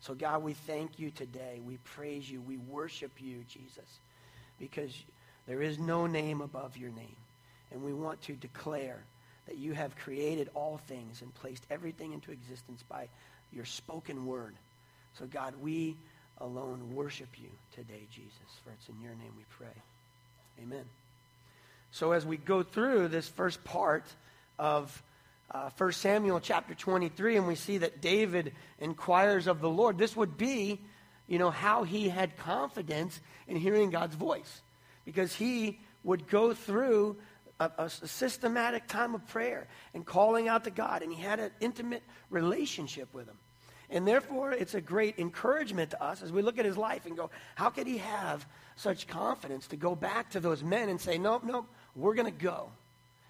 So, 0.00 0.14
God, 0.14 0.42
we 0.42 0.54
thank 0.54 0.98
you 0.98 1.10
today. 1.10 1.60
We 1.62 1.76
praise 1.76 2.30
you. 2.30 2.40
We 2.40 2.56
worship 2.56 3.12
you, 3.20 3.44
Jesus, 3.50 4.00
because 4.58 4.94
there 5.46 5.62
is 5.62 5.78
no 5.78 6.06
name 6.06 6.40
above 6.40 6.76
your 6.76 6.90
name. 6.90 7.16
And 7.70 7.82
we 7.82 7.92
want 7.92 8.20
to 8.22 8.32
declare 8.32 8.98
that 9.46 9.58
you 9.58 9.72
have 9.72 9.96
created 9.96 10.50
all 10.54 10.80
things 10.88 11.22
and 11.22 11.32
placed 11.34 11.64
everything 11.70 12.12
into 12.12 12.32
existence 12.32 12.82
by 12.88 13.08
your 13.52 13.64
spoken 13.64 14.26
word. 14.26 14.54
So, 15.18 15.26
God, 15.26 15.54
we 15.62 15.96
alone 16.38 16.94
worship 16.94 17.28
you 17.40 17.48
today, 17.74 18.06
Jesus, 18.12 18.32
for 18.64 18.70
it's 18.72 18.88
in 18.88 19.00
your 19.00 19.12
name 19.12 19.32
we 19.36 19.44
pray. 19.50 19.82
Amen. 20.62 20.84
So, 21.92 22.12
as 22.12 22.26
we 22.26 22.36
go 22.36 22.62
through 22.62 23.08
this 23.08 23.28
first 23.28 23.62
part 23.64 24.04
of 24.58 25.02
uh, 25.52 25.70
1 25.78 25.92
Samuel 25.92 26.40
chapter 26.40 26.74
23, 26.74 27.36
and 27.36 27.46
we 27.46 27.54
see 27.54 27.78
that 27.78 28.00
David 28.00 28.52
inquires 28.80 29.46
of 29.46 29.60
the 29.60 29.70
Lord, 29.70 29.96
this 29.96 30.16
would 30.16 30.36
be, 30.36 30.80
you 31.28 31.38
know, 31.38 31.50
how 31.50 31.84
he 31.84 32.08
had 32.08 32.36
confidence 32.36 33.20
in 33.46 33.56
hearing 33.56 33.90
God's 33.90 34.16
voice 34.16 34.60
because 35.06 35.34
he 35.34 35.78
would 36.04 36.28
go 36.28 36.52
through 36.52 37.16
a, 37.58 37.70
a, 37.78 37.88
systematic 37.88 38.86
time 38.86 39.14
of 39.14 39.26
prayer 39.28 39.66
and 39.94 40.04
calling 40.04 40.46
out 40.46 40.64
to 40.64 40.70
God, 40.70 41.02
and 41.02 41.10
he 41.10 41.22
had 41.22 41.40
an 41.40 41.50
intimate 41.60 42.02
relationship 42.28 43.08
with 43.14 43.26
him. 43.26 43.38
And 43.88 44.06
therefore, 44.06 44.52
it's 44.52 44.74
a 44.74 44.80
great 44.80 45.18
encouragement 45.18 45.92
to 45.92 46.02
us 46.02 46.22
as 46.22 46.30
we 46.30 46.42
look 46.42 46.58
at 46.58 46.66
his 46.66 46.76
life 46.76 47.06
and 47.06 47.16
go, 47.16 47.30
how 47.54 47.70
could 47.70 47.86
he 47.86 47.98
have 47.98 48.44
such 48.74 49.06
confidence 49.06 49.68
to 49.68 49.76
go 49.76 49.94
back 49.94 50.30
to 50.30 50.40
those 50.40 50.62
men 50.62 50.88
and 50.88 51.00
say, 51.00 51.16
nope, 51.16 51.44
nope, 51.44 51.66
we're 51.94 52.14
going 52.14 52.30
to 52.30 52.44
go 52.44 52.68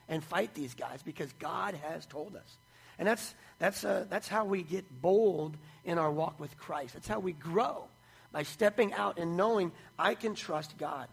and 0.08 0.24
fight 0.24 0.54
these 0.54 0.74
guys 0.74 1.02
because 1.02 1.32
God 1.34 1.74
has 1.74 2.04
told 2.06 2.34
us. 2.36 2.56
And 2.98 3.06
that's, 3.06 3.34
that's, 3.58 3.84
uh, 3.84 4.06
that's 4.08 4.28
how 4.28 4.44
we 4.44 4.62
get 4.62 5.02
bold 5.02 5.56
in 5.84 5.98
our 5.98 6.10
walk 6.10 6.40
with 6.40 6.56
Christ. 6.56 6.94
That's 6.94 7.08
how 7.08 7.20
we 7.20 7.32
grow 7.32 7.84
by 8.32 8.42
stepping 8.42 8.92
out 8.94 9.18
and 9.18 9.36
knowing 9.36 9.72
I 9.98 10.14
can 10.14 10.34
trust 10.34 10.76
God. 10.78 11.08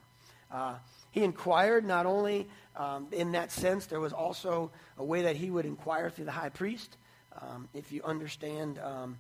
Uh, 0.54 0.76
he 1.12 1.24
inquired 1.24 1.86
not 1.86 2.06
only 2.06 2.48
um, 2.76 3.08
in 3.12 3.34
that 3.34 3.52
sense, 3.52 3.86
there 3.88 4.00
was 4.00 4.14
also 4.14 4.72
a 4.98 5.04
way 5.04 5.24
that 5.24 5.36
he 5.36 5.50
would 5.50 5.66
inquire 5.66 6.10
through 6.10 6.26
the 6.26 6.32
high 6.32 6.50
priest. 6.50 6.98
Um, 7.42 7.68
if 7.74 7.92
you 7.92 8.04
understand 8.04 8.80
um, 8.80 9.18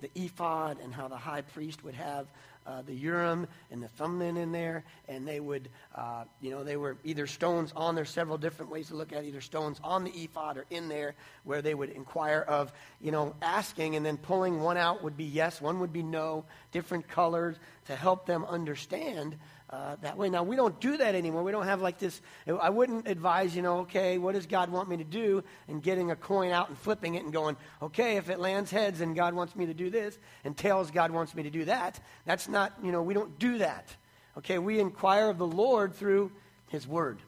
the 0.00 0.10
ephod 0.14 0.78
and 0.82 0.92
how 0.92 1.08
the 1.08 1.16
high 1.16 1.42
priest 1.42 1.84
would 1.84 1.94
have 1.94 2.26
uh, 2.66 2.82
the 2.82 2.94
Urim 2.94 3.46
and 3.70 3.82
the 3.82 3.88
Thummim 3.88 4.36
in 4.36 4.50
there, 4.50 4.84
and 5.08 5.26
they 5.26 5.38
would, 5.38 5.68
uh, 5.94 6.24
you 6.40 6.50
know, 6.50 6.64
they 6.64 6.76
were 6.76 6.96
either 7.04 7.26
stones 7.26 7.72
on. 7.76 7.94
There's 7.94 8.10
several 8.10 8.38
different 8.38 8.72
ways 8.72 8.88
to 8.88 8.96
look 8.96 9.12
at 9.12 9.24
it, 9.24 9.28
either 9.28 9.40
stones 9.40 9.80
on 9.84 10.02
the 10.02 10.10
ephod 10.10 10.56
or 10.56 10.66
in 10.70 10.88
there, 10.88 11.14
where 11.44 11.62
they 11.62 11.74
would 11.74 11.90
inquire 11.90 12.40
of, 12.40 12.72
you 13.00 13.12
know, 13.12 13.34
asking 13.40 13.94
and 13.94 14.04
then 14.04 14.16
pulling 14.16 14.60
one 14.60 14.76
out 14.76 15.02
would 15.04 15.16
be 15.16 15.24
yes, 15.24 15.60
one 15.60 15.78
would 15.78 15.92
be 15.92 16.02
no, 16.02 16.44
different 16.72 17.06
colors 17.06 17.56
to 17.86 17.94
help 17.94 18.26
them 18.26 18.44
understand 18.44 19.36
uh, 19.68 19.96
that 20.00 20.16
way. 20.16 20.28
Now, 20.28 20.44
we 20.44 20.54
don't 20.54 20.78
do 20.80 20.96
that 20.96 21.14
anymore. 21.14 21.42
We 21.42 21.50
don't 21.50 21.64
have 21.66 21.82
like 21.82 21.98
this. 21.98 22.20
I 22.46 22.70
wouldn't 22.70 23.08
advise, 23.08 23.56
you 23.56 23.62
know, 23.62 23.78
okay, 23.80 24.16
what 24.16 24.34
does 24.34 24.46
God 24.46 24.70
want 24.70 24.88
me 24.88 24.96
to 24.98 25.04
do? 25.04 25.42
And 25.66 25.82
getting 25.82 26.12
a 26.12 26.16
coin 26.16 26.52
out 26.52 26.68
and 26.68 26.78
flipping 26.78 27.16
it 27.16 27.24
and 27.24 27.32
going, 27.32 27.56
okay, 27.82 28.16
if 28.16 28.30
it 28.30 28.38
lands 28.38 28.70
heads 28.70 29.00
and 29.00 29.16
God 29.16 29.34
wants 29.34 29.56
me 29.56 29.66
to 29.66 29.74
do 29.74 29.90
this, 29.90 30.18
and 30.44 30.56
tails, 30.56 30.90
God 30.92 31.10
wants 31.10 31.34
me 31.34 31.42
to 31.42 31.50
do 31.50 31.64
that. 31.64 31.98
That's 32.24 32.48
not, 32.48 32.74
you 32.82 32.92
know, 32.92 33.02
we 33.02 33.12
don't 33.12 33.38
do 33.38 33.58
that. 33.58 33.94
Okay, 34.38 34.58
we 34.58 34.78
inquire 34.78 35.30
of 35.30 35.38
the 35.38 35.46
Lord 35.46 35.94
through 35.94 36.30
His 36.68 36.86
Word. 36.86 37.18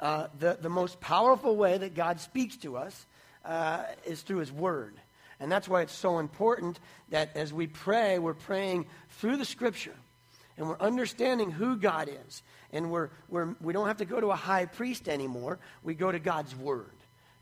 Uh, 0.00 0.28
the, 0.38 0.58
the 0.60 0.70
most 0.70 1.00
powerful 1.00 1.54
way 1.54 1.78
that 1.78 1.94
God 1.94 2.20
speaks 2.20 2.56
to 2.58 2.76
us 2.76 3.06
uh, 3.44 3.84
is 4.04 4.22
through 4.22 4.38
His 4.38 4.50
Word. 4.50 4.96
And 5.38 5.52
that's 5.52 5.68
why 5.68 5.82
it's 5.82 5.94
so 5.94 6.18
important 6.18 6.80
that 7.10 7.36
as 7.36 7.52
we 7.52 7.68
pray, 7.68 8.18
we're 8.18 8.34
praying 8.34 8.86
through 9.10 9.36
the 9.36 9.44
Scripture 9.44 9.94
and 10.58 10.68
we're 10.68 10.78
understanding 10.80 11.50
who 11.50 11.76
God 11.76 12.10
is. 12.26 12.42
And 12.72 12.90
we're, 12.90 13.08
we're, 13.28 13.54
we 13.60 13.72
don't 13.72 13.86
have 13.86 13.98
to 13.98 14.04
go 14.04 14.20
to 14.20 14.26
a 14.28 14.36
high 14.36 14.66
priest 14.66 15.08
anymore. 15.08 15.58
We 15.82 15.94
go 15.94 16.12
to 16.12 16.18
God's 16.18 16.54
Word. 16.54 16.90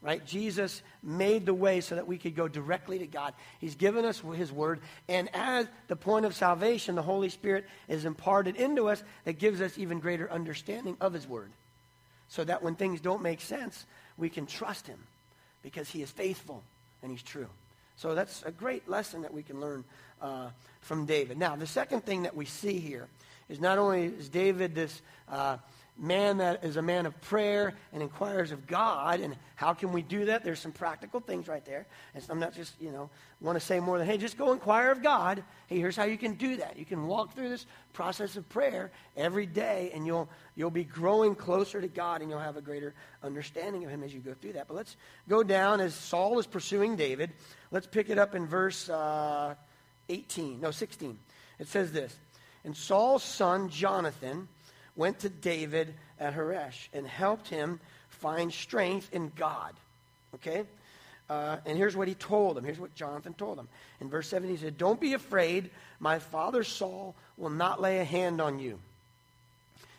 Right? 0.03 0.25
Jesus 0.25 0.83
made 1.03 1.47
the 1.47 1.55
way 1.55 1.81
so 1.81 1.97
that 1.97 2.07
we 2.07 2.19
could 2.19 2.37
go 2.37 2.47
directly 2.47 3.01
to 3.01 3.07
God. 3.07 3.35
He's 3.59 3.75
given 3.75 4.05
us 4.05 4.21
His 4.21 4.53
Word. 4.53 4.81
And 5.09 5.29
as 5.35 5.67
the 5.89 5.97
point 5.97 6.27
of 6.27 6.35
salvation, 6.35 6.95
the 6.95 7.03
Holy 7.03 7.31
Spirit 7.31 7.64
is 7.89 8.05
imparted 8.05 8.55
into 8.57 8.89
us 8.89 9.03
that 9.25 9.39
gives 9.39 9.61
us 9.61 9.77
even 9.79 9.99
greater 9.99 10.31
understanding 10.31 10.97
of 11.01 11.12
His 11.12 11.27
Word. 11.27 11.51
So 12.29 12.45
that 12.45 12.62
when 12.62 12.77
things 12.77 13.01
don't 13.01 13.23
make 13.23 13.41
sense, 13.41 13.87
we 14.17 14.29
can 14.29 14.47
trust 14.47 14.87
Him 14.87 14.99
because 15.62 15.89
He 15.89 16.03
is 16.03 16.11
faithful 16.11 16.62
and 17.03 17.11
He's 17.11 17.23
true. 17.23 17.49
So 17.97 18.14
that's 18.14 18.43
a 18.45 18.53
great 18.53 18.89
lesson 18.89 19.23
that 19.23 19.33
we 19.33 19.43
can 19.43 19.61
learn 19.61 19.83
uh, 20.21 20.49
from 20.81 21.07
David. 21.07 21.39
Now, 21.39 21.57
the 21.57 21.67
second 21.67 22.05
thing 22.05 22.23
that 22.23 22.37
we 22.37 22.45
see 22.45 22.79
here 22.79 23.09
is 23.49 23.61
not 23.61 23.79
only 23.79 24.07
is 24.07 24.29
David 24.29 24.75
this 24.75 25.03
uh, 25.29 25.59
man 25.99 26.39
that 26.39 26.62
is 26.62 26.77
a 26.77 26.83
man 26.83 27.07
of 27.07 27.19
prayer 27.23 27.75
and 27.93 28.03
inquires 28.03 28.53
of 28.53 28.67
God, 28.67 29.21
and 29.21 29.35
how 29.55 29.73
can 29.73 29.93
we 29.93 30.03
do 30.03 30.27
that? 30.27 30.45
There's 30.45 30.59
some 30.59 30.73
practical 30.73 31.21
things 31.21 31.49
right 31.49 31.64
there. 31.64 31.87
And 32.14 32.23
so 32.23 32.33
I'm 32.33 32.39
not 32.39 32.55
just, 32.55 32.75
you 32.81 32.91
know, 32.91 33.09
want 33.41 33.59
to 33.59 33.64
say 33.64 33.81
more 33.81 33.99
than, 33.99 34.07
hey, 34.07 34.19
just 34.19 34.37
go 34.37 34.53
inquire 34.53 34.91
of 34.91 35.03
God. 35.03 35.43
Hey, 35.69 35.79
here's 35.79 35.97
how 35.97 36.05
you 36.05 36.19
can 36.19 36.35
do 36.35 36.57
that. 36.57 36.79
You 36.79 36.85
can 36.85 37.07
walk 37.07 37.35
through 37.35 37.49
this 37.49 37.67
process 37.93 38.37
of 38.37 38.49
prayer 38.49 38.91
every 39.17 39.47
day, 39.47 39.91
and 39.95 40.07
you'll, 40.07 40.29
you'll 40.55 40.71
be 40.71 40.85
growing 40.85 41.35
closer 41.35 41.81
to 41.81 41.89
God, 41.89 42.21
and 42.21 42.31
you'll 42.31 42.41
have 42.41 42.57
a 42.57 42.62
greater 42.62 42.95
understanding 43.23 43.85
of 43.85 43.91
Him 43.91 44.03
as 44.03 44.12
you 44.12 44.21
go 44.21 44.35
through 44.35 44.55
that. 44.55 44.69
But 44.69 44.75
let's 44.75 44.97
go 45.29 45.43
down 45.43 45.81
as 45.81 45.95
Saul 45.95 46.39
is 46.39 46.47
pursuing 46.47 46.97
David. 46.97 47.33
Let's 47.71 47.87
pick 47.87 48.11
it 48.11 48.19
up 48.19 48.35
in 48.35 48.47
verse 48.47 48.91
uh, 48.91 49.55
18, 50.09 50.61
no, 50.61 50.71
16. 50.71 51.19
It 51.59 51.69
says 51.69 51.93
this 51.93 52.17
And 52.65 52.77
Saul's 52.77 53.23
son, 53.23 53.71
Jonathan, 53.71 54.49
went 54.95 55.21
to 55.21 55.29
David 55.29 55.95
at 56.19 56.35
Horesh 56.35 56.89
and 56.93 57.07
helped 57.07 57.49
him 57.49 57.81
find 58.09 58.53
strength 58.53 59.09
in 59.13 59.31
God. 59.37 59.75
Okay? 60.35 60.65
Uh, 61.29 61.57
and 61.67 61.77
here's 61.77 61.97
what 61.97 62.09
he 62.09 62.15
told 62.15 62.57
him. 62.57 62.65
Here's 62.65 62.79
what 62.79 62.95
Jonathan 62.95 63.35
told 63.35 63.59
him. 63.59 63.69
In 64.01 64.09
verse 64.09 64.29
7, 64.29 64.49
he 64.49 64.57
said, 64.57 64.79
Don't 64.79 65.01
be 65.01 65.15
afraid. 65.15 65.71
My 65.99 66.19
father 66.19 66.63
Saul 66.63 67.15
will 67.37 67.51
not 67.51 67.81
lay 67.81 67.99
a 67.99 68.05
hand 68.05 68.41
on 68.41 68.59
you. 68.59 68.79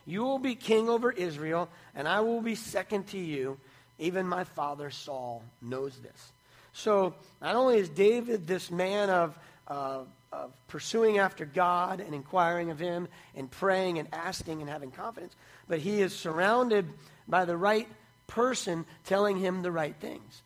You 0.05 0.23
will 0.23 0.39
be 0.39 0.55
king 0.55 0.87
over 0.87 1.11
Israel, 1.11 1.67
and 1.93 2.07
I 2.07 2.21
will 2.21 2.41
be 2.41 2.55
second 2.55 3.07
to 3.07 3.17
you. 3.17 3.57
Even 3.99 4.25
my 4.25 4.45
father 4.45 4.89
Saul 4.89 5.43
knows 5.61 5.97
this. 5.97 6.31
So, 6.71 7.15
not 7.41 7.55
only 7.55 7.79
is 7.79 7.89
David 7.89 8.47
this 8.47 8.71
man 8.71 9.09
of, 9.09 9.37
uh, 9.67 10.01
of 10.31 10.51
pursuing 10.67 11.19
after 11.19 11.45
God 11.45 11.99
and 11.99 12.13
inquiring 12.13 12.69
of 12.71 12.79
Him 12.79 13.07
and 13.35 13.49
praying 13.49 13.99
and 13.99 14.07
asking 14.13 14.61
and 14.61 14.69
having 14.69 14.91
confidence, 14.91 15.35
but 15.67 15.79
he 15.79 16.01
is 16.01 16.15
surrounded 16.15 16.87
by 17.27 17.45
the 17.45 17.57
right 17.57 17.87
person 18.27 18.85
telling 19.05 19.37
him 19.37 19.61
the 19.61 19.71
right 19.71 19.95
things. 19.99 20.41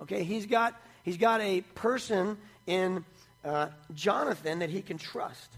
Okay, 0.00 0.24
he's 0.24 0.46
got, 0.46 0.80
he's 1.04 1.16
got 1.16 1.40
a 1.40 1.60
person 1.74 2.36
in 2.66 3.04
uh, 3.44 3.68
Jonathan 3.94 4.60
that 4.60 4.70
he 4.70 4.82
can 4.82 4.98
trust. 4.98 5.50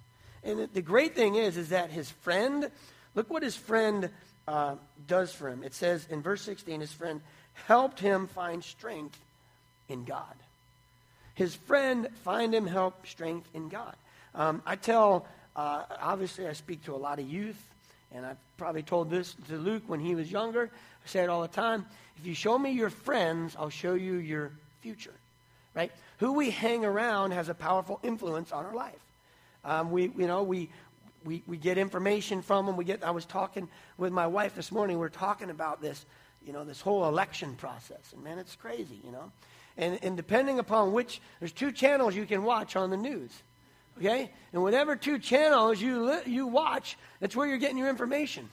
And 0.43 0.69
the 0.73 0.83
great 0.83 1.15
thing 1.15 1.37
is, 1.37 1.57
is 1.57 1.71
that 1.71 1.91
his 1.91 2.11
friend, 2.11 2.71
look 3.15 3.31
what 3.31 3.43
his 3.43 3.57
friend 3.57 4.11
uh, 4.47 4.77
does 5.07 5.33
for 5.33 5.49
him. 5.49 5.63
It 5.65 5.75
says 5.75 6.07
in 6.11 6.21
verse 6.21 6.43
16, 6.43 6.81
his 6.81 6.93
friend 6.93 7.21
helped 7.55 8.01
him 8.01 8.27
find 8.27 8.63
strength 8.63 9.19
in 9.89 10.05
God. 10.05 10.35
His 11.35 11.55
friend 11.55 12.09
find 12.23 12.55
him 12.55 12.67
help 12.67 13.07
strength 13.07 13.49
in 13.55 13.69
God. 13.69 13.95
Um, 14.35 14.63
I 14.65 14.77
tell, 14.77 15.27
uh, 15.57 15.83
obviously, 16.01 16.47
I 16.47 16.53
speak 16.53 16.85
to 16.85 16.95
a 16.95 16.97
lot 16.97 17.19
of 17.19 17.29
youth, 17.29 17.61
And 18.15 18.25
I've 18.25 18.39
probably 18.57 18.83
told 18.83 19.11
this 19.11 19.35
to 19.49 19.57
Luke 19.57 19.83
when 19.89 19.99
he 19.99 20.15
was 20.15 20.31
younger. 20.31 20.71
I 21.05 21.09
say 21.09 21.25
it 21.25 21.29
all 21.29 21.43
the 21.43 21.49
time. 21.49 21.85
If 22.17 22.27
you 22.27 22.35
show 22.35 22.57
me 22.57 22.71
your 22.71 22.91
friends, 22.91 23.57
I'll 23.59 23.71
show 23.71 23.95
you 23.95 24.15
your 24.15 24.53
future. 24.81 25.15
Right? 25.75 25.91
Who 26.19 26.33
we 26.35 26.51
hang 26.51 26.85
around 26.85 27.33
has 27.33 27.49
a 27.49 27.55
powerful 27.55 27.99
influence 28.05 28.53
on 28.53 28.65
our 28.65 28.75
life. 28.75 28.95
Um, 29.65 29.91
we, 29.91 30.13
you 30.17 30.29
know, 30.29 30.45
we, 30.45 30.69
we, 31.25 31.43
we 31.49 31.57
get 31.57 31.77
information 31.77 32.41
from 32.41 32.67
them. 32.67 32.77
We 32.77 32.85
get, 32.85 33.03
I 33.03 33.11
was 33.11 33.25
talking 33.25 33.69
with 33.99 34.13
my 34.13 34.29
wife 34.29 34.55
this 34.55 34.71
morning. 34.71 35.01
We 35.01 35.07
are 35.07 35.11
talking 35.11 35.51
about 35.51 35.83
this, 35.83 36.07
you 36.47 36.53
know, 36.53 36.65
this 36.65 36.81
whole 36.81 37.09
election 37.09 37.57
process. 37.57 38.13
And 38.13 38.23
man, 38.23 38.39
it's 38.39 38.55
crazy, 38.55 39.01
you 39.05 39.11
know. 39.11 39.33
And, 39.77 39.99
and 40.03 40.17
depending 40.17 40.59
upon 40.59 40.93
which, 40.93 41.21
there's 41.41 41.53
two 41.53 41.73
channels 41.73 42.15
you 42.15 42.27
can 42.27 42.45
watch 42.45 42.77
on 42.77 42.91
the 42.91 42.97
news. 42.97 43.31
Okay? 43.99 44.31
And 44.53 44.63
whatever 44.63 44.97
two 44.97 45.19
channels 45.19 45.81
you, 45.81 46.05
li- 46.05 46.23
you 46.27 46.47
watch, 46.47 46.97
that's 47.21 47.35
where 47.35 47.47
you're 47.47 47.59
getting 47.59 47.79
your 47.79 47.89
information. 47.89 48.49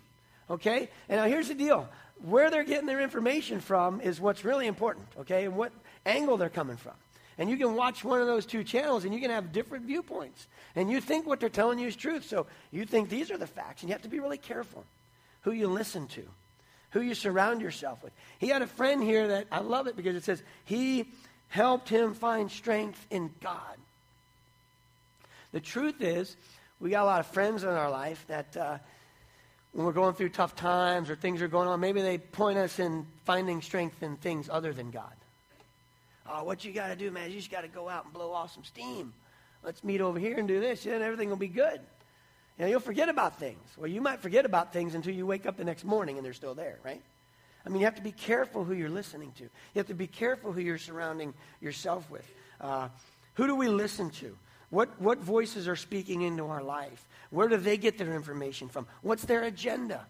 Okay? 0.49 0.89
And 1.09 1.19
now 1.19 1.27
here's 1.27 1.47
the 1.47 1.55
deal 1.55 1.87
where 2.23 2.51
they're 2.51 2.63
getting 2.63 2.85
their 2.85 3.01
information 3.01 3.59
from 3.59 3.99
is 4.01 4.21
what's 4.21 4.45
really 4.45 4.67
important. 4.67 5.07
Okay? 5.19 5.45
And 5.45 5.55
what 5.55 5.71
angle 6.05 6.37
they're 6.37 6.49
coming 6.49 6.77
from. 6.77 6.93
And 7.37 7.49
you 7.49 7.57
can 7.57 7.75
watch 7.75 8.03
one 8.03 8.21
of 8.21 8.27
those 8.27 8.45
two 8.45 8.63
channels 8.63 9.05
and 9.05 9.13
you 9.13 9.19
can 9.19 9.31
have 9.31 9.51
different 9.51 9.85
viewpoints. 9.85 10.47
And 10.75 10.91
you 10.91 11.01
think 11.01 11.25
what 11.25 11.39
they're 11.39 11.49
telling 11.49 11.79
you 11.79 11.87
is 11.87 11.95
truth. 11.95 12.25
So 12.27 12.45
you 12.71 12.85
think 12.85 13.09
these 13.09 13.31
are 13.31 13.37
the 13.37 13.47
facts. 13.47 13.81
And 13.81 13.89
you 13.89 13.93
have 13.93 14.03
to 14.03 14.09
be 14.09 14.19
really 14.19 14.37
careful 14.37 14.85
who 15.41 15.51
you 15.51 15.67
listen 15.67 16.07
to, 16.07 16.23
who 16.91 17.01
you 17.01 17.15
surround 17.15 17.61
yourself 17.61 18.03
with. 18.03 18.13
He 18.39 18.47
had 18.47 18.61
a 18.61 18.67
friend 18.67 19.01
here 19.01 19.27
that 19.29 19.47
I 19.51 19.59
love 19.59 19.87
it 19.87 19.95
because 19.95 20.15
it 20.15 20.23
says 20.23 20.41
he 20.65 21.07
helped 21.49 21.89
him 21.89 22.13
find 22.13 22.49
strength 22.49 23.05
in 23.09 23.31
God. 23.41 23.77
The 25.51 25.59
truth 25.59 26.01
is, 26.01 26.35
we 26.79 26.91
got 26.91 27.03
a 27.03 27.05
lot 27.05 27.19
of 27.19 27.27
friends 27.27 27.63
in 27.63 27.69
our 27.69 27.89
life 27.89 28.23
that 28.27 28.55
uh, 28.55 28.77
when 29.73 29.85
we're 29.85 29.91
going 29.91 30.13
through 30.13 30.29
tough 30.29 30.55
times 30.55 31.09
or 31.09 31.15
things 31.15 31.41
are 31.41 31.47
going 31.47 31.67
on, 31.67 31.79
maybe 31.79 32.01
they 32.01 32.17
point 32.17 32.57
us 32.57 32.79
in 32.79 33.05
finding 33.25 33.61
strength 33.61 34.01
in 34.01 34.17
things 34.17 34.49
other 34.49 34.73
than 34.73 34.91
God. 34.91 35.13
Oh, 36.29 36.43
what 36.43 36.63
you 36.63 36.71
got 36.71 36.87
to 36.87 36.95
do, 36.95 37.11
man, 37.11 37.29
you 37.29 37.37
just 37.37 37.51
got 37.51 37.61
to 37.61 37.67
go 37.67 37.89
out 37.89 38.05
and 38.05 38.13
blow 38.13 38.31
off 38.31 38.53
some 38.53 38.63
steam. 38.63 39.13
Let's 39.63 39.83
meet 39.83 40.01
over 40.01 40.19
here 40.19 40.37
and 40.37 40.47
do 40.47 40.59
this, 40.59 40.85
and 40.85 41.03
everything 41.03 41.29
will 41.29 41.35
be 41.35 41.47
good. 41.47 41.81
You 42.61 42.67
know, 42.67 42.71
you'll 42.73 42.79
forget 42.79 43.09
about 43.09 43.39
things. 43.39 43.57
Well, 43.75 43.87
you 43.87 44.01
might 44.01 44.19
forget 44.19 44.45
about 44.45 44.71
things 44.71 44.93
until 44.93 45.15
you 45.15 45.25
wake 45.25 45.47
up 45.47 45.57
the 45.57 45.63
next 45.63 45.83
morning 45.83 46.17
and 46.17 46.23
they're 46.23 46.31
still 46.31 46.53
there, 46.53 46.77
right? 46.85 47.01
I 47.65 47.69
mean, 47.69 47.79
you 47.79 47.85
have 47.85 47.95
to 47.95 48.03
be 48.03 48.11
careful 48.11 48.63
who 48.63 48.75
you're 48.75 48.87
listening 48.87 49.31
to. 49.37 49.45
You 49.45 49.49
have 49.77 49.87
to 49.87 49.95
be 49.95 50.05
careful 50.05 50.51
who 50.51 50.61
you're 50.61 50.77
surrounding 50.77 51.33
yourself 51.59 52.07
with. 52.11 52.23
Uh, 52.59 52.89
who 53.33 53.47
do 53.47 53.55
we 53.55 53.67
listen 53.67 54.11
to? 54.11 54.37
What, 54.69 54.89
what 55.01 55.17
voices 55.17 55.67
are 55.67 55.75
speaking 55.75 56.21
into 56.21 56.45
our 56.49 56.61
life? 56.61 57.03
Where 57.31 57.47
do 57.47 57.57
they 57.57 57.77
get 57.77 57.97
their 57.97 58.13
information 58.13 58.69
from? 58.69 58.85
What's 59.01 59.25
their 59.25 59.41
agenda? 59.41 60.05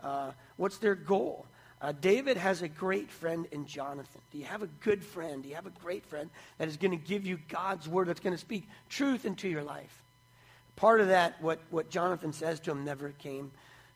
Uh, 0.00 0.30
what's 0.56 0.76
their 0.76 0.94
goal? 0.94 1.44
Uh, 1.82 1.90
David 1.90 2.36
has 2.36 2.62
a 2.62 2.68
great 2.68 3.10
friend 3.10 3.48
in 3.50 3.66
Jonathan. 3.66 4.20
Do 4.30 4.38
you 4.38 4.44
have 4.44 4.62
a 4.62 4.68
good 4.84 5.02
friend? 5.02 5.42
Do 5.42 5.48
you 5.48 5.56
have 5.56 5.66
a 5.66 5.72
great 5.82 6.06
friend 6.06 6.30
that 6.58 6.68
is 6.68 6.76
going 6.76 6.96
to 6.96 7.04
give 7.04 7.26
you 7.26 7.40
God's 7.48 7.88
word 7.88 8.06
that's 8.06 8.20
going 8.20 8.32
to 8.32 8.40
speak 8.40 8.62
truth 8.88 9.24
into 9.24 9.48
your 9.48 9.64
life? 9.64 10.03
Part 10.76 11.00
of 11.00 11.08
that, 11.08 11.40
what, 11.40 11.60
what 11.70 11.90
Jonathan 11.90 12.32
says 12.32 12.60
to 12.60 12.72
him, 12.72 12.84
never 12.84 13.10
came 13.18 13.50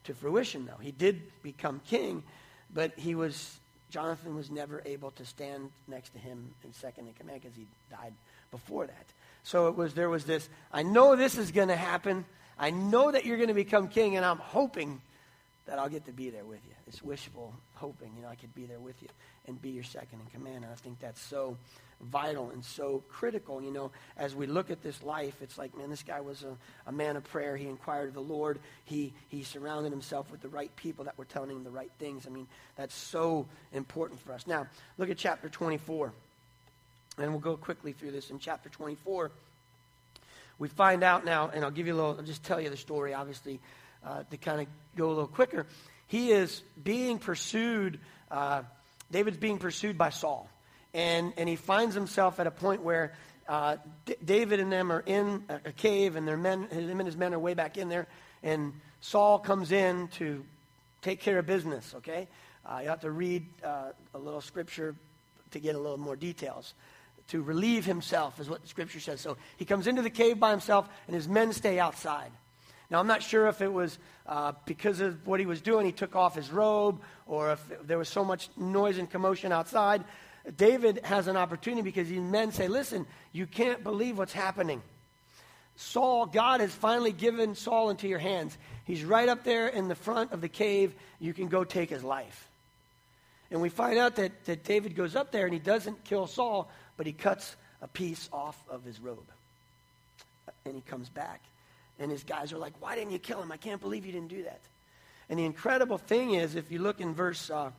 to 0.05 0.15
fruition, 0.15 0.67
though. 0.67 0.81
He 0.81 0.93
did 0.93 1.21
become 1.43 1.81
king, 1.87 2.23
but 2.73 2.93
he 2.97 3.15
was, 3.15 3.59
Jonathan 3.91 4.37
was 4.37 4.51
never 4.51 4.83
able 4.87 5.11
to 5.13 5.25
stand 5.25 5.71
next 5.89 6.11
to 6.11 6.19
him 6.19 6.55
in 6.65 6.73
second 6.73 7.09
in 7.09 7.15
command 7.15 7.43
because 7.43 7.57
he 7.57 7.67
died 7.91 8.13
before 8.51 8.87
that. 8.87 9.07
So 9.43 9.69
it 9.69 9.77
was, 9.77 9.95
there 9.95 10.09
was 10.09 10.25
this, 10.25 10.49
I 10.73 10.83
know 10.83 11.17
this 11.17 11.37
is 11.37 11.51
going 11.51 11.69
to 11.69 11.77
happen. 11.77 12.25
I 12.59 12.71
know 12.71 13.11
that 13.11 13.25
you're 13.25 13.37
going 13.37 13.49
to 13.49 13.55
become 13.55 13.89
king, 13.89 14.17
and 14.17 14.25
I'm 14.25 14.39
hoping 14.39 15.01
that 15.69 15.79
I'll 15.79 15.89
get 15.89 16.07
to 16.07 16.13
be 16.13 16.31
there 16.31 16.45
with 16.45 16.61
you. 16.67 16.73
It's 16.87 17.03
wishful 17.03 17.53
hoping, 17.75 18.11
you 18.17 18.23
know, 18.23 18.29
I 18.29 18.37
could 18.37 18.55
be 18.55 18.65
there 18.65 18.81
with 18.81 19.01
you 19.03 19.09
and 19.47 19.61
be 19.61 19.69
your 19.69 19.85
second 19.85 20.21
in 20.21 20.27
command. 20.27 20.65
And 20.65 20.73
I 20.73 20.75
think 20.77 20.99
that's 20.99 21.21
so 21.21 21.59
vital 22.01 22.51
and 22.51 22.65
so 22.65 23.03
critical, 23.11 23.61
you 23.63 23.71
know, 23.71 23.91
as 24.17 24.35
we 24.35 24.47
look 24.47 24.71
at 24.71 24.83
this 24.83 25.03
life. 25.03 25.35
It's 25.43 25.59
like, 25.59 25.77
man, 25.77 25.91
this 25.91 26.03
guy 26.03 26.23
was 26.23 26.43
a, 26.43 26.57
a 26.89 26.93
man 26.93 27.17
of 27.17 27.25
prayer. 27.25 27.55
He 27.55 27.67
inquired 27.67 28.09
of 28.09 28.15
the 28.15 28.21
Lord. 28.21 28.59
He, 28.87 29.13
he 29.29 29.43
surrounded 29.43 29.93
himself 29.93 30.31
with 30.31 30.41
the 30.41 30.49
right 30.49 30.75
people 30.77 31.05
that 31.05 31.19
were 31.19 31.27
telling 31.27 31.51
him 31.51 31.65
the 31.65 31.71
right 31.71 31.91
things. 31.99 32.27
I 32.27 32.31
mean, 32.31 32.47
that's 32.77 32.95
so 32.95 33.47
important 33.75 34.21
for 34.21 34.33
us. 34.33 34.47
Now, 34.47 34.67
look 34.97 35.11
at 35.11 35.19
chapter 35.19 35.51
24. 35.51 36.13
And 37.19 37.31
we'll 37.31 37.41
go 37.41 37.57
quickly 37.57 37.93
through 37.93 38.13
this. 38.13 38.31
In 38.31 38.39
chapter 38.39 38.71
24, 38.71 39.33
we 40.59 40.69
find 40.69 41.03
out 41.03 41.25
now, 41.25 41.51
and 41.53 41.65
I'll 41.65 41.71
give 41.71 41.87
you 41.87 41.95
a 41.95 41.97
little, 41.97 42.17
I'll 42.17 42.25
just 42.25 42.45
tell 42.45 42.61
you 42.61 42.71
the 42.71 42.77
story, 42.77 43.13
obviously, 43.13 43.61
uh, 44.05 44.23
to 44.31 44.37
kind 44.37 44.61
of 44.61 44.67
go 44.97 45.07
a 45.07 45.11
little 45.11 45.27
quicker. 45.27 45.67
He 46.07 46.31
is 46.31 46.63
being 46.83 47.19
pursued, 47.19 48.01
uh, 48.31 48.63
David's 49.11 49.37
being 49.37 49.59
pursued 49.59 49.99
by 49.99 50.11
Saul. 50.11 50.49
And, 50.95 51.33
and 51.37 51.49
he 51.49 51.57
finds 51.57 51.95
himself 51.95 52.41
at 52.41 52.47
a 52.47 52.51
point 52.51 52.83
where 52.83 53.13
uh, 53.49 53.77
D- 54.07 54.17
David 54.25 54.61
and 54.61 54.73
them 54.73 54.91
are 54.91 55.03
in 55.05 55.45
a, 55.49 55.73
cave, 55.73 56.17
and 56.17 56.27
their 56.27 56.37
men, 56.37 56.69
him 56.69 57.01
and 57.01 57.07
his 57.07 57.17
men 57.17 57.35
are 57.35 57.39
way 57.39 57.55
back 57.55 57.77
in 57.77 57.89
there. 57.89 58.07
And 58.43 58.73
Saul 59.01 59.39
comes 59.39 59.73
in 59.73 60.09
to 60.19 60.45
take 61.03 61.21
care 61.21 61.39
of 61.39 61.47
business, 61.47 61.95
okay? 61.97 62.29
Uh, 62.65 62.81
you 62.83 62.89
have 62.89 63.01
to 63.01 63.11
read 63.11 63.47
uh, 63.63 63.93
a 64.15 64.19
little 64.19 64.41
scripture 64.41 64.95
to 65.51 65.59
get 65.59 65.75
a 65.75 65.79
little 65.79 65.99
more 65.99 66.17
details 66.17 66.75
to 67.29 67.43
relieve 67.43 67.85
himself, 67.85 68.41
is 68.41 68.49
what 68.49 68.63
the 68.63 68.69
scripture 68.69 69.01
says. 69.01 69.21
So 69.21 69.37
he 69.57 69.65
comes 69.65 69.87
into 69.87 70.03
the 70.03 70.11
cave 70.11 70.41
by 70.41 70.51
himself, 70.51 70.89
and 71.07 71.15
his 71.15 71.29
men 71.29 71.53
stay 71.53 71.79
outside. 71.79 72.31
Now, 72.91 73.01
I'm 73.01 73.07
not 73.07 73.23
sure 73.23 73.49
if 73.49 73.61
it 73.61 73.73
was 73.73 73.99
uh, 74.27 74.53
because 74.65 75.01
of 75.01 75.27
what 75.27 75.41
he 75.41 75.47
was 75.47 75.61
doing, 75.61 75.85
he 75.85 75.93
took 75.93 76.17
off 76.17 76.35
his 76.35 76.51
robe, 76.51 77.01
or 77.27 77.53
if 77.53 77.73
there 77.85 77.99
was 77.99 78.09
so 78.09 78.25
much 78.25 78.49
noise 78.57 78.99
and 78.99 79.11
commotion 79.11 79.53
outside. 79.53 80.05
David 80.57 81.01
has 81.05 81.27
an 81.27 81.37
opportunity 81.37 81.83
because 81.83 82.09
these 82.09 82.21
men 82.21 82.53
say, 82.53 82.69
Listen, 82.69 83.07
you 83.33 83.47
can't 83.47 83.85
believe 83.85 84.17
what's 84.17 84.33
happening. 84.33 84.83
Saul, 85.77 86.27
God 86.27 86.61
has 86.61 86.73
finally 86.73 87.13
given 87.13 87.55
Saul 87.55 87.91
into 87.91 88.09
your 88.09 88.19
hands. 88.19 88.57
He's 88.85 89.05
right 89.05 89.29
up 89.29 89.45
there 89.45 89.69
in 89.69 89.87
the 89.87 89.95
front 89.95 90.33
of 90.33 90.41
the 90.41 90.49
cave. 90.49 90.93
You 91.21 91.33
can 91.33 91.49
go 91.49 91.63
take 91.63 91.91
his 91.91 92.03
life. 92.03 92.49
And 93.51 93.61
we 93.61 93.69
find 93.69 93.99
out 93.99 94.17
that, 94.17 94.45
that 94.47 94.65
David 94.65 94.97
goes 94.97 95.15
up 95.15 95.31
there 95.31 95.45
and 95.45 95.53
he 95.53 95.61
doesn't 95.61 96.05
kill 96.05 96.27
Saul, 96.27 96.69
but 96.97 97.07
he 97.07 97.13
cuts 97.13 97.55
a 97.81 97.87
piece 97.87 98.29
off 98.33 98.61
of 98.69 98.83
his 98.85 98.99
robe. 98.99 99.29
And 100.65 100.75
he 100.75 100.81
comes 100.81 101.09
back. 101.09 101.41
And 101.99 102.11
his 102.11 102.23
guys 102.25 102.53
are 102.53 102.59
like, 102.59 102.75
Why 102.81 102.95
didn't 102.95 103.13
you 103.13 103.19
kill 103.19 103.43
him? 103.43 103.53
I 103.53 103.57
can't 103.57 103.81
believe 103.81 104.07
you 104.07 104.13
didn't 104.13 104.29
do 104.29 104.45
that. 104.45 104.61
And 105.29 105.39
the 105.39 105.45
incredible 105.45 105.99
thing 105.99 106.35
is, 106.35 106.55
if 106.55 106.71
you 106.71 106.79
look 106.79 107.01
in 107.01 107.15
verse, 107.15 107.51
uh, 107.51 107.71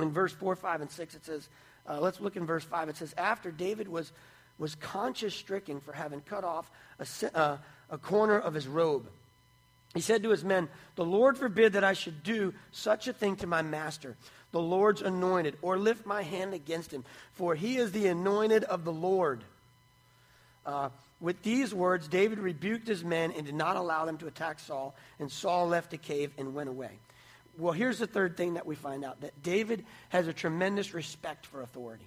in 0.00 0.10
verse 0.10 0.32
4, 0.32 0.56
5, 0.56 0.80
and 0.80 0.90
6, 0.90 1.14
it 1.14 1.24
says, 1.24 1.48
uh, 1.88 2.00
let's 2.00 2.20
look 2.20 2.36
in 2.36 2.44
verse 2.44 2.64
5. 2.64 2.88
It 2.88 2.96
says, 2.96 3.14
After 3.16 3.50
David 3.50 3.88
was, 3.88 4.12
was 4.58 4.74
conscience 4.74 5.34
stricken 5.34 5.80
for 5.80 5.92
having 5.92 6.20
cut 6.20 6.44
off 6.44 6.70
a, 6.98 7.36
uh, 7.36 7.56
a 7.90 7.98
corner 7.98 8.38
of 8.38 8.54
his 8.54 8.66
robe, 8.66 9.06
he 9.94 10.00
said 10.00 10.22
to 10.24 10.30
his 10.30 10.44
men, 10.44 10.68
The 10.96 11.04
Lord 11.04 11.38
forbid 11.38 11.72
that 11.72 11.84
I 11.84 11.94
should 11.94 12.22
do 12.22 12.52
such 12.72 13.08
a 13.08 13.12
thing 13.12 13.36
to 13.36 13.46
my 13.46 13.62
master 13.62 14.16
the 14.50 14.60
Lord's 14.60 15.02
anointed, 15.02 15.58
or 15.60 15.76
lift 15.76 16.06
my 16.06 16.22
hand 16.22 16.54
against 16.54 16.90
him, 16.90 17.04
for 17.34 17.54
he 17.54 17.76
is 17.76 17.92
the 17.92 18.06
anointed 18.06 18.64
of 18.64 18.84
the 18.84 18.92
Lord. 18.92 19.44
Uh, 20.64 20.88
with 21.20 21.42
these 21.42 21.74
words, 21.74 22.06
David 22.06 22.38
rebuked 22.38 22.86
his 22.86 23.04
men 23.04 23.32
and 23.36 23.44
did 23.44 23.54
not 23.54 23.76
allow 23.76 24.04
them 24.04 24.18
to 24.18 24.26
attack 24.26 24.60
Saul, 24.60 24.94
and 25.18 25.30
Saul 25.30 25.68
left 25.68 25.90
the 25.90 25.98
cave 25.98 26.30
and 26.38 26.54
went 26.54 26.68
away. 26.68 26.90
Well, 27.58 27.72
here's 27.72 27.98
the 27.98 28.06
third 28.06 28.36
thing 28.36 28.54
that 28.54 28.66
we 28.66 28.76
find 28.76 29.04
out 29.04 29.20
that 29.22 29.42
David 29.42 29.84
has 30.10 30.28
a 30.28 30.32
tremendous 30.32 30.94
respect 30.94 31.46
for 31.46 31.60
authority. 31.60 32.06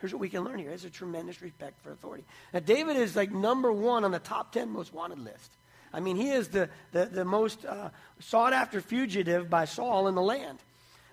Here's 0.00 0.12
what 0.12 0.20
we 0.20 0.28
can 0.28 0.44
learn 0.44 0.58
here. 0.58 0.68
He 0.68 0.72
has 0.72 0.84
a 0.84 0.90
tremendous 0.90 1.40
respect 1.40 1.82
for 1.82 1.92
authority. 1.92 2.24
Now, 2.52 2.60
David 2.60 2.96
is 2.96 3.16
like 3.16 3.32
number 3.32 3.72
one 3.72 4.04
on 4.04 4.10
the 4.10 4.18
top 4.18 4.52
10 4.52 4.70
most 4.70 4.92
wanted 4.92 5.18
list. 5.18 5.50
I 5.92 6.00
mean, 6.00 6.16
he 6.16 6.30
is 6.30 6.48
the, 6.48 6.68
the, 6.92 7.06
the 7.06 7.24
most 7.24 7.64
uh, 7.64 7.88
sought 8.20 8.52
after 8.52 8.80
fugitive 8.80 9.50
by 9.50 9.64
Saul 9.64 10.08
in 10.08 10.14
the 10.14 10.22
land. 10.22 10.58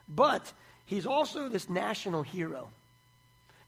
But 0.07 0.51
he's 0.85 1.05
also 1.05 1.49
this 1.49 1.69
national 1.69 2.23
hero 2.23 2.69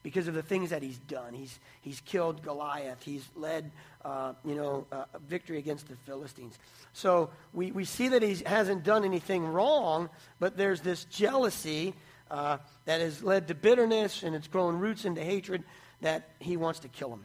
because 0.02 0.28
of 0.28 0.34
the 0.34 0.42
things 0.42 0.70
that 0.70 0.82
he's 0.82 0.98
done. 0.98 1.34
He's, 1.34 1.58
he's 1.82 2.00
killed 2.00 2.42
Goliath. 2.42 3.02
He's 3.02 3.26
led, 3.36 3.70
uh, 4.04 4.32
you 4.44 4.54
know, 4.54 4.86
uh, 4.90 5.04
victory 5.28 5.58
against 5.58 5.88
the 5.88 5.96
Philistines. 6.06 6.58
So 6.92 7.30
we, 7.52 7.70
we 7.70 7.84
see 7.84 8.08
that 8.08 8.22
he 8.22 8.42
hasn't 8.46 8.82
done 8.82 9.04
anything 9.04 9.46
wrong, 9.46 10.08
but 10.38 10.56
there's 10.56 10.80
this 10.80 11.04
jealousy 11.04 11.94
uh, 12.30 12.58
that 12.86 13.00
has 13.00 13.22
led 13.22 13.48
to 13.48 13.54
bitterness 13.54 14.22
and 14.22 14.34
it's 14.34 14.48
grown 14.48 14.78
roots 14.78 15.04
into 15.04 15.22
hatred 15.22 15.64
that 16.00 16.30
he 16.38 16.56
wants 16.56 16.80
to 16.80 16.88
kill 16.88 17.12
him. 17.12 17.22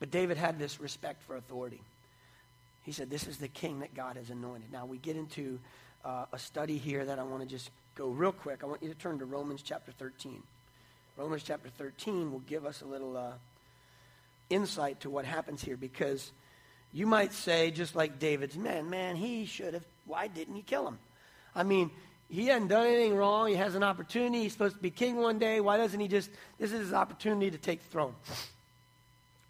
But 0.00 0.10
David 0.10 0.36
had 0.36 0.58
this 0.58 0.80
respect 0.80 1.22
for 1.22 1.36
authority. 1.36 1.80
He 2.82 2.92
said, 2.92 3.08
This 3.08 3.26
is 3.26 3.38
the 3.38 3.48
king 3.48 3.80
that 3.80 3.94
God 3.94 4.16
has 4.16 4.28
anointed. 4.28 4.70
Now 4.70 4.84
we 4.84 4.98
get 4.98 5.16
into 5.16 5.58
uh, 6.04 6.26
a 6.32 6.38
study 6.38 6.76
here 6.76 7.04
that 7.04 7.18
I 7.18 7.22
want 7.22 7.42
to 7.42 7.48
just 7.48 7.70
go 7.94 8.08
real 8.08 8.32
quick. 8.32 8.60
I 8.62 8.66
want 8.66 8.82
you 8.82 8.90
to 8.90 8.94
turn 8.94 9.18
to 9.20 9.24
Romans 9.24 9.62
chapter 9.62 9.92
13. 9.92 10.42
Romans 11.16 11.42
chapter 11.44 11.68
13 11.68 12.32
will 12.32 12.40
give 12.40 12.66
us 12.66 12.82
a 12.82 12.86
little 12.86 13.16
uh, 13.16 13.32
insight 14.50 15.00
to 15.00 15.10
what 15.10 15.24
happens 15.24 15.62
here 15.62 15.76
because 15.76 16.32
you 16.92 17.06
might 17.06 17.32
say, 17.32 17.70
just 17.70 17.94
like 17.94 18.18
David's 18.18 18.56
man, 18.56 18.90
man, 18.90 19.16
he 19.16 19.46
should 19.46 19.74
have, 19.74 19.84
why 20.06 20.26
didn't 20.26 20.56
he 20.56 20.62
kill 20.62 20.86
him? 20.88 20.98
I 21.54 21.62
mean, 21.62 21.90
he 22.28 22.46
hadn't 22.46 22.68
done 22.68 22.86
anything 22.86 23.14
wrong. 23.14 23.48
He 23.48 23.54
has 23.54 23.74
an 23.76 23.84
opportunity. 23.84 24.42
He's 24.42 24.52
supposed 24.52 24.76
to 24.76 24.82
be 24.82 24.90
king 24.90 25.16
one 25.16 25.38
day. 25.38 25.60
Why 25.60 25.76
doesn't 25.76 25.98
he 25.98 26.08
just, 26.08 26.30
this 26.58 26.72
is 26.72 26.80
his 26.80 26.92
opportunity 26.92 27.50
to 27.50 27.58
take 27.58 27.82
the 27.82 27.90
throne. 27.90 28.14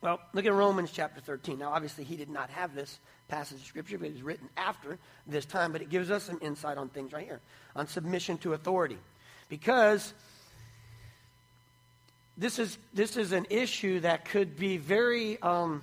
Well, 0.02 0.20
look 0.34 0.44
at 0.44 0.52
Romans 0.52 0.90
chapter 0.92 1.22
13. 1.22 1.58
Now, 1.58 1.72
obviously, 1.72 2.04
he 2.04 2.16
did 2.16 2.28
not 2.28 2.50
have 2.50 2.74
this 2.74 2.98
passage 3.28 3.58
of 3.58 3.64
scripture, 3.64 3.96
but 3.96 4.08
it 4.08 4.12
was 4.12 4.22
written 4.22 4.50
after 4.54 4.98
this 5.26 5.46
time, 5.46 5.72
but 5.72 5.80
it 5.80 5.88
gives 5.88 6.10
us 6.10 6.24
some 6.24 6.38
insight 6.42 6.76
on 6.76 6.90
things 6.90 7.14
right 7.14 7.24
here, 7.24 7.40
on 7.74 7.86
submission 7.86 8.36
to 8.38 8.52
authority. 8.52 8.98
Because 9.48 10.12
this 12.36 12.58
is, 12.58 12.76
this 12.92 13.16
is 13.16 13.32
an 13.32 13.46
issue 13.50 14.00
that 14.00 14.24
could 14.24 14.58
be 14.58 14.76
very 14.76 15.40
um, 15.40 15.82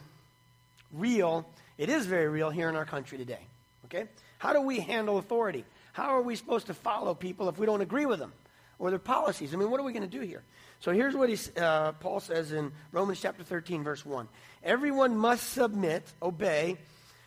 real. 0.94 1.48
It 1.78 1.90
is 1.90 2.06
very 2.06 2.28
real 2.28 2.50
here 2.50 2.70
in 2.70 2.76
our 2.76 2.86
country 2.86 3.18
today. 3.18 3.40
Okay? 3.86 4.06
How 4.38 4.54
do 4.54 4.62
we 4.62 4.80
handle 4.80 5.18
authority? 5.18 5.66
How 5.94 6.10
are 6.16 6.22
we 6.22 6.36
supposed 6.36 6.68
to 6.68 6.74
follow 6.74 7.14
people 7.14 7.50
if 7.50 7.58
we 7.58 7.66
don't 7.66 7.82
agree 7.82 8.06
with 8.06 8.20
them 8.20 8.34
or 8.80 8.90
their 8.90 9.00
policies? 9.00 9.54
I 9.54 9.58
mean, 9.58 9.70
what 9.70 9.80
are 9.80 9.84
we 9.84 9.94
going 9.94 10.10
to 10.10 10.18
do 10.18 10.22
here? 10.22 10.44
So 10.82 10.92
here's 10.92 11.16
what 11.16 11.30
he, 11.30 11.38
uh, 11.58 11.92
Paul 11.94 12.20
says 12.20 12.52
in 12.52 12.72
Romans 12.92 13.22
chapter 13.22 13.44
13, 13.44 13.84
verse 13.84 14.06
1. 14.06 14.28
Everyone 14.64 15.16
must 15.16 15.52
submit, 15.52 16.04
obey 16.22 16.78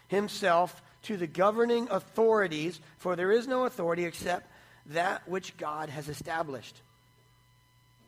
himself 0.09 0.83
to 1.05 1.17
the 1.17 1.27
governing 1.27 1.89
authorities, 1.91 2.81
for 2.99 3.15
there 3.17 3.31
is 3.31 3.47
no 3.47 3.65
authority 3.65 4.05
except 4.05 4.51
that 4.87 5.27
which 5.29 5.57
God 5.57 5.89
has 5.89 6.09
established. 6.09 6.77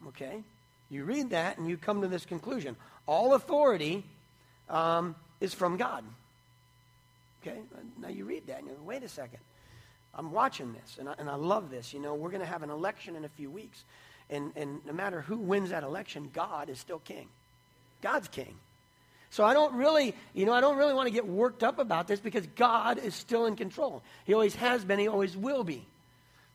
Okay? 0.09 0.43
You 0.91 1.05
read 1.05 1.31
that 1.31 1.59
and 1.59 1.69
you 1.69 1.77
come 1.77 2.03
to 2.03 2.09
this 2.09 2.25
conclusion. 2.25 2.77
All 3.07 3.35
authority 3.35 4.05
um, 4.69 5.15
is 5.41 5.53
from 5.55 5.77
God. 5.77 6.05
Okay? 7.43 7.59
Now 8.01 8.09
you 8.09 8.25
read 8.25 8.47
that 8.47 8.59
and 8.59 8.69
you 8.69 8.75
go, 8.75 8.83
wait 8.85 9.03
a 9.03 9.09
second. 9.09 9.41
I'm 10.15 10.33
watching 10.33 10.73
this 10.73 10.97
and 10.99 11.09
I, 11.09 11.15
and 11.19 11.29
I 11.29 11.35
love 11.35 11.71
this. 11.71 11.93
You 11.93 12.01
know, 12.01 12.15
we're 12.15 12.31
going 12.31 12.41
to 12.41 12.47
have 12.47 12.63
an 12.63 12.71
election 12.71 13.17
in 13.17 13.25
a 13.25 13.29
few 13.29 13.51
weeks. 13.51 13.85
And, 14.31 14.53
and 14.57 14.85
no 14.85 14.93
matter 14.93 15.21
who 15.21 15.37
wins 15.37 15.71
that 15.71 15.83
election, 15.83 16.31
God 16.33 16.69
is 16.69 16.79
still 16.79 16.99
king. 16.99 17.29
God's 18.03 18.29
king. 18.29 18.55
So 19.31 19.45
I 19.45 19.53
don't 19.53 19.75
really, 19.75 20.15
you 20.35 20.47
know, 20.47 20.53
I 20.53 20.61
don't 20.61 20.77
really 20.77 20.95
want 20.95 21.09
to 21.09 21.13
get 21.13 21.27
worked 21.27 21.63
up 21.63 21.79
about 21.79 22.09
this 22.09 22.21
because 22.21 22.47
God 22.57 22.99
is 22.99 23.15
still 23.15 23.47
in 23.47 23.57
control. 23.57 24.03
He 24.25 24.35
always 24.35 24.55
has 24.57 24.85
been, 24.85 24.99
he 24.99 25.09
always 25.09 25.37
will 25.37 25.65
be. 25.65 25.85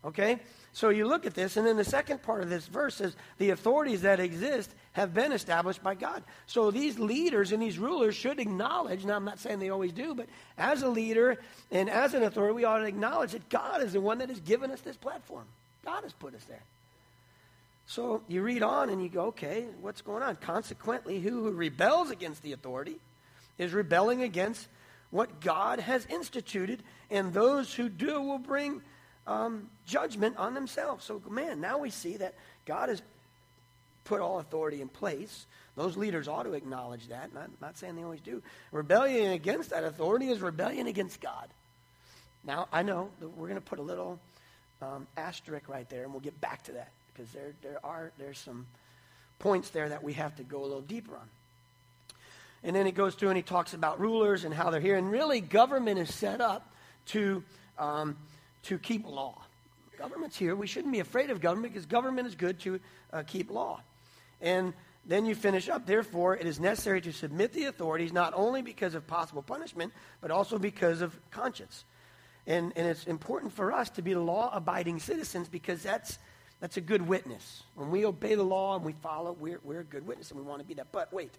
Okay? 0.04 0.40
So 0.74 0.90
you 0.90 1.06
look 1.06 1.26
at 1.26 1.34
this, 1.34 1.58
and 1.58 1.68
then 1.68 1.76
the 1.76 1.84
second 1.84 2.24
part 2.24 2.42
of 2.42 2.50
this 2.50 2.66
verse 2.66 2.96
says 2.96 3.16
the 3.38 3.50
authorities 3.50 4.04
that 4.04 4.22
exist 4.22 4.72
have 4.94 5.14
been 5.14 5.34
established 5.34 5.84
by 5.84 5.96
God. 5.96 6.24
So 6.48 6.72
these 6.72 6.98
leaders 6.98 7.52
and 7.52 7.62
these 7.62 7.78
rulers 7.78 8.16
should 8.16 8.40
acknowledge, 8.40 9.04
now 9.04 9.18
I'm 9.18 9.26
not 9.26 9.40
saying 9.40 9.60
they 9.60 9.70
always 9.70 9.92
do, 9.92 10.16
but 10.16 10.28
as 10.58 10.82
a 10.82 10.88
leader 10.88 11.38
and 11.72 11.90
as 11.90 12.14
an 12.14 12.24
authority, 12.24 12.56
we 12.56 12.64
ought 12.64 12.80
to 12.80 12.86
acknowledge 12.86 13.34
that 13.34 13.50
God 13.50 13.82
is 13.84 13.94
the 13.94 14.02
one 14.02 14.20
that 14.20 14.30
has 14.30 14.40
given 14.40 14.72
us 14.72 14.80
this 14.80 14.96
platform. 14.96 15.46
God 15.84 16.04
has 16.04 16.14
put 16.14 16.36
us 16.36 16.44
there. 16.46 16.64
So 17.88 18.22
you 18.30 18.42
read 18.42 18.64
on 18.64 18.90
and 18.90 19.04
you 19.04 19.10
go, 19.10 19.26
okay, 19.28 19.66
what's 19.82 20.02
going 20.02 20.24
on? 20.24 20.38
Consequently, 20.38 21.20
who 21.20 21.52
rebels 21.52 22.12
against 22.12 22.44
the 22.44 22.54
authority 22.54 22.96
is 23.58 23.74
rebelling 23.74 24.22
against 24.22 24.68
what 25.10 25.42
God 25.42 25.82
has 25.82 26.06
instituted, 26.06 26.82
and 27.10 27.34
those 27.34 27.74
who 27.74 27.90
do 27.90 28.22
will 28.22 28.40
bring 28.40 28.82
um, 29.28 29.70
judgment 29.86 30.38
on 30.38 30.54
themselves. 30.54 31.06
So, 31.06 31.22
man, 31.30 31.62
now 31.62 31.78
we 31.78 31.90
see 31.90 32.18
that 32.18 32.34
God 32.66 32.90
has 32.90 33.02
put 34.04 34.22
all 34.22 34.40
authority 34.40 34.82
in 34.82 34.90
place. 34.90 35.46
Those 35.76 35.96
leaders 35.96 36.28
ought 36.28 36.44
to 36.44 36.54
acknowledge 36.54 37.08
that. 37.10 37.34
Not, 37.34 37.50
not 37.62 37.78
saying 37.78 37.96
they 37.96 38.04
always 38.04 38.22
do. 38.22 38.42
Rebellion 38.72 39.32
against 39.32 39.70
that 39.70 39.84
authority 39.84 40.30
is 40.30 40.42
rebellion 40.42 40.88
against 40.88 41.22
God. 41.22 41.48
Now, 42.44 42.68
I 42.74 42.82
know 42.82 43.10
that 43.20 43.30
we're 43.30 43.48
going 43.48 43.62
to 43.62 43.66
put 43.66 43.80
a 43.80 43.84
little 43.84 44.20
um, 44.82 45.08
asterisk 45.16 45.70
right 45.70 45.88
there, 45.90 46.04
and 46.04 46.12
we'll 46.12 46.22
get 46.22 46.40
back 46.42 46.64
to 46.64 46.72
that 46.74 46.90
because 47.14 47.32
there, 47.32 47.54
there 47.62 47.80
are 47.84 48.12
there's 48.18 48.40
some 48.40 48.66
points 49.40 49.70
there 49.70 49.90
that 49.90 50.04
we 50.04 50.14
have 50.14 50.36
to 50.38 50.44
go 50.44 50.62
a 50.62 50.66
little 50.66 50.82
deeper 50.82 51.16
on. 51.16 51.30
And 52.64 52.76
then 52.76 52.86
he 52.86 52.92
goes 52.92 53.16
through 53.16 53.30
and 53.30 53.38
he 53.38 53.44
talks 53.44 53.74
about 53.74 54.00
rulers 54.00 54.44
and 54.44 54.54
how 54.54 54.70
they're 54.70 54.82
here. 54.82 54.96
And 54.96 55.12
really, 55.12 55.42
government 55.42 56.00
is 56.00 56.14
set 56.14 56.42
up 56.42 56.72
to 57.08 57.44
um, 57.80 58.16
to 58.64 58.78
keep 58.78 59.08
law. 59.08 59.42
Government's 59.98 60.38
here. 60.38 60.56
We 60.56 60.68
shouldn't 60.68 60.94
be 60.94 61.00
afraid 61.00 61.30
of 61.30 61.42
government 61.42 61.74
because 61.74 61.86
government 61.86 62.28
is 62.28 62.36
good 62.36 62.60
to 62.62 62.80
uh, 63.14 63.24
keep 63.24 63.52
law. 63.52 63.82
And 64.42 64.74
then 65.06 65.26
you 65.26 65.36
finish 65.36 65.70
up, 65.70 65.86
therefore, 65.86 66.36
it 66.36 66.46
is 66.46 66.60
necessary 66.60 67.02
to 67.02 67.12
submit 67.12 67.54
the 67.54 67.66
authorities 67.66 68.14
not 68.14 68.34
only 68.36 68.62
because 68.62 68.94
of 68.94 69.06
possible 69.08 69.42
punishment, 69.42 69.94
but 70.22 70.32
also 70.32 70.60
because 70.60 71.02
of 71.02 71.18
conscience. 71.32 71.86
And, 72.48 72.74
and 72.76 72.88
it's 72.88 73.06
important 73.06 73.54
for 73.54 73.72
us 73.72 73.90
to 73.92 74.02
be 74.02 74.16
law 74.16 74.52
abiding 74.54 75.00
citizens 75.00 75.48
because 75.50 75.84
that's, 75.84 76.18
that's 76.60 76.78
a 76.78 76.82
good 76.82 77.08
witness. 77.08 77.64
When 77.76 77.92
we 77.92 78.06
obey 78.06 78.36
the 78.36 78.44
law 78.44 78.76
and 78.76 78.84
we 78.84 78.94
follow, 78.94 79.34
we're, 79.34 79.60
we're 79.64 79.82
a 79.82 79.84
good 79.84 80.06
witness 80.06 80.32
and 80.32 80.40
we 80.40 80.46
want 80.46 80.62
to 80.62 80.68
be 80.68 80.76
that. 80.76 80.92
But 80.92 81.12
wait, 81.14 81.32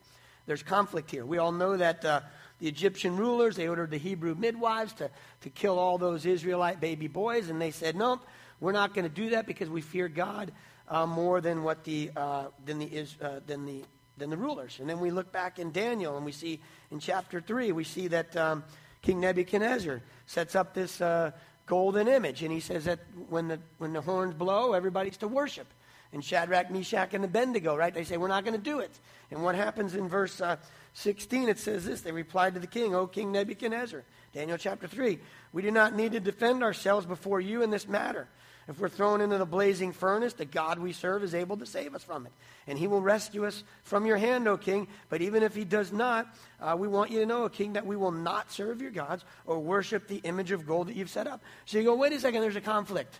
there's 0.47 0.63
conflict 0.63 1.11
here. 1.11 1.25
We 1.25 1.39
all 1.39 1.53
know 1.53 1.77
that 1.77 2.05
uh, 2.05 2.21
the 2.63 2.69
Egyptian 2.69 3.17
rulers, 3.17 3.57
they 3.57 3.67
ordered 3.67 3.91
the 3.91 3.99
Hebrew 3.99 4.37
midwives 4.37 4.93
to, 4.95 5.11
to 5.41 5.51
kill 5.51 5.81
all 5.81 5.99
those 5.99 6.25
Israelite 6.25 6.81
baby 6.81 7.09
boys, 7.09 7.49
and 7.49 7.61
they 7.61 7.73
said, 7.73 7.97
no, 7.97 8.21
we're 8.61 8.71
not 8.71 8.95
going 8.95 9.03
to 9.03 9.13
do 9.13 9.31
that 9.31 9.49
because 9.49 9.69
we 9.69 9.81
fear 9.81 10.07
God 10.07 10.53
uh, 10.87 11.05
more 11.05 11.41
than 11.41 11.65
what 11.65 11.83
the, 11.83 12.13
uh, 12.15 12.45
than, 12.65 12.79
the, 12.79 13.07
uh, 13.21 13.41
than, 13.49 13.67
the, 13.67 13.83
than 14.17 14.31
the 14.31 14.37
rulers. 14.37 14.79
And 14.79 14.89
then 14.89 15.01
we 15.01 15.11
look 15.11 15.33
back 15.33 15.59
in 15.59 15.73
Daniel, 15.73 16.17
and 16.17 16.25
we 16.25 16.31
see 16.31 16.61
in 16.93 17.01
chapter 17.01 17.41
3, 17.41 17.73
we 17.73 17.83
see 17.83 18.07
that 18.07 18.37
um, 18.37 18.63
King 19.01 19.19
Nebuchadnezzar 19.19 20.01
sets 20.27 20.55
up 20.55 20.73
this 20.73 21.01
uh, 21.01 21.33
golden 21.67 22.07
image, 22.07 22.45
and 22.45 22.53
he 22.53 22.61
says 22.61 22.85
that 22.85 23.01
when 23.29 23.49
the, 23.49 23.59
when 23.79 23.93
the 23.93 24.03
horns 24.03 24.35
blow, 24.35 24.73
everybody's 24.73 25.17
to 25.17 25.27
worship 25.27 25.67
and 26.13 26.23
Shadrach, 26.23 26.71
Meshach, 26.71 27.15
and 27.15 27.25
Abednego, 27.25 27.75
right? 27.75 27.93
They 27.93 28.05
say, 28.05 28.19
We're 28.19 28.29
not 28.29 28.45
going 28.45 28.57
to 28.57 28.63
do 28.63 28.81
it. 28.81 28.91
And 29.31 29.43
what 29.43 29.55
happens 29.55 29.95
in 29.95 30.09
verse 30.09 30.41
uh, 30.41 30.57
16? 30.95 31.49
It 31.49 31.59
says 31.59 31.85
this 31.85 32.01
They 32.01 32.13
replied 32.13 32.55
to 32.55 32.61
the 32.61 32.67
king, 32.67 32.95
O 32.95 33.07
King 33.07 33.33
Nebuchadnezzar. 33.33 34.05
Daniel 34.33 34.57
chapter 34.57 34.87
3. 34.87 35.19
We 35.53 35.63
do 35.63 35.71
not 35.71 35.95
need 35.95 36.13
to 36.13 36.21
defend 36.21 36.63
ourselves 36.63 37.05
before 37.05 37.41
you 37.41 37.63
in 37.63 37.71
this 37.71 37.87
matter. 37.87 38.29
If 38.69 38.79
we're 38.79 38.89
thrown 38.89 39.21
into 39.21 39.39
the 39.39 39.45
blazing 39.45 39.93
furnace, 39.93 40.35
the 40.35 40.45
God 40.45 40.79
we 40.79 40.93
serve 40.93 41.25
is 41.25 41.35
able 41.35 41.57
to 41.57 41.67
save 41.67 41.95
us 41.95 42.05
from 42.05 42.27
it. 42.27 42.33
And 42.67 42.79
he 42.79 42.87
will 42.87 43.03
rescue 43.03 43.45
us 43.45 43.65
from 43.83 44.07
your 44.07 44.17
hand, 44.17 44.47
O 44.47 44.57
king. 44.57 44.87
But 45.09 45.21
even 45.21 45.43
if 45.43 45.55
he 45.55 45.65
does 45.65 45.93
not, 45.93 46.29
uh, 46.61 46.77
we 46.79 46.87
want 46.87 47.11
you 47.11 47.21
to 47.21 47.27
know, 47.27 47.45
O 47.45 47.49
king, 47.49 47.73
that 47.73 47.85
we 47.85 47.97
will 47.97 48.13
not 48.13 48.53
serve 48.53 48.81
your 48.81 48.93
gods 48.93 49.25
or 49.47 49.59
worship 49.59 50.07
the 50.07 50.19
image 50.19 50.53
of 50.53 50.67
gold 50.67 50.89
that 50.89 50.97
you've 50.97 51.11
set 51.11 51.27
up. 51.27 51.43
So 51.67 51.79
you 51.79 51.85
go, 51.85 51.95
wait 51.95 52.13
a 52.13 52.21
second, 52.21 52.41
there's 52.41 52.57
a 52.57 52.61
conflict. 52.61 53.19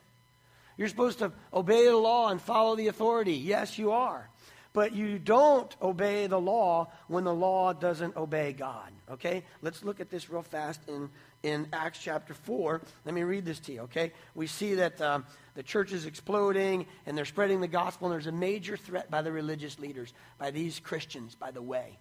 You're 0.79 0.89
supposed 0.89 1.19
to 1.19 1.33
obey 1.53 1.87
the 1.87 1.97
law 1.97 2.31
and 2.31 2.41
follow 2.41 2.77
the 2.77 2.87
authority. 2.87 3.35
Yes, 3.35 3.79
you 3.79 3.91
are. 3.91 4.29
But 4.73 4.95
you 4.95 5.19
don't 5.19 5.75
obey 5.83 6.27
the 6.27 6.41
law 6.41 6.91
when 7.09 7.25
the 7.25 7.35
law 7.35 7.73
doesn't 7.73 8.17
obey 8.17 8.53
God. 8.53 8.91
Okay? 9.11 9.45
Let's 9.61 9.85
look 9.85 10.01
at 10.01 10.11
this 10.11 10.31
real 10.31 10.43
fast 10.43 10.81
in, 10.89 11.11
in 11.43 11.69
Acts 11.73 11.99
chapter 11.99 12.33
4. 12.33 12.81
Let 13.05 13.15
me 13.15 13.23
read 13.23 13.45
this 13.45 13.61
to 13.61 13.73
you, 13.73 13.81
okay? 13.83 14.13
We 14.35 14.47
see 14.47 14.77
that 14.77 15.01
um, 15.03 15.27
the 15.55 15.63
church 15.63 15.93
is 15.93 16.07
exploding 16.07 16.87
and 17.05 17.19
they're 17.19 17.27
spreading 17.27 17.61
the 17.61 17.69
gospel, 17.69 18.09
and 18.09 18.15
there's 18.15 18.27
a 18.27 18.33
major 18.33 18.77
threat 18.77 19.11
by 19.11 19.21
the 19.21 19.31
religious 19.31 19.79
leaders, 19.79 20.15
by 20.39 20.51
these 20.51 20.81
Christians, 20.81 21.35
by 21.35 21.51
the 21.51 21.63
way. 21.63 21.99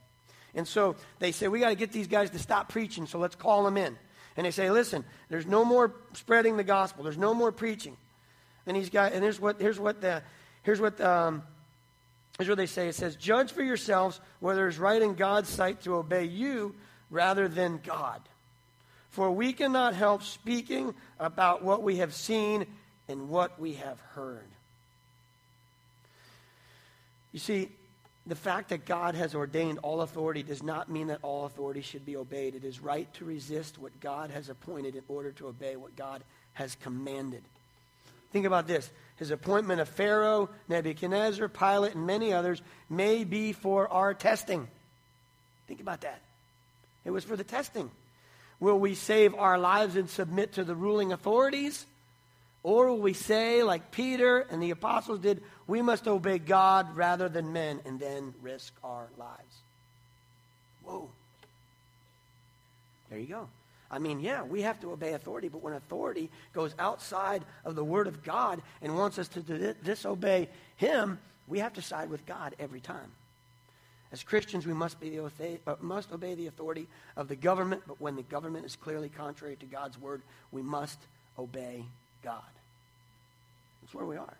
And 0.55 0.67
so 0.67 0.95
they 1.19 1.31
say, 1.31 1.49
we 1.49 1.59
got 1.59 1.69
to 1.69 1.75
get 1.75 1.91
these 1.91 2.07
guys 2.07 2.29
to 2.29 2.39
stop 2.39 2.69
preaching, 2.69 3.05
so 3.05 3.19
let's 3.19 3.35
call 3.35 3.63
them 3.63 3.77
in. 3.77 3.97
And 4.37 4.45
they 4.45 4.51
say, 4.51 4.71
listen, 4.71 5.03
there's 5.29 5.45
no 5.45 5.65
more 5.65 5.93
spreading 6.13 6.55
the 6.55 6.63
gospel, 6.63 7.03
there's 7.03 7.17
no 7.17 7.33
more 7.33 7.51
preaching. 7.51 7.97
And 8.65 8.77
he's 8.77 8.89
got, 8.89 9.13
and 9.13 9.23
here's 9.23 9.39
what, 9.39 9.59
here's 9.59 9.79
what 9.79 10.01
the, 10.01 10.21
here's 10.63 10.79
what, 10.79 11.01
um, 11.01 11.43
here's 12.37 12.49
what 12.49 12.57
they 12.57 12.65
say. 12.65 12.87
It 12.87 12.95
says, 12.95 13.15
judge 13.15 13.51
for 13.51 13.63
yourselves 13.63 14.19
whether 14.39 14.67
it's 14.67 14.77
right 14.77 15.01
in 15.01 15.15
God's 15.15 15.49
sight 15.49 15.81
to 15.83 15.95
obey 15.95 16.25
you 16.25 16.75
rather 17.09 17.47
than 17.47 17.79
God. 17.83 18.21
For 19.11 19.29
we 19.29 19.51
cannot 19.53 19.93
help 19.93 20.23
speaking 20.23 20.93
about 21.19 21.63
what 21.63 21.83
we 21.83 21.97
have 21.97 22.13
seen 22.13 22.65
and 23.09 23.29
what 23.29 23.59
we 23.59 23.73
have 23.73 23.99
heard. 24.15 24.47
You 27.33 27.39
see, 27.39 27.69
the 28.25 28.35
fact 28.35 28.69
that 28.69 28.85
God 28.85 29.15
has 29.15 29.35
ordained 29.35 29.79
all 29.79 30.01
authority 30.01 30.43
does 30.43 30.63
not 30.63 30.89
mean 30.89 31.07
that 31.07 31.19
all 31.23 31.45
authority 31.45 31.81
should 31.81 32.05
be 32.05 32.15
obeyed. 32.15 32.55
It 32.55 32.63
is 32.63 32.79
right 32.79 33.11
to 33.15 33.25
resist 33.25 33.77
what 33.77 33.99
God 33.99 34.29
has 34.29 34.47
appointed 34.47 34.95
in 34.95 35.03
order 35.07 35.31
to 35.33 35.47
obey 35.47 35.75
what 35.75 35.95
God 35.95 36.23
has 36.53 36.75
commanded. 36.75 37.41
Think 38.31 38.45
about 38.45 38.67
this. 38.67 38.89
His 39.21 39.29
appointment 39.29 39.79
of 39.79 39.87
Pharaoh, 39.87 40.49
Nebuchadnezzar, 40.67 41.47
Pilate, 41.47 41.93
and 41.93 42.07
many 42.07 42.33
others 42.33 42.59
may 42.89 43.23
be 43.23 43.53
for 43.53 43.87
our 43.87 44.15
testing. 44.15 44.67
Think 45.67 45.79
about 45.79 46.01
that. 46.01 46.19
It 47.05 47.11
was 47.11 47.23
for 47.23 47.35
the 47.35 47.43
testing. 47.43 47.91
Will 48.59 48.79
we 48.79 48.95
save 48.95 49.35
our 49.35 49.59
lives 49.59 49.95
and 49.95 50.09
submit 50.09 50.53
to 50.53 50.63
the 50.63 50.73
ruling 50.73 51.13
authorities? 51.13 51.85
Or 52.63 52.87
will 52.87 52.97
we 52.97 53.13
say, 53.13 53.61
like 53.61 53.91
Peter 53.91 54.39
and 54.39 54.59
the 54.59 54.71
apostles 54.71 55.19
did, 55.19 55.43
we 55.67 55.83
must 55.83 56.07
obey 56.07 56.39
God 56.39 56.95
rather 56.97 57.29
than 57.29 57.53
men 57.53 57.79
and 57.85 57.99
then 57.99 58.33
risk 58.41 58.73
our 58.83 59.07
lives? 59.19 59.55
Whoa. 60.83 61.11
There 63.11 63.19
you 63.19 63.27
go. 63.27 63.49
I 63.91 63.99
mean, 63.99 64.21
yeah, 64.21 64.43
we 64.43 64.61
have 64.61 64.79
to 64.81 64.91
obey 64.91 65.13
authority, 65.13 65.49
but 65.49 65.61
when 65.61 65.73
authority 65.73 66.29
goes 66.53 66.73
outside 66.79 67.43
of 67.65 67.75
the 67.75 67.83
Word 67.83 68.07
of 68.07 68.23
God 68.23 68.61
and 68.81 68.95
wants 68.95 69.19
us 69.19 69.27
to 69.29 69.73
disobey 69.83 70.47
Him, 70.77 71.19
we 71.47 71.59
have 71.59 71.73
to 71.73 71.81
side 71.81 72.09
with 72.09 72.25
God 72.25 72.55
every 72.57 72.79
time. 72.79 73.11
As 74.13 74.23
Christians, 74.23 74.65
we 74.65 74.73
must, 74.73 74.99
be 74.99 75.09
the, 75.09 75.59
uh, 75.67 75.75
must 75.81 76.11
obey 76.11 76.35
the 76.35 76.47
authority 76.47 76.87
of 77.17 77.27
the 77.27 77.35
government, 77.35 77.81
but 77.85 77.99
when 77.99 78.15
the 78.15 78.23
government 78.23 78.65
is 78.65 78.77
clearly 78.77 79.09
contrary 79.09 79.57
to 79.57 79.65
God's 79.65 79.99
Word, 79.99 80.21
we 80.51 80.61
must 80.61 80.99
obey 81.37 81.83
God. 82.23 82.41
That's 83.81 83.93
where 83.93 84.05
we 84.05 84.15
are. 84.15 84.33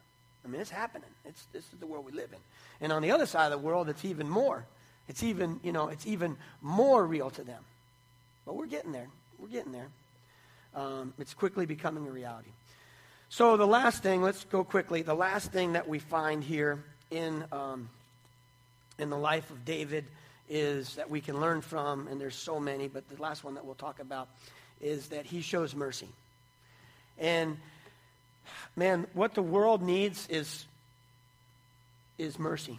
I 0.46 0.48
mean, 0.48 0.62
it's 0.62 0.72
happening. 0.72 1.10
It's, 1.26 1.46
this 1.52 1.64
is 1.74 1.80
the 1.80 1.86
world 1.86 2.06
we 2.06 2.14
live 2.14 2.32
in. 2.32 2.40
And 2.80 2.92
on 2.92 3.02
the 3.02 3.12
other 3.12 3.26
side 3.26 3.52
of 3.52 3.52
the 3.52 3.66
world, 3.66 3.90
it's 3.90 4.06
even 4.06 4.30
more. 4.30 4.66
It's 5.08 5.24
even, 5.24 5.60
you 5.62 5.72
know, 5.72 5.90
it's 5.90 6.08
even 6.08 6.38
more 6.62 7.06
real 7.06 7.30
to 7.32 7.44
them. 7.44 7.64
But 8.46 8.56
we're 8.56 8.66
getting 8.66 8.92
there. 8.92 9.08
We're 9.42 9.48
getting 9.48 9.72
there. 9.72 9.88
Um, 10.76 11.16
it's 11.18 11.34
quickly 11.34 11.66
becoming 11.66 12.08
a 12.08 12.12
reality. 12.12 12.52
So 13.30 13.58
the 13.58 13.66
last 13.66 14.04
thing, 14.04 14.22
let's 14.22 14.44
go 14.44 14.64
quickly. 14.64 15.02
The 15.02 15.16
last 15.16 15.52
thing 15.52 15.74
that 15.74 15.90
we 15.90 15.98
find 15.98 16.44
here 16.44 16.84
in 17.10 17.44
um, 17.52 17.90
in 19.00 19.10
the 19.10 19.18
life 19.18 19.50
of 19.50 19.66
David 19.66 20.06
is 20.48 20.94
that 20.96 21.10
we 21.10 21.22
can 21.22 21.42
learn 21.42 21.62
from, 21.62 22.08
and 22.08 22.22
there's 22.22 22.36
so 22.36 22.60
many, 22.60 22.88
but 22.88 23.10
the 23.10 23.20
last 23.20 23.44
one 23.44 23.56
that 23.56 23.66
we'll 23.66 23.74
talk 23.74 24.00
about 24.00 24.28
is 24.80 25.08
that 25.08 25.26
he 25.26 25.42
shows 25.42 25.74
mercy. 25.74 26.10
And 27.18 27.58
man, 28.76 29.08
what 29.14 29.34
the 29.34 29.42
world 29.42 29.82
needs 29.82 30.28
is 30.30 30.66
is 32.20 32.38
mercy. 32.38 32.78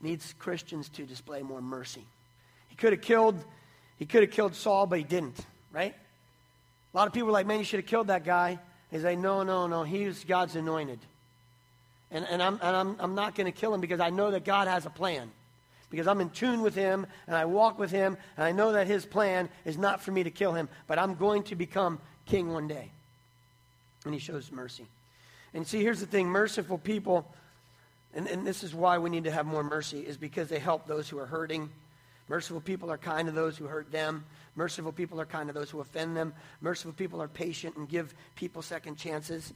Needs 0.00 0.32
Christians 0.38 0.88
to 0.90 1.02
display 1.04 1.42
more 1.42 1.60
mercy. 1.60 2.04
He 2.68 2.76
could 2.76 2.92
have 2.92 3.02
killed 3.02 3.42
he 3.98 4.06
could 4.06 4.22
have 4.22 4.30
killed 4.30 4.54
Saul, 4.54 4.86
but 4.86 4.98
he 4.98 5.04
didn't, 5.04 5.44
right? 5.72 5.94
A 6.92 6.96
lot 6.96 7.06
of 7.06 7.12
people 7.12 7.28
are 7.28 7.32
like, 7.32 7.46
man, 7.46 7.58
you 7.58 7.64
should 7.64 7.80
have 7.80 7.86
killed 7.86 8.08
that 8.08 8.24
guy. 8.24 8.58
He's 8.90 9.04
like, 9.04 9.18
no, 9.18 9.42
no, 9.42 9.66
no, 9.66 9.82
he's 9.82 10.24
God's 10.24 10.56
anointed. 10.56 10.98
And, 12.10 12.26
and, 12.30 12.42
I'm, 12.42 12.58
and 12.62 12.76
I'm, 12.76 12.96
I'm 12.98 13.14
not 13.14 13.34
going 13.34 13.46
to 13.46 13.52
kill 13.52 13.74
him 13.74 13.80
because 13.80 14.00
I 14.00 14.10
know 14.10 14.30
that 14.30 14.44
God 14.44 14.66
has 14.66 14.86
a 14.86 14.90
plan. 14.90 15.30
Because 15.90 16.06
I'm 16.06 16.20
in 16.20 16.30
tune 16.30 16.62
with 16.62 16.74
him 16.74 17.06
and 17.26 17.36
I 17.36 17.46
walk 17.46 17.78
with 17.78 17.90
him 17.90 18.16
and 18.36 18.44
I 18.44 18.52
know 18.52 18.72
that 18.72 18.86
his 18.86 19.06
plan 19.06 19.48
is 19.64 19.78
not 19.78 20.02
for 20.02 20.10
me 20.12 20.22
to 20.22 20.30
kill 20.30 20.52
him, 20.52 20.68
but 20.86 20.98
I'm 20.98 21.14
going 21.14 21.44
to 21.44 21.54
become 21.54 21.98
king 22.26 22.52
one 22.52 22.68
day. 22.68 22.90
And 24.04 24.14
he 24.14 24.20
shows 24.20 24.50
mercy. 24.52 24.86
And 25.54 25.66
see, 25.66 25.82
here's 25.82 26.00
the 26.00 26.06
thing 26.06 26.28
merciful 26.28 26.78
people, 26.78 27.26
and, 28.14 28.26
and 28.26 28.46
this 28.46 28.62
is 28.62 28.74
why 28.74 28.98
we 28.98 29.08
need 29.10 29.24
to 29.24 29.30
have 29.30 29.46
more 29.46 29.64
mercy, 29.64 30.00
is 30.00 30.16
because 30.16 30.48
they 30.48 30.58
help 30.58 30.86
those 30.86 31.08
who 31.08 31.18
are 31.18 31.26
hurting. 31.26 31.70
Merciful 32.28 32.60
people 32.60 32.90
are 32.90 32.98
kind 32.98 33.26
to 33.26 33.32
those 33.32 33.56
who 33.56 33.64
hurt 33.64 33.90
them. 33.90 34.24
Merciful 34.58 34.90
people 34.90 35.20
are 35.20 35.24
kind 35.24 35.46
to 35.46 35.52
those 35.52 35.70
who 35.70 35.78
offend 35.78 36.16
them. 36.16 36.34
Merciful 36.60 36.92
people 36.92 37.22
are 37.22 37.28
patient 37.28 37.76
and 37.76 37.88
give 37.88 38.12
people 38.34 38.60
second 38.60 38.96
chances. 38.96 39.54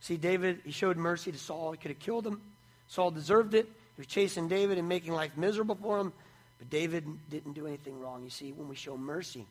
See, 0.00 0.18
David, 0.18 0.60
he 0.62 0.72
showed 0.72 0.98
mercy 0.98 1.32
to 1.32 1.38
Saul. 1.38 1.72
He 1.72 1.78
could 1.78 1.90
have 1.90 1.98
killed 1.98 2.26
him. 2.26 2.38
Saul 2.86 3.10
deserved 3.10 3.54
it. 3.54 3.64
He 3.64 4.00
was 4.00 4.06
chasing 4.06 4.48
David 4.48 4.76
and 4.76 4.86
making 4.86 5.14
life 5.14 5.30
miserable 5.38 5.74
for 5.74 5.98
him. 5.98 6.12
But 6.58 6.68
David 6.68 7.06
didn't 7.30 7.54
do 7.54 7.66
anything 7.66 7.98
wrong. 7.98 8.24
You 8.24 8.28
see, 8.28 8.52
when 8.52 8.68
we 8.68 8.76
show 8.76 8.94
mercy, 8.94 9.46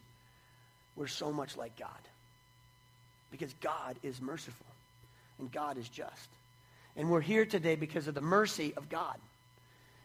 we're 0.95 1.07
so 1.07 1.31
much 1.31 1.57
like 1.57 1.75
God. 1.79 1.89
Because 3.31 3.55
God 3.59 3.95
is 4.03 4.21
merciful 4.21 4.67
and 5.39 5.51
God 5.51 5.79
is 5.79 5.89
just. 5.89 6.29
And 6.95 7.09
we're 7.09 7.21
here 7.21 7.47
today 7.47 7.75
because 7.75 8.07
of 8.07 8.13
the 8.13 8.21
mercy 8.21 8.75
of 8.77 8.87
God. 8.87 9.17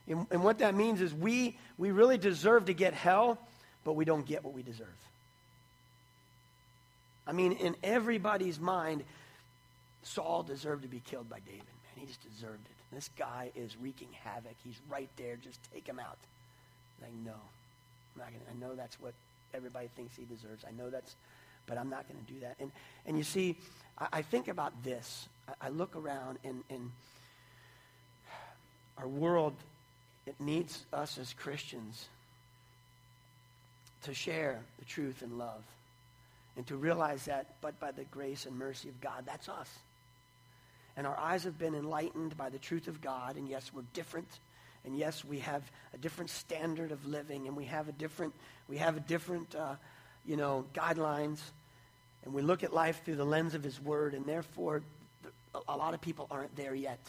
And, 0.09 0.27
and 0.31 0.43
what 0.43 0.61
that 0.61 0.75
means 0.75 1.03
is 1.03 1.13
we, 1.13 1.59
we 1.77 1.91
really 1.91 2.17
deserve 2.17 2.65
to 2.67 2.73
get 2.73 2.95
hell, 2.95 3.37
but 3.87 3.95
we 3.95 4.05
don't 4.05 4.26
get 4.26 4.45
what 4.45 4.53
we 4.53 4.64
deserve. 4.64 4.89
I 7.24 7.30
mean, 7.30 7.53
in 7.53 7.76
everybody's 7.84 8.59
mind, 8.59 9.05
Saul 10.03 10.43
deserved 10.43 10.82
to 10.82 10.89
be 10.89 10.99
killed 10.99 11.30
by 11.30 11.39
David. 11.39 11.62
Man, 11.62 12.01
he 12.01 12.07
just 12.07 12.20
deserved 12.28 12.66
it. 12.66 12.95
This 12.95 13.09
guy 13.16 13.53
is 13.55 13.76
wreaking 13.80 14.09
havoc. 14.24 14.57
He's 14.64 14.78
right 14.91 15.09
there. 15.16 15.37
Just 15.37 15.61
take 15.72 15.87
him 15.87 16.01
out. 16.01 16.18
Like, 17.01 17.12
no. 17.24 17.30
I'm 17.30 18.22
not 18.22 18.26
gonna, 18.26 18.45
I 18.51 18.61
know 18.61 18.74
that's 18.74 19.01
what 19.01 19.14
everybody 19.55 19.89
thinks 19.95 20.16
he 20.16 20.24
deserves. 20.24 20.64
I 20.66 20.72
know 20.72 20.91
that's, 20.91 21.14
but 21.66 21.78
I'm 21.78 21.89
not 21.89 22.09
going 22.09 22.24
to 22.24 22.32
do 22.32 22.41
that. 22.41 22.57
And, 22.59 22.72
and 23.07 23.16
you 23.16 23.22
see, 23.24 23.57
I, 23.99 24.09
I 24.14 24.22
think 24.22 24.49
about 24.49 24.72
this. 24.82 25.28
I, 25.49 25.66
I 25.66 25.68
look 25.68 25.95
around, 25.95 26.39
and, 26.43 26.64
and 26.70 26.91
our 28.99 29.07
world 29.07 29.55
it 30.26 30.34
needs 30.41 30.84
us 30.93 31.18
as 31.18 31.32
Christians 31.34 32.09
to 34.03 34.15
share 34.15 34.61
the 34.79 34.85
truth 34.85 35.23
and 35.23 35.39
love 35.39 35.63
and 36.57 36.67
to 36.67 36.77
realize 36.77 37.27
that, 37.27 37.47
but 37.61 37.79
by 37.79 37.93
the 37.93 38.05
grace 38.05 38.47
and 38.47 38.59
mercy 38.59 38.89
of 38.89 39.01
God, 39.01 39.25
that's 39.27 39.49
us. 39.49 39.71
And 40.97 41.07
our 41.07 41.19
eyes 41.19 41.45
have 41.45 41.59
been 41.59 41.75
enlightened 41.75 42.37
by 42.37 42.49
the 42.49 42.59
truth 42.59 42.89
of 42.89 43.03
God, 43.03 43.37
and 43.37 43.49
yes, 43.49 43.71
we're 43.75 43.83
different. 43.93 44.29
And 44.87 44.97
yes, 44.97 45.25
we 45.25 45.41
have 45.41 45.63
a 45.93 45.99
different 45.99 46.31
standard 46.31 46.93
of 46.93 47.05
living, 47.07 47.47
and 47.47 47.57
we 47.57 47.67
have 47.67 47.89
a 47.89 47.93
different, 47.93 48.33
we 48.69 48.79
have 48.79 48.97
a 48.97 49.01
different, 49.01 49.55
uh, 49.55 49.75
you 50.25 50.37
know, 50.37 50.65
guidelines. 50.75 51.41
And 52.25 52.33
we 52.33 52.41
look 52.41 52.65
at 52.65 52.73
life 52.73 53.03
through 53.05 53.17
the 53.17 53.27
lens 53.27 53.55
of 53.55 53.63
His 53.63 53.81
Word, 53.81 54.15
and 54.15 54.25
therefore, 54.25 54.83
a 55.69 55.77
lot 55.77 55.93
of 55.93 56.01
people 56.01 56.27
aren't 56.31 56.57
there 56.57 56.75
yet. 56.75 57.01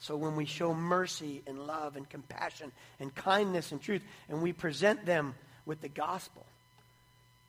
So 0.00 0.16
when 0.16 0.36
we 0.36 0.44
show 0.44 0.74
mercy 0.74 1.42
and 1.46 1.66
love 1.66 1.96
and 1.96 2.08
compassion 2.08 2.72
and 3.00 3.14
kindness 3.14 3.72
and 3.72 3.80
truth, 3.80 4.02
and 4.28 4.42
we 4.42 4.52
present 4.52 5.06
them 5.06 5.34
with 5.68 5.80
the 5.82 5.88
gospel, 5.88 6.44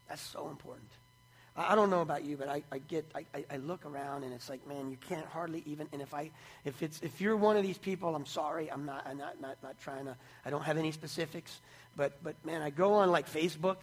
that's 0.07 0.22
so 0.22 0.49
important. 0.49 0.89
I 1.57 1.76
don't 1.76 1.89
know 1.89 2.01
about 2.01 2.24
you, 2.24 2.38
but 2.38 2.47
I, 2.47 2.63
I 2.72 2.78
get 2.78 3.05
I, 3.15 3.26
I 3.51 3.57
look 3.57 3.86
around 3.86 4.24
and 4.24 4.34
it's 4.34 4.49
like, 4.49 4.65
man, 4.67 4.89
you 4.89 4.97
can't 5.07 5.26
hardly 5.26 5.63
even. 5.65 5.88
And 5.91 6.01
if 6.01 6.13
I 6.13 6.30
if 6.63 6.84
it's 6.84 7.01
if 7.01 7.20
you're 7.20 7.36
one 7.36 7.57
of 7.57 7.63
these 7.63 7.78
people, 7.78 8.15
I'm 8.15 8.26
sorry, 8.26 8.72
I'm 8.72 8.86
not 8.86 9.05
I'm 9.07 9.17
not 9.17 9.41
not, 9.41 9.57
not 9.63 9.80
trying 9.82 10.05
to. 10.05 10.15
I 10.45 10.51
don't 10.51 10.63
have 10.63 10.78
any 10.78 10.91
specifics, 10.91 11.59
but 11.97 12.24
but 12.24 12.36
man, 12.45 12.61
I 12.61 12.70
go 12.70 12.93
on 12.93 13.11
like 13.11 13.30
Facebook, 13.30 13.78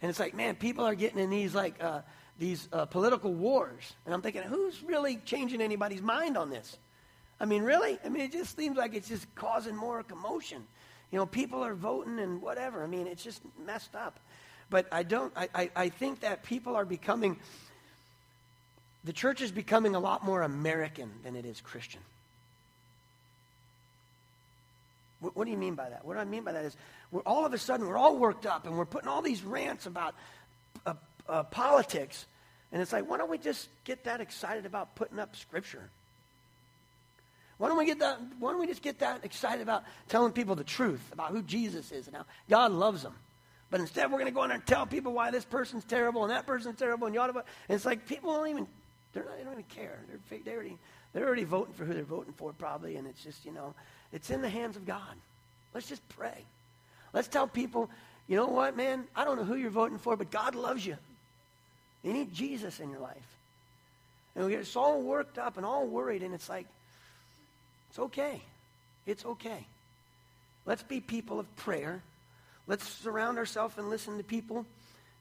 and 0.00 0.08
it's 0.08 0.20
like, 0.20 0.34
man, 0.34 0.54
people 0.54 0.84
are 0.84 0.94
getting 0.94 1.18
in 1.18 1.28
these 1.28 1.54
like 1.54 1.82
uh, 1.82 2.00
these 2.38 2.68
uh, 2.72 2.86
political 2.86 3.32
wars, 3.32 3.92
and 4.06 4.14
I'm 4.14 4.22
thinking, 4.22 4.42
who's 4.42 4.82
really 4.82 5.16
changing 5.24 5.60
anybody's 5.60 6.02
mind 6.02 6.38
on 6.38 6.50
this? 6.50 6.78
I 7.40 7.44
mean, 7.44 7.62
really? 7.62 7.98
I 8.04 8.08
mean, 8.08 8.22
it 8.22 8.32
just 8.32 8.56
seems 8.56 8.76
like 8.76 8.94
it's 8.94 9.08
just 9.08 9.26
causing 9.34 9.76
more 9.76 10.02
commotion. 10.02 10.64
You 11.12 11.18
know, 11.18 11.26
people 11.26 11.62
are 11.62 11.74
voting 11.74 12.18
and 12.18 12.40
whatever. 12.42 12.82
I 12.82 12.86
mean, 12.86 13.06
it's 13.06 13.22
just 13.22 13.42
messed 13.64 13.94
up. 13.94 14.18
But 14.70 14.86
I 14.90 15.02
don't, 15.02 15.32
I, 15.36 15.48
I, 15.54 15.70
I 15.76 15.88
think 15.90 16.20
that 16.20 16.42
people 16.42 16.74
are 16.74 16.86
becoming, 16.86 17.36
the 19.04 19.12
church 19.12 19.42
is 19.42 19.52
becoming 19.52 19.94
a 19.94 20.00
lot 20.00 20.24
more 20.24 20.40
American 20.40 21.10
than 21.22 21.36
it 21.36 21.44
is 21.44 21.60
Christian. 21.60 22.00
What, 25.20 25.36
what 25.36 25.44
do 25.44 25.50
you 25.50 25.58
mean 25.58 25.74
by 25.74 25.90
that? 25.90 26.06
What 26.06 26.14
do 26.14 26.20
I 26.20 26.24
mean 26.24 26.42
by 26.42 26.52
that 26.52 26.64
is, 26.64 26.76
we're 27.10 27.20
all 27.20 27.44
of 27.44 27.52
a 27.52 27.58
sudden, 27.58 27.86
we're 27.86 27.98
all 27.98 28.16
worked 28.16 28.46
up 28.46 28.66
and 28.66 28.78
we're 28.78 28.86
putting 28.86 29.08
all 29.08 29.20
these 29.20 29.42
rants 29.42 29.84
about 29.84 30.14
uh, 30.86 30.94
uh, 31.28 31.42
politics. 31.42 32.24
And 32.72 32.80
it's 32.80 32.92
like, 32.92 33.08
why 33.08 33.18
don't 33.18 33.30
we 33.30 33.36
just 33.36 33.68
get 33.84 34.04
that 34.04 34.22
excited 34.22 34.64
about 34.64 34.96
putting 34.96 35.18
up 35.18 35.36
scripture? 35.36 35.90
Why 37.62 37.68
don't 37.68 37.78
we 37.78 37.86
get 37.86 38.00
that? 38.00 38.18
Why 38.40 38.50
don't 38.50 38.60
we 38.60 38.66
just 38.66 38.82
get 38.82 38.98
that 38.98 39.24
excited 39.24 39.62
about 39.62 39.84
telling 40.08 40.32
people 40.32 40.56
the 40.56 40.64
truth 40.64 41.00
about 41.12 41.30
who 41.30 41.42
Jesus 41.42 41.92
is 41.92 42.08
and 42.08 42.16
how 42.16 42.24
God 42.50 42.72
loves 42.72 43.04
them? 43.04 43.14
But 43.70 43.78
instead, 43.78 44.10
we're 44.10 44.18
going 44.18 44.26
to 44.26 44.34
go 44.34 44.42
in 44.42 44.48
there 44.48 44.56
and 44.56 44.66
tell 44.66 44.84
people 44.84 45.12
why 45.12 45.30
this 45.30 45.44
person's 45.44 45.84
terrible 45.84 46.22
and 46.24 46.32
that 46.32 46.44
person's 46.44 46.76
terrible 46.76 47.06
and 47.06 47.14
you 47.14 47.20
yada. 47.20 47.32
And 47.38 47.76
it's 47.76 47.84
like 47.84 48.08
people 48.08 48.32
don't 48.32 48.48
even 48.48 48.66
they're 49.12 49.22
not, 49.22 49.38
they 49.38 49.44
don't 49.44 49.52
even 49.52 49.64
care. 49.68 49.96
They're, 50.08 50.40
they 50.44 50.52
already 50.52 50.76
they're 51.12 51.24
already 51.24 51.44
voting 51.44 51.72
for 51.74 51.84
who 51.84 51.94
they're 51.94 52.02
voting 52.02 52.32
for 52.32 52.52
probably, 52.52 52.96
and 52.96 53.06
it's 53.06 53.22
just 53.22 53.44
you 53.44 53.52
know 53.52 53.74
it's 54.12 54.30
in 54.30 54.42
the 54.42 54.48
hands 54.48 54.76
of 54.76 54.84
God. 54.84 55.14
Let's 55.72 55.88
just 55.88 56.02
pray. 56.08 56.44
Let's 57.12 57.28
tell 57.28 57.46
people, 57.46 57.90
you 58.26 58.34
know 58.34 58.46
what, 58.46 58.76
man? 58.76 59.04
I 59.14 59.24
don't 59.24 59.36
know 59.36 59.44
who 59.44 59.54
you're 59.54 59.70
voting 59.70 59.98
for, 59.98 60.16
but 60.16 60.32
God 60.32 60.56
loves 60.56 60.84
you. 60.84 60.96
You 62.02 62.12
need 62.12 62.34
Jesus 62.34 62.80
in 62.80 62.90
your 62.90 62.98
life. 62.98 63.36
And 64.34 64.44
we 64.46 64.50
get 64.50 64.66
so 64.66 64.98
worked 64.98 65.38
up 65.38 65.58
and 65.58 65.64
all 65.64 65.86
worried, 65.86 66.24
and 66.24 66.34
it's 66.34 66.48
like, 66.48 66.66
it's 67.92 67.98
okay. 67.98 68.40
It's 69.04 69.22
okay. 69.26 69.66
Let's 70.64 70.82
be 70.82 71.00
people 71.00 71.38
of 71.38 71.56
prayer. 71.56 72.00
Let's 72.66 72.88
surround 72.88 73.36
ourselves 73.36 73.76
and 73.76 73.90
listen 73.90 74.16
to 74.16 74.24
people 74.24 74.64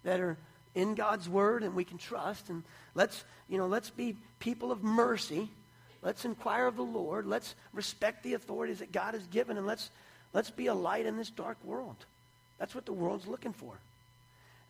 that 0.05 0.21
are 0.21 0.37
in 0.73 0.95
God's 0.95 1.27
word 1.27 1.63
and 1.63 1.75
we 1.75 1.83
can 1.83 1.97
trust. 1.97 2.49
And 2.49 2.63
let's, 2.95 3.25
you 3.49 3.57
know, 3.57 3.67
let's 3.67 3.89
be 3.89 4.15
people 4.39 4.71
of 4.71 4.85
mercy. 4.85 5.49
Let's 6.01 6.23
inquire 6.23 6.65
of 6.65 6.77
the 6.77 6.81
Lord. 6.81 7.25
Let's 7.25 7.55
respect 7.73 8.23
the 8.23 8.35
authorities 8.35 8.79
that 8.79 8.93
God 8.93 9.15
has 9.15 9.27
given. 9.27 9.57
And 9.57 9.67
let's, 9.67 9.89
let's 10.31 10.49
be 10.49 10.67
a 10.67 10.73
light 10.73 11.05
in 11.05 11.17
this 11.17 11.29
dark 11.29 11.57
world. 11.65 11.97
That's 12.57 12.73
what 12.73 12.85
the 12.85 12.93
world's 12.93 13.27
looking 13.27 13.51
for. 13.51 13.73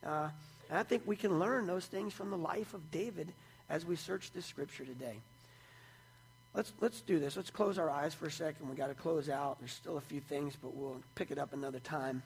Uh, 0.04 0.30
and 0.72 0.80
I 0.80 0.82
think 0.82 1.04
we 1.06 1.18
can 1.18 1.38
learn 1.38 1.68
those 1.68 1.86
things 1.86 2.14
from 2.14 2.32
the 2.32 2.38
life 2.38 2.74
of 2.74 2.90
David 2.90 3.32
as 3.70 3.86
we 3.86 3.96
search 3.96 4.32
this 4.32 4.48
scripture 4.48 4.86
today. 4.86 5.18
Let's, 6.54 6.74
let's 6.82 7.02
do 7.02 7.20
this. 7.20 7.38
Let's 7.38 7.50
close 7.50 7.78
our 7.78 7.90
eyes 7.90 8.14
for 8.14 8.26
a 8.26 8.32
second. 8.32 8.68
We've 8.68 8.78
got 8.78 8.88
to 8.88 8.94
close 8.94 9.30
out. 9.30 9.60
There's 9.60 9.72
still 9.72 9.98
a 9.98 10.02
few 10.02 10.20
things, 10.20 10.58
but 10.62 10.76
we'll 10.76 11.02
pick 11.16 11.32
it 11.32 11.38
up 11.38 11.54
another 11.54 11.80
time. 11.80 12.24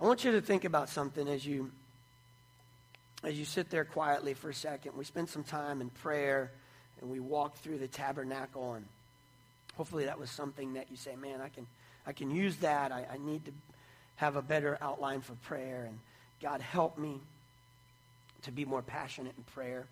I 0.00 0.04
want 0.04 0.24
you 0.24 0.32
to 0.32 0.40
think 0.40 0.64
about 0.64 0.88
something 0.88 1.28
as 1.28 1.46
you, 1.46 1.70
as 3.22 3.38
you 3.38 3.44
sit 3.44 3.70
there 3.70 3.84
quietly 3.84 4.34
for 4.34 4.50
a 4.50 4.54
second, 4.54 4.92
we 4.96 5.04
spend 5.04 5.28
some 5.28 5.44
time 5.44 5.80
in 5.80 5.90
prayer 5.90 6.50
and 7.00 7.08
we 7.08 7.20
walk 7.20 7.56
through 7.58 7.78
the 7.78 7.88
tabernacle 7.88 8.74
and 8.74 8.84
hopefully 9.76 10.06
that 10.06 10.18
was 10.18 10.30
something 10.30 10.74
that 10.74 10.88
you 10.90 10.96
say, 10.96 11.14
man, 11.16 11.40
I 11.40 11.48
can, 11.48 11.66
I 12.06 12.12
can 12.12 12.30
use 12.30 12.56
that. 12.58 12.92
I, 12.92 13.06
I 13.14 13.18
need 13.18 13.44
to 13.44 13.52
have 14.16 14.36
a 14.36 14.42
better 14.42 14.76
outline 14.80 15.20
for 15.20 15.34
prayer. 15.34 15.84
And 15.86 15.98
God, 16.42 16.60
help 16.60 16.98
me 16.98 17.20
to 18.42 18.50
be 18.50 18.64
more 18.64 18.82
passionate 18.82 19.34
in 19.36 19.44
prayer. 19.44 19.86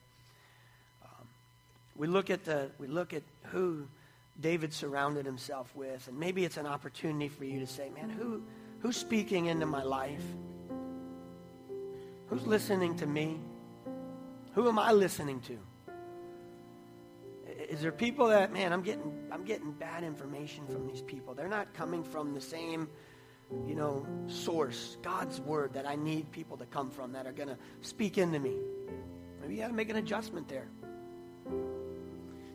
We 1.96 2.06
look 2.06 2.30
at 2.30 2.44
the 2.44 2.70
we 2.78 2.86
look 2.86 3.12
at 3.12 3.22
who 3.44 3.86
David 4.40 4.72
surrounded 4.72 5.26
himself 5.26 5.74
with, 5.76 6.08
and 6.08 6.18
maybe 6.18 6.44
it's 6.44 6.56
an 6.56 6.66
opportunity 6.66 7.28
for 7.28 7.44
you 7.44 7.60
to 7.60 7.66
say, 7.66 7.90
man, 7.90 8.10
who 8.10 8.42
who's 8.80 8.96
speaking 8.96 9.46
into 9.46 9.66
my 9.66 9.82
life? 9.82 10.24
Who's 12.28 12.46
listening 12.46 12.96
to 12.96 13.06
me? 13.06 13.38
Who 14.54 14.68
am 14.68 14.78
I 14.78 14.92
listening 14.92 15.40
to? 15.42 15.58
Is 17.68 17.80
there 17.80 17.92
people 17.92 18.28
that, 18.28 18.52
man, 18.52 18.72
I'm 18.72 18.82
getting, 18.82 19.28
I'm 19.30 19.44
getting 19.44 19.72
bad 19.72 20.04
information 20.04 20.66
from 20.66 20.86
these 20.86 21.02
people. 21.02 21.34
They're 21.34 21.48
not 21.48 21.72
coming 21.74 22.02
from 22.02 22.34
the 22.34 22.40
same, 22.40 22.88
you 23.66 23.74
know, 23.74 24.06
source, 24.26 24.96
God's 25.02 25.40
word 25.40 25.72
that 25.74 25.86
I 25.86 25.96
need 25.96 26.30
people 26.30 26.56
to 26.56 26.66
come 26.66 26.90
from 26.90 27.12
that 27.12 27.26
are 27.26 27.32
going 27.32 27.48
to 27.48 27.58
speak 27.80 28.18
into 28.18 28.38
me. 28.38 28.56
Maybe 29.40 29.54
you 29.54 29.60
got 29.60 29.68
to 29.68 29.74
make 29.74 29.90
an 29.90 29.96
adjustment 29.96 30.48
there. 30.48 30.68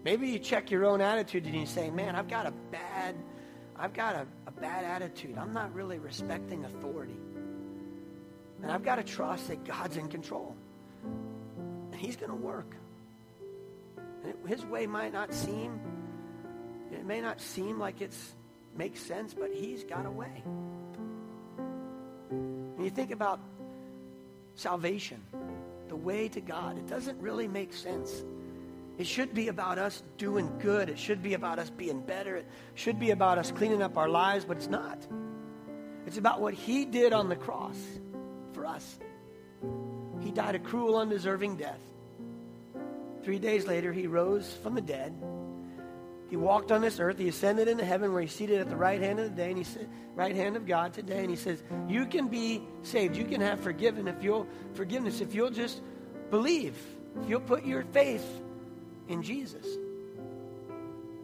Maybe 0.03 0.29
you 0.29 0.39
check 0.39 0.71
your 0.71 0.85
own 0.85 1.01
attitude 1.01 1.45
and 1.45 1.55
you 1.55 1.65
say, 1.65 1.89
man, 1.89 2.15
I've 2.15 2.29
got 2.29 2.45
a 2.45 2.51
bad, 2.71 3.15
I've 3.75 3.93
got 3.93 4.15
a, 4.15 4.25
a 4.47 4.51
bad 4.51 4.85
attitude. 4.85 5.37
I'm 5.37 5.53
not 5.53 5.73
really 5.73 5.99
respecting 5.99 6.63
authority. 6.65 7.17
And 8.61 8.71
I've 8.71 8.83
got 8.83 8.95
to 8.95 9.03
trust 9.03 9.47
that 9.49 9.65
God's 9.65 9.97
in 9.97 10.07
control. 10.07 10.55
And 11.03 11.95
he's 11.95 12.15
going 12.15 12.31
to 12.31 12.35
work. 12.35 12.75
His 14.47 14.65
way 14.65 14.85
might 14.85 15.13
not 15.13 15.33
seem, 15.33 15.79
it 16.91 17.05
may 17.05 17.21
not 17.21 17.39
seem 17.39 17.79
like 17.79 18.01
it 18.01 18.13
makes 18.75 18.99
sense, 19.01 19.33
but 19.33 19.51
he's 19.53 19.83
got 19.83 20.05
a 20.05 20.11
way. 20.11 20.43
And 22.29 22.83
you 22.83 22.89
think 22.89 23.11
about 23.11 23.39
salvation, 24.55 25.21
the 25.87 25.95
way 25.95 26.27
to 26.29 26.41
God, 26.41 26.77
it 26.77 26.87
doesn't 26.87 27.19
really 27.19 27.47
make 27.47 27.73
sense. 27.73 28.23
It 28.99 29.07
should 29.07 29.33
be 29.33 29.47
about 29.47 29.79
us 29.79 30.03
doing 30.17 30.59
good. 30.59 30.89
It 30.89 30.99
should 30.99 31.23
be 31.23 31.33
about 31.33 31.57
us 31.57 31.69
being 31.69 32.01
better. 32.01 32.35
It 32.35 32.47
should 32.75 32.99
be 32.99 33.11
about 33.11 33.37
us 33.37 33.49
cleaning 33.49 33.81
up 33.81 33.97
our 33.97 34.09
lives, 34.09 34.43
but 34.43 34.57
it's 34.57 34.67
not. 34.67 35.07
It's 36.05 36.17
about 36.17 36.41
what 36.41 36.53
he 36.53 36.83
did 36.83 37.13
on 37.13 37.29
the 37.29 37.37
cross 37.37 37.77
for 38.51 38.65
us. 38.65 38.99
He 40.19 40.31
died 40.31 40.55
a 40.55 40.59
cruel, 40.59 40.97
undeserving 40.97 41.55
death. 41.55 41.79
Three 43.23 43.39
days 43.39 43.65
later, 43.65 43.93
he 43.93 44.05
rose 44.05 44.51
from 44.61 44.75
the 44.75 44.81
dead. 44.81 45.15
He 46.29 46.35
walked 46.35 46.69
on 46.73 46.81
this 46.81 46.99
earth. 46.99 47.19
He 47.19 47.29
ascended 47.29 47.69
into 47.69 47.85
heaven 47.85 48.11
where 48.11 48.21
he's 48.21 48.35
seated 48.35 48.59
at 48.59 48.67
the 48.67 48.75
right 48.75 48.99
hand 49.01 49.19
of 49.21 49.29
the 49.29 49.35
day, 49.35 49.47
and 49.47 49.57
he 49.57 49.63
said, 49.63 49.87
right 50.13 50.35
hand 50.35 50.57
of 50.57 50.67
God 50.67 50.91
today. 50.91 51.21
And 51.21 51.29
he 51.29 51.37
says, 51.37 51.63
You 51.87 52.05
can 52.05 52.27
be 52.27 52.61
saved. 52.83 53.15
You 53.15 53.23
can 53.23 53.39
have 53.39 53.61
forgiven 53.61 54.09
if 54.09 54.21
you'll 54.21 54.45
forgiveness 54.73 55.21
if 55.21 55.33
you'll 55.33 55.51
just 55.51 55.81
believe. 56.29 56.75
If 57.23 57.29
you'll 57.29 57.39
put 57.39 57.65
your 57.65 57.83
faith 57.83 58.41
in 59.09 59.21
Jesus. 59.23 59.65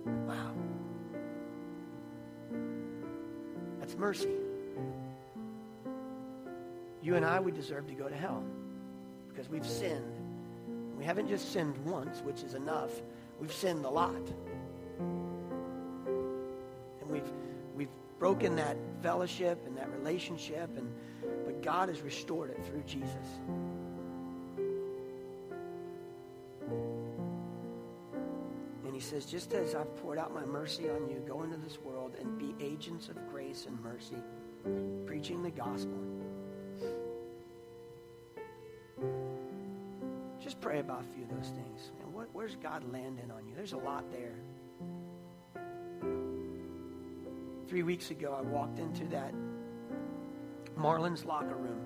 Wow. 0.05 0.51
That's 3.79 3.95
mercy. 3.95 4.36
You 7.01 7.15
and 7.15 7.23
I, 7.23 7.39
we 7.39 7.51
deserve 7.51 7.88
to 7.88 7.93
go 7.93 8.09
to 8.09 8.15
hell 8.15 8.43
because 9.29 9.47
we've 9.47 9.65
sinned. 9.65 10.11
We 10.97 11.05
haven't 11.05 11.27
just 11.29 11.53
sinned 11.53 11.77
once, 11.86 12.21
which 12.21 12.41
is 12.41 12.55
enough. 12.55 12.91
We've 13.39 13.53
sinned 13.53 13.86
a 13.86 13.89
lot. 13.89 14.15
And 17.01 17.11
we've, 17.11 17.31
we've 17.75 17.89
broken 18.17 18.55
that 18.55 18.77
fellowship 19.03 19.59
and 19.67 19.77
that 19.77 19.91
relationship, 19.91 20.75
and, 20.75 20.91
but 21.45 21.61
God 21.61 21.89
has 21.89 22.01
restored 22.01 22.49
it 22.49 22.65
through 22.65 22.81
Jesus. 22.88 23.39
He 28.95 29.01
says, 29.01 29.25
just 29.25 29.53
as 29.53 29.75
I've 29.75 29.93
poured 29.97 30.17
out 30.17 30.33
my 30.33 30.45
mercy 30.45 30.89
on 30.89 31.09
you, 31.09 31.21
go 31.27 31.43
into 31.43 31.57
this 31.57 31.77
world 31.81 32.15
and 32.17 32.39
be 32.39 32.55
agents 32.63 33.09
of 33.09 33.17
grace 33.29 33.65
and 33.67 33.77
mercy, 33.83 34.15
preaching 35.05 35.43
the 35.43 35.51
gospel. 35.51 35.99
Just 40.41 40.61
pray 40.61 40.79
about 40.79 41.01
a 41.01 41.13
few 41.13 41.23
of 41.23 41.29
those 41.29 41.49
things. 41.49 41.91
And 42.01 42.13
what, 42.13 42.29
where's 42.31 42.55
God 42.55 42.89
landing 42.93 43.29
on 43.31 43.45
you? 43.45 43.53
There's 43.53 43.73
a 43.73 43.77
lot 43.77 44.05
there. 44.13 44.35
Three 47.67 47.83
weeks 47.83 48.11
ago, 48.11 48.33
I 48.39 48.43
walked 48.43 48.79
into 48.79 49.03
that 49.07 49.33
Marlins 50.79 51.25
locker 51.25 51.57
room. 51.57 51.81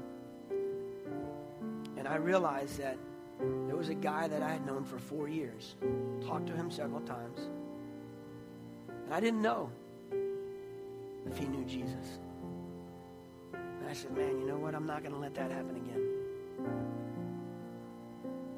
And 1.98 2.08
I 2.08 2.18
realized 2.18 2.78
that 2.78 2.98
there 3.40 3.78
was 3.78 3.90
a 3.90 3.96
guy 3.96 4.28
that 4.28 4.42
I 4.42 4.50
had 4.50 4.66
known 4.66 4.84
for 4.84 4.98
four 4.98 5.28
years. 5.28 5.76
Talked 6.26 6.48
to 6.48 6.54
him 6.54 6.70
several 6.70 7.02
times. 7.02 7.40
And 9.06 9.14
I 9.14 9.20
didn't 9.20 9.42
know 9.42 9.72
if 11.26 11.38
he 11.38 11.46
knew 11.46 11.64
Jesus. 11.66 12.20
And 13.54 13.90
I 13.90 13.94
said, 13.94 14.16
man, 14.16 14.40
you 14.40 14.46
know 14.46 14.58
what? 14.58 14.76
I'm 14.76 14.86
not 14.86 15.02
going 15.02 15.14
to 15.14 15.20
let 15.20 15.34
that 15.36 15.52
happen 15.52 15.76
again. 15.76 16.10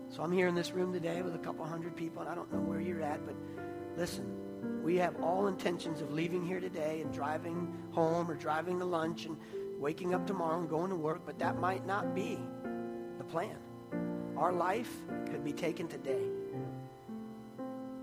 So 0.10 0.24
I'm 0.24 0.32
here 0.32 0.48
in 0.48 0.56
this 0.56 0.72
room 0.72 0.92
today 0.92 1.22
with 1.22 1.36
a 1.36 1.40
couple 1.40 1.64
hundred 1.66 1.96
people, 1.96 2.22
and 2.22 2.30
I 2.30 2.36
don't 2.36 2.52
know 2.52 2.60
where 2.60 2.82
you're 2.82 3.02
at, 3.02 3.26
but 3.26 3.36
listen, 3.96 4.26
we 4.84 4.98
have 4.98 5.16
all 5.22 5.48
intentions 5.48 6.02
of 6.02 6.12
leaving 6.12 6.46
here 6.46 6.60
today 6.60 7.02
and 7.02 7.14
driving 7.14 7.74
home 7.92 8.30
or 8.30 8.36
driving 8.36 8.80
to 8.80 8.86
lunch 8.86 9.26
and 9.26 9.38
waking 9.80 10.14
up 10.14 10.28
tomorrow 10.28 10.60
and 10.60 10.70
going 10.70 10.90
to 10.90 10.96
work, 10.96 11.22
but 11.26 11.40
that 11.40 11.60
might 11.60 11.86
not 11.86 12.14
be 12.14 12.40
the 13.18 13.24
plan. 13.24 13.56
Our 14.42 14.52
life 14.52 14.92
could 15.28 15.46
be 15.46 15.54
taken 15.54 15.88
today. 15.88 16.24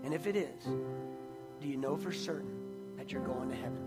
And 0.05 0.13
if 0.13 0.25
it 0.25 0.37
is, 0.37 0.63
do 1.59 1.67
you 1.67 1.75
know 1.75 1.97
for 1.97 2.13
certain 2.13 2.95
that 2.97 3.11
you're 3.11 3.25
going 3.25 3.49
to 3.49 3.55
heaven? 3.55 3.85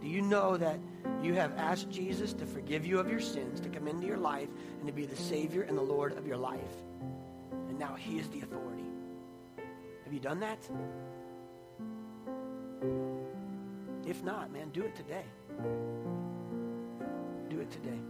Do 0.00 0.08
you 0.08 0.22
know 0.22 0.56
that 0.56 0.78
you 1.22 1.34
have 1.34 1.52
asked 1.58 1.90
Jesus 1.90 2.32
to 2.32 2.46
forgive 2.46 2.86
you 2.86 2.98
of 2.98 3.10
your 3.10 3.20
sins, 3.20 3.60
to 3.60 3.68
come 3.68 3.86
into 3.86 4.06
your 4.06 4.16
life, 4.16 4.48
and 4.78 4.86
to 4.86 4.94
be 4.94 5.04
the 5.04 5.14
Savior 5.14 5.60
and 5.60 5.76
the 5.76 5.82
Lord 5.82 6.16
of 6.16 6.26
your 6.26 6.38
life? 6.38 6.74
And 7.68 7.78
now 7.78 7.96
He 7.96 8.18
is 8.18 8.26
the 8.30 8.40
authority. 8.40 8.86
Have 10.04 10.12
you 10.14 10.20
done 10.20 10.40
that? 10.40 10.58
If 14.06 14.24
not, 14.24 14.50
man, 14.50 14.70
do 14.70 14.84
it 14.84 14.96
today. 14.96 15.26
Do 17.50 17.60
it 17.60 17.70
today. 17.70 18.00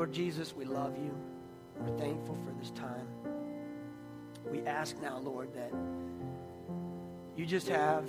Lord 0.00 0.14
Jesus, 0.14 0.56
we 0.56 0.64
love 0.64 0.96
you. 0.96 1.14
We're 1.78 1.98
thankful 1.98 2.34
for 2.34 2.58
this 2.58 2.70
time. 2.70 3.06
We 4.50 4.62
ask 4.62 4.98
now, 5.02 5.18
Lord, 5.18 5.52
that 5.52 5.70
you 7.36 7.44
just 7.44 7.68
have 7.68 8.06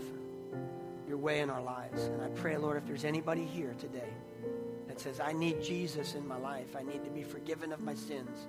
your 1.05 1.17
way 1.17 1.41
in 1.41 1.49
our 1.49 1.61
lives. 1.61 2.03
And 2.03 2.21
I 2.21 2.29
pray, 2.29 2.55
Lord, 2.55 2.77
if 2.77 2.87
there's 2.87 3.03
anybody 3.03 3.43
here 3.43 3.75
today 3.77 4.07
that 4.87 5.01
says, 5.01 5.19
I 5.19 5.33
need 5.33 5.61
Jesus 5.61 6.15
in 6.15 6.25
my 6.25 6.37
life, 6.37 6.77
I 6.79 6.83
need 6.83 7.03
to 7.03 7.09
be 7.09 7.23
forgiven 7.23 7.73
of 7.73 7.81
my 7.81 7.95
sins, 7.95 8.47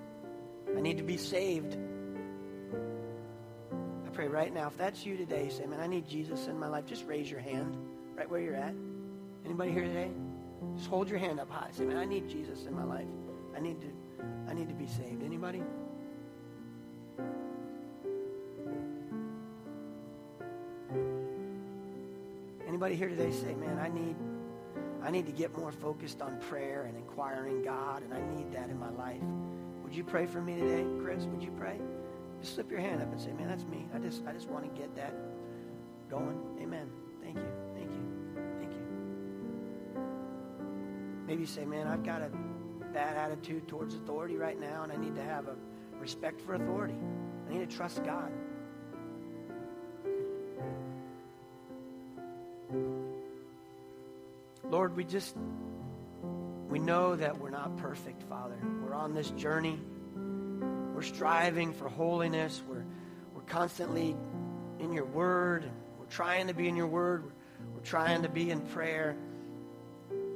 I 0.77 0.79
need 0.79 0.97
to 0.99 1.03
be 1.03 1.17
saved. 1.17 1.75
I 3.73 4.09
pray 4.13 4.29
right 4.29 4.53
now, 4.53 4.67
if 4.67 4.77
that's 4.77 5.05
you 5.05 5.17
today, 5.17 5.49
say, 5.49 5.65
man, 5.65 5.81
I 5.81 5.87
need 5.87 6.07
Jesus 6.07 6.47
in 6.47 6.57
my 6.57 6.69
life, 6.69 6.85
just 6.85 7.05
raise 7.07 7.29
your 7.29 7.41
hand 7.41 7.75
right 8.15 8.29
where 8.29 8.39
you're 8.39 8.55
at. 8.55 8.73
Anybody 9.43 9.73
here 9.73 9.83
today? 9.83 10.11
Just 10.77 10.87
hold 10.87 11.09
your 11.09 11.19
hand 11.19 11.41
up 11.41 11.51
high. 11.51 11.71
Say, 11.73 11.83
man, 11.83 11.97
I 11.97 12.05
need 12.05 12.29
Jesus 12.29 12.67
in 12.67 12.73
my 12.73 12.85
life. 12.85 13.05
I 13.55 13.59
need 13.59 13.79
to, 13.81 13.87
I 14.49 14.53
need 14.53 14.69
to 14.69 14.75
be 14.75 14.87
saved. 14.87 15.23
Anybody? 15.23 15.61
Anybody 22.67 22.95
here 22.95 23.09
today 23.09 23.31
say, 23.31 23.53
man, 23.53 23.77
I 23.79 23.87
need, 23.87 24.15
I 25.03 25.11
need 25.11 25.25
to 25.27 25.31
get 25.31 25.55
more 25.57 25.71
focused 25.71 26.21
on 26.21 26.39
prayer 26.49 26.83
and 26.83 26.97
inquiring 26.97 27.63
God, 27.63 28.03
and 28.03 28.13
I 28.13 28.21
need 28.35 28.51
that 28.53 28.69
in 28.69 28.79
my 28.79 28.89
life. 28.89 29.21
Would 29.83 29.95
you 29.95 30.03
pray 30.03 30.25
for 30.25 30.41
me 30.41 30.55
today, 30.55 30.85
Chris? 31.03 31.23
Would 31.25 31.43
you 31.43 31.51
pray? 31.51 31.79
Just 32.41 32.55
slip 32.55 32.71
your 32.71 32.79
hand 32.79 33.01
up 33.01 33.11
and 33.11 33.21
say, 33.21 33.31
man, 33.33 33.47
that's 33.47 33.63
me. 33.65 33.85
I 33.93 33.99
just, 33.99 34.25
I 34.25 34.31
just 34.33 34.49
want 34.49 34.65
to 34.65 34.81
get 34.81 34.95
that 34.95 35.13
going. 36.09 36.37
Amen. 36.61 36.89
Thank 37.21 37.37
you. 37.37 37.51
Thank 37.75 37.91
you. 37.91 38.01
Thank 38.59 38.71
you. 38.73 40.01
Maybe 41.27 41.41
you 41.41 41.47
say, 41.47 41.65
man, 41.65 41.87
I've 41.87 42.03
got 42.03 42.21
a 42.21 42.29
bad 42.93 43.17
attitude 43.17 43.67
towards 43.67 43.95
authority 43.95 44.37
right 44.37 44.59
now, 44.59 44.83
and 44.83 44.91
I 44.91 44.95
need 44.95 45.15
to 45.15 45.23
have 45.23 45.47
a 45.47 45.55
respect 45.99 46.39
for 46.41 46.53
authority. 46.53 46.95
I 47.49 47.53
need 47.53 47.69
to 47.69 47.75
trust 47.75 48.03
God. 48.03 48.31
Lord, 54.63 54.95
we 54.95 55.03
just 55.03 55.35
We 56.73 56.79
know 56.79 57.15
that 57.15 57.37
we're 57.37 57.51
not 57.51 57.77
perfect, 57.77 58.23
Father. 58.23 58.57
We're 58.83 58.95
on 58.95 59.13
this 59.13 59.29
journey. 59.29 59.79
We're 60.95 61.03
striving 61.03 61.71
for 61.71 61.87
holiness. 61.87 62.63
We're, 62.67 62.83
we're 63.35 63.43
constantly 63.43 64.15
in 64.79 64.91
your 64.91 65.05
word. 65.05 65.69
We're 65.99 66.07
trying 66.07 66.47
to 66.47 66.55
be 66.55 66.67
in 66.67 66.75
your 66.75 66.87
word. 66.87 67.25
We're, 67.25 67.75
we're 67.75 67.85
trying 67.85 68.23
to 68.23 68.27
be 68.29 68.49
in 68.49 68.59
prayer. 68.61 69.15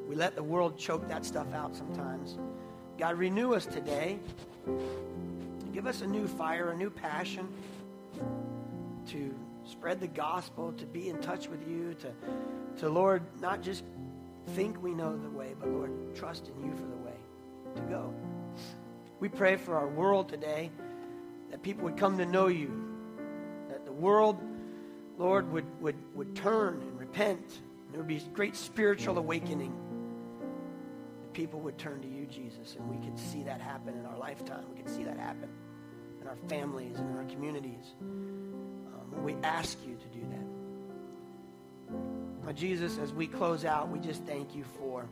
We 0.07 0.15
let 0.15 0.35
the 0.35 0.43
world 0.43 0.77
choke 0.77 1.07
that 1.09 1.25
stuff 1.25 1.53
out 1.53 1.75
sometimes. 1.75 2.37
God, 2.97 3.17
renew 3.17 3.53
us 3.53 3.65
today. 3.65 4.19
Give 5.73 5.85
us 5.85 6.01
a 6.01 6.07
new 6.07 6.27
fire, 6.27 6.71
a 6.71 6.75
new 6.75 6.89
passion 6.89 7.47
to 9.09 9.35
spread 9.65 9.99
the 9.99 10.07
gospel, 10.07 10.71
to 10.73 10.85
be 10.85 11.09
in 11.09 11.19
touch 11.19 11.47
with 11.49 11.67
you, 11.67 11.93
to, 11.95 12.79
to 12.79 12.89
Lord, 12.89 13.21
not 13.41 13.61
just 13.61 13.83
think 14.55 14.81
we 14.81 14.93
know 14.93 15.15
the 15.17 15.29
way, 15.29 15.53
but 15.59 15.69
Lord, 15.69 16.15
trust 16.15 16.47
in 16.47 16.63
you 16.63 16.75
for 16.75 16.85
the 16.85 16.97
way 16.97 17.15
to 17.75 17.81
go. 17.81 18.13
We 19.19 19.29
pray 19.29 19.57
for 19.57 19.75
our 19.75 19.87
world 19.87 20.29
today 20.29 20.71
that 21.51 21.61
people 21.63 21.83
would 21.83 21.97
come 21.97 22.17
to 22.17 22.25
know 22.25 22.47
you, 22.47 22.71
that 23.69 23.85
the 23.85 23.91
world, 23.91 24.39
Lord, 25.17 25.51
would, 25.51 25.65
would, 25.81 25.95
would 26.15 26.35
turn 26.35 26.81
and 26.81 26.99
repent. 26.99 27.39
And 27.85 27.93
there 27.93 27.99
would 27.99 28.07
be 28.07 28.21
great 28.33 28.55
spiritual 28.55 29.17
awakening. 29.17 29.73
People 31.37 31.59
would 31.59 31.77
turn 31.77 32.01
to 32.01 32.07
you, 32.07 32.25
Jesus, 32.25 32.75
and 32.79 32.89
we 32.89 32.97
could 33.05 33.19
see 33.19 33.43
that 33.43 33.61
happen 33.61 33.95
in 33.95 34.07
our 34.07 34.17
lifetime. 34.17 34.65
We 34.73 34.81
could 34.81 34.89
see 34.89 35.03
that 35.03 35.19
happen 35.19 35.47
in 36.19 36.27
our 36.27 36.35
families 36.49 36.97
and 36.97 37.11
in 37.11 37.15
our 37.15 37.25
communities. 37.25 37.93
Um, 38.01 39.23
we 39.23 39.35
ask 39.43 39.77
you 39.85 39.95
to 39.97 40.07
do 40.07 40.25
that. 40.31 41.93
Now, 42.43 42.53
Jesus, 42.53 42.97
as 42.97 43.13
we 43.13 43.27
close 43.27 43.65
out, 43.65 43.89
we 43.89 43.99
just 43.99 44.23
thank 44.23 44.55
you 44.55 44.63
for 44.79 45.07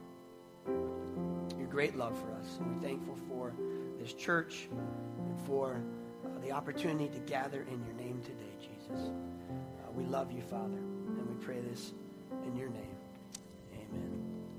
your 1.60 1.68
great 1.70 1.96
love 1.96 2.20
for 2.20 2.32
us. 2.32 2.58
And 2.58 2.76
we're 2.76 2.82
thankful 2.82 3.20
for 3.30 3.54
this 4.00 4.14
church 4.14 4.68
and 4.72 5.40
for 5.46 5.80
uh, 6.26 6.30
the 6.42 6.52
opportunity 6.52 7.08
to 7.08 7.20
gather 7.20 7.68
in 7.72 7.86
your 7.86 7.94
name 8.04 8.20
today, 8.24 8.56
Jesus. 8.60 9.10
Uh, 9.10 9.92
we 9.94 10.06
love 10.06 10.32
you, 10.32 10.42
Father, 10.42 10.74
and 10.74 11.30
we 11.30 11.36
pray 11.46 11.60
this 11.60 11.94
in 12.48 12.56
your 12.56 12.70
name. 12.70 12.95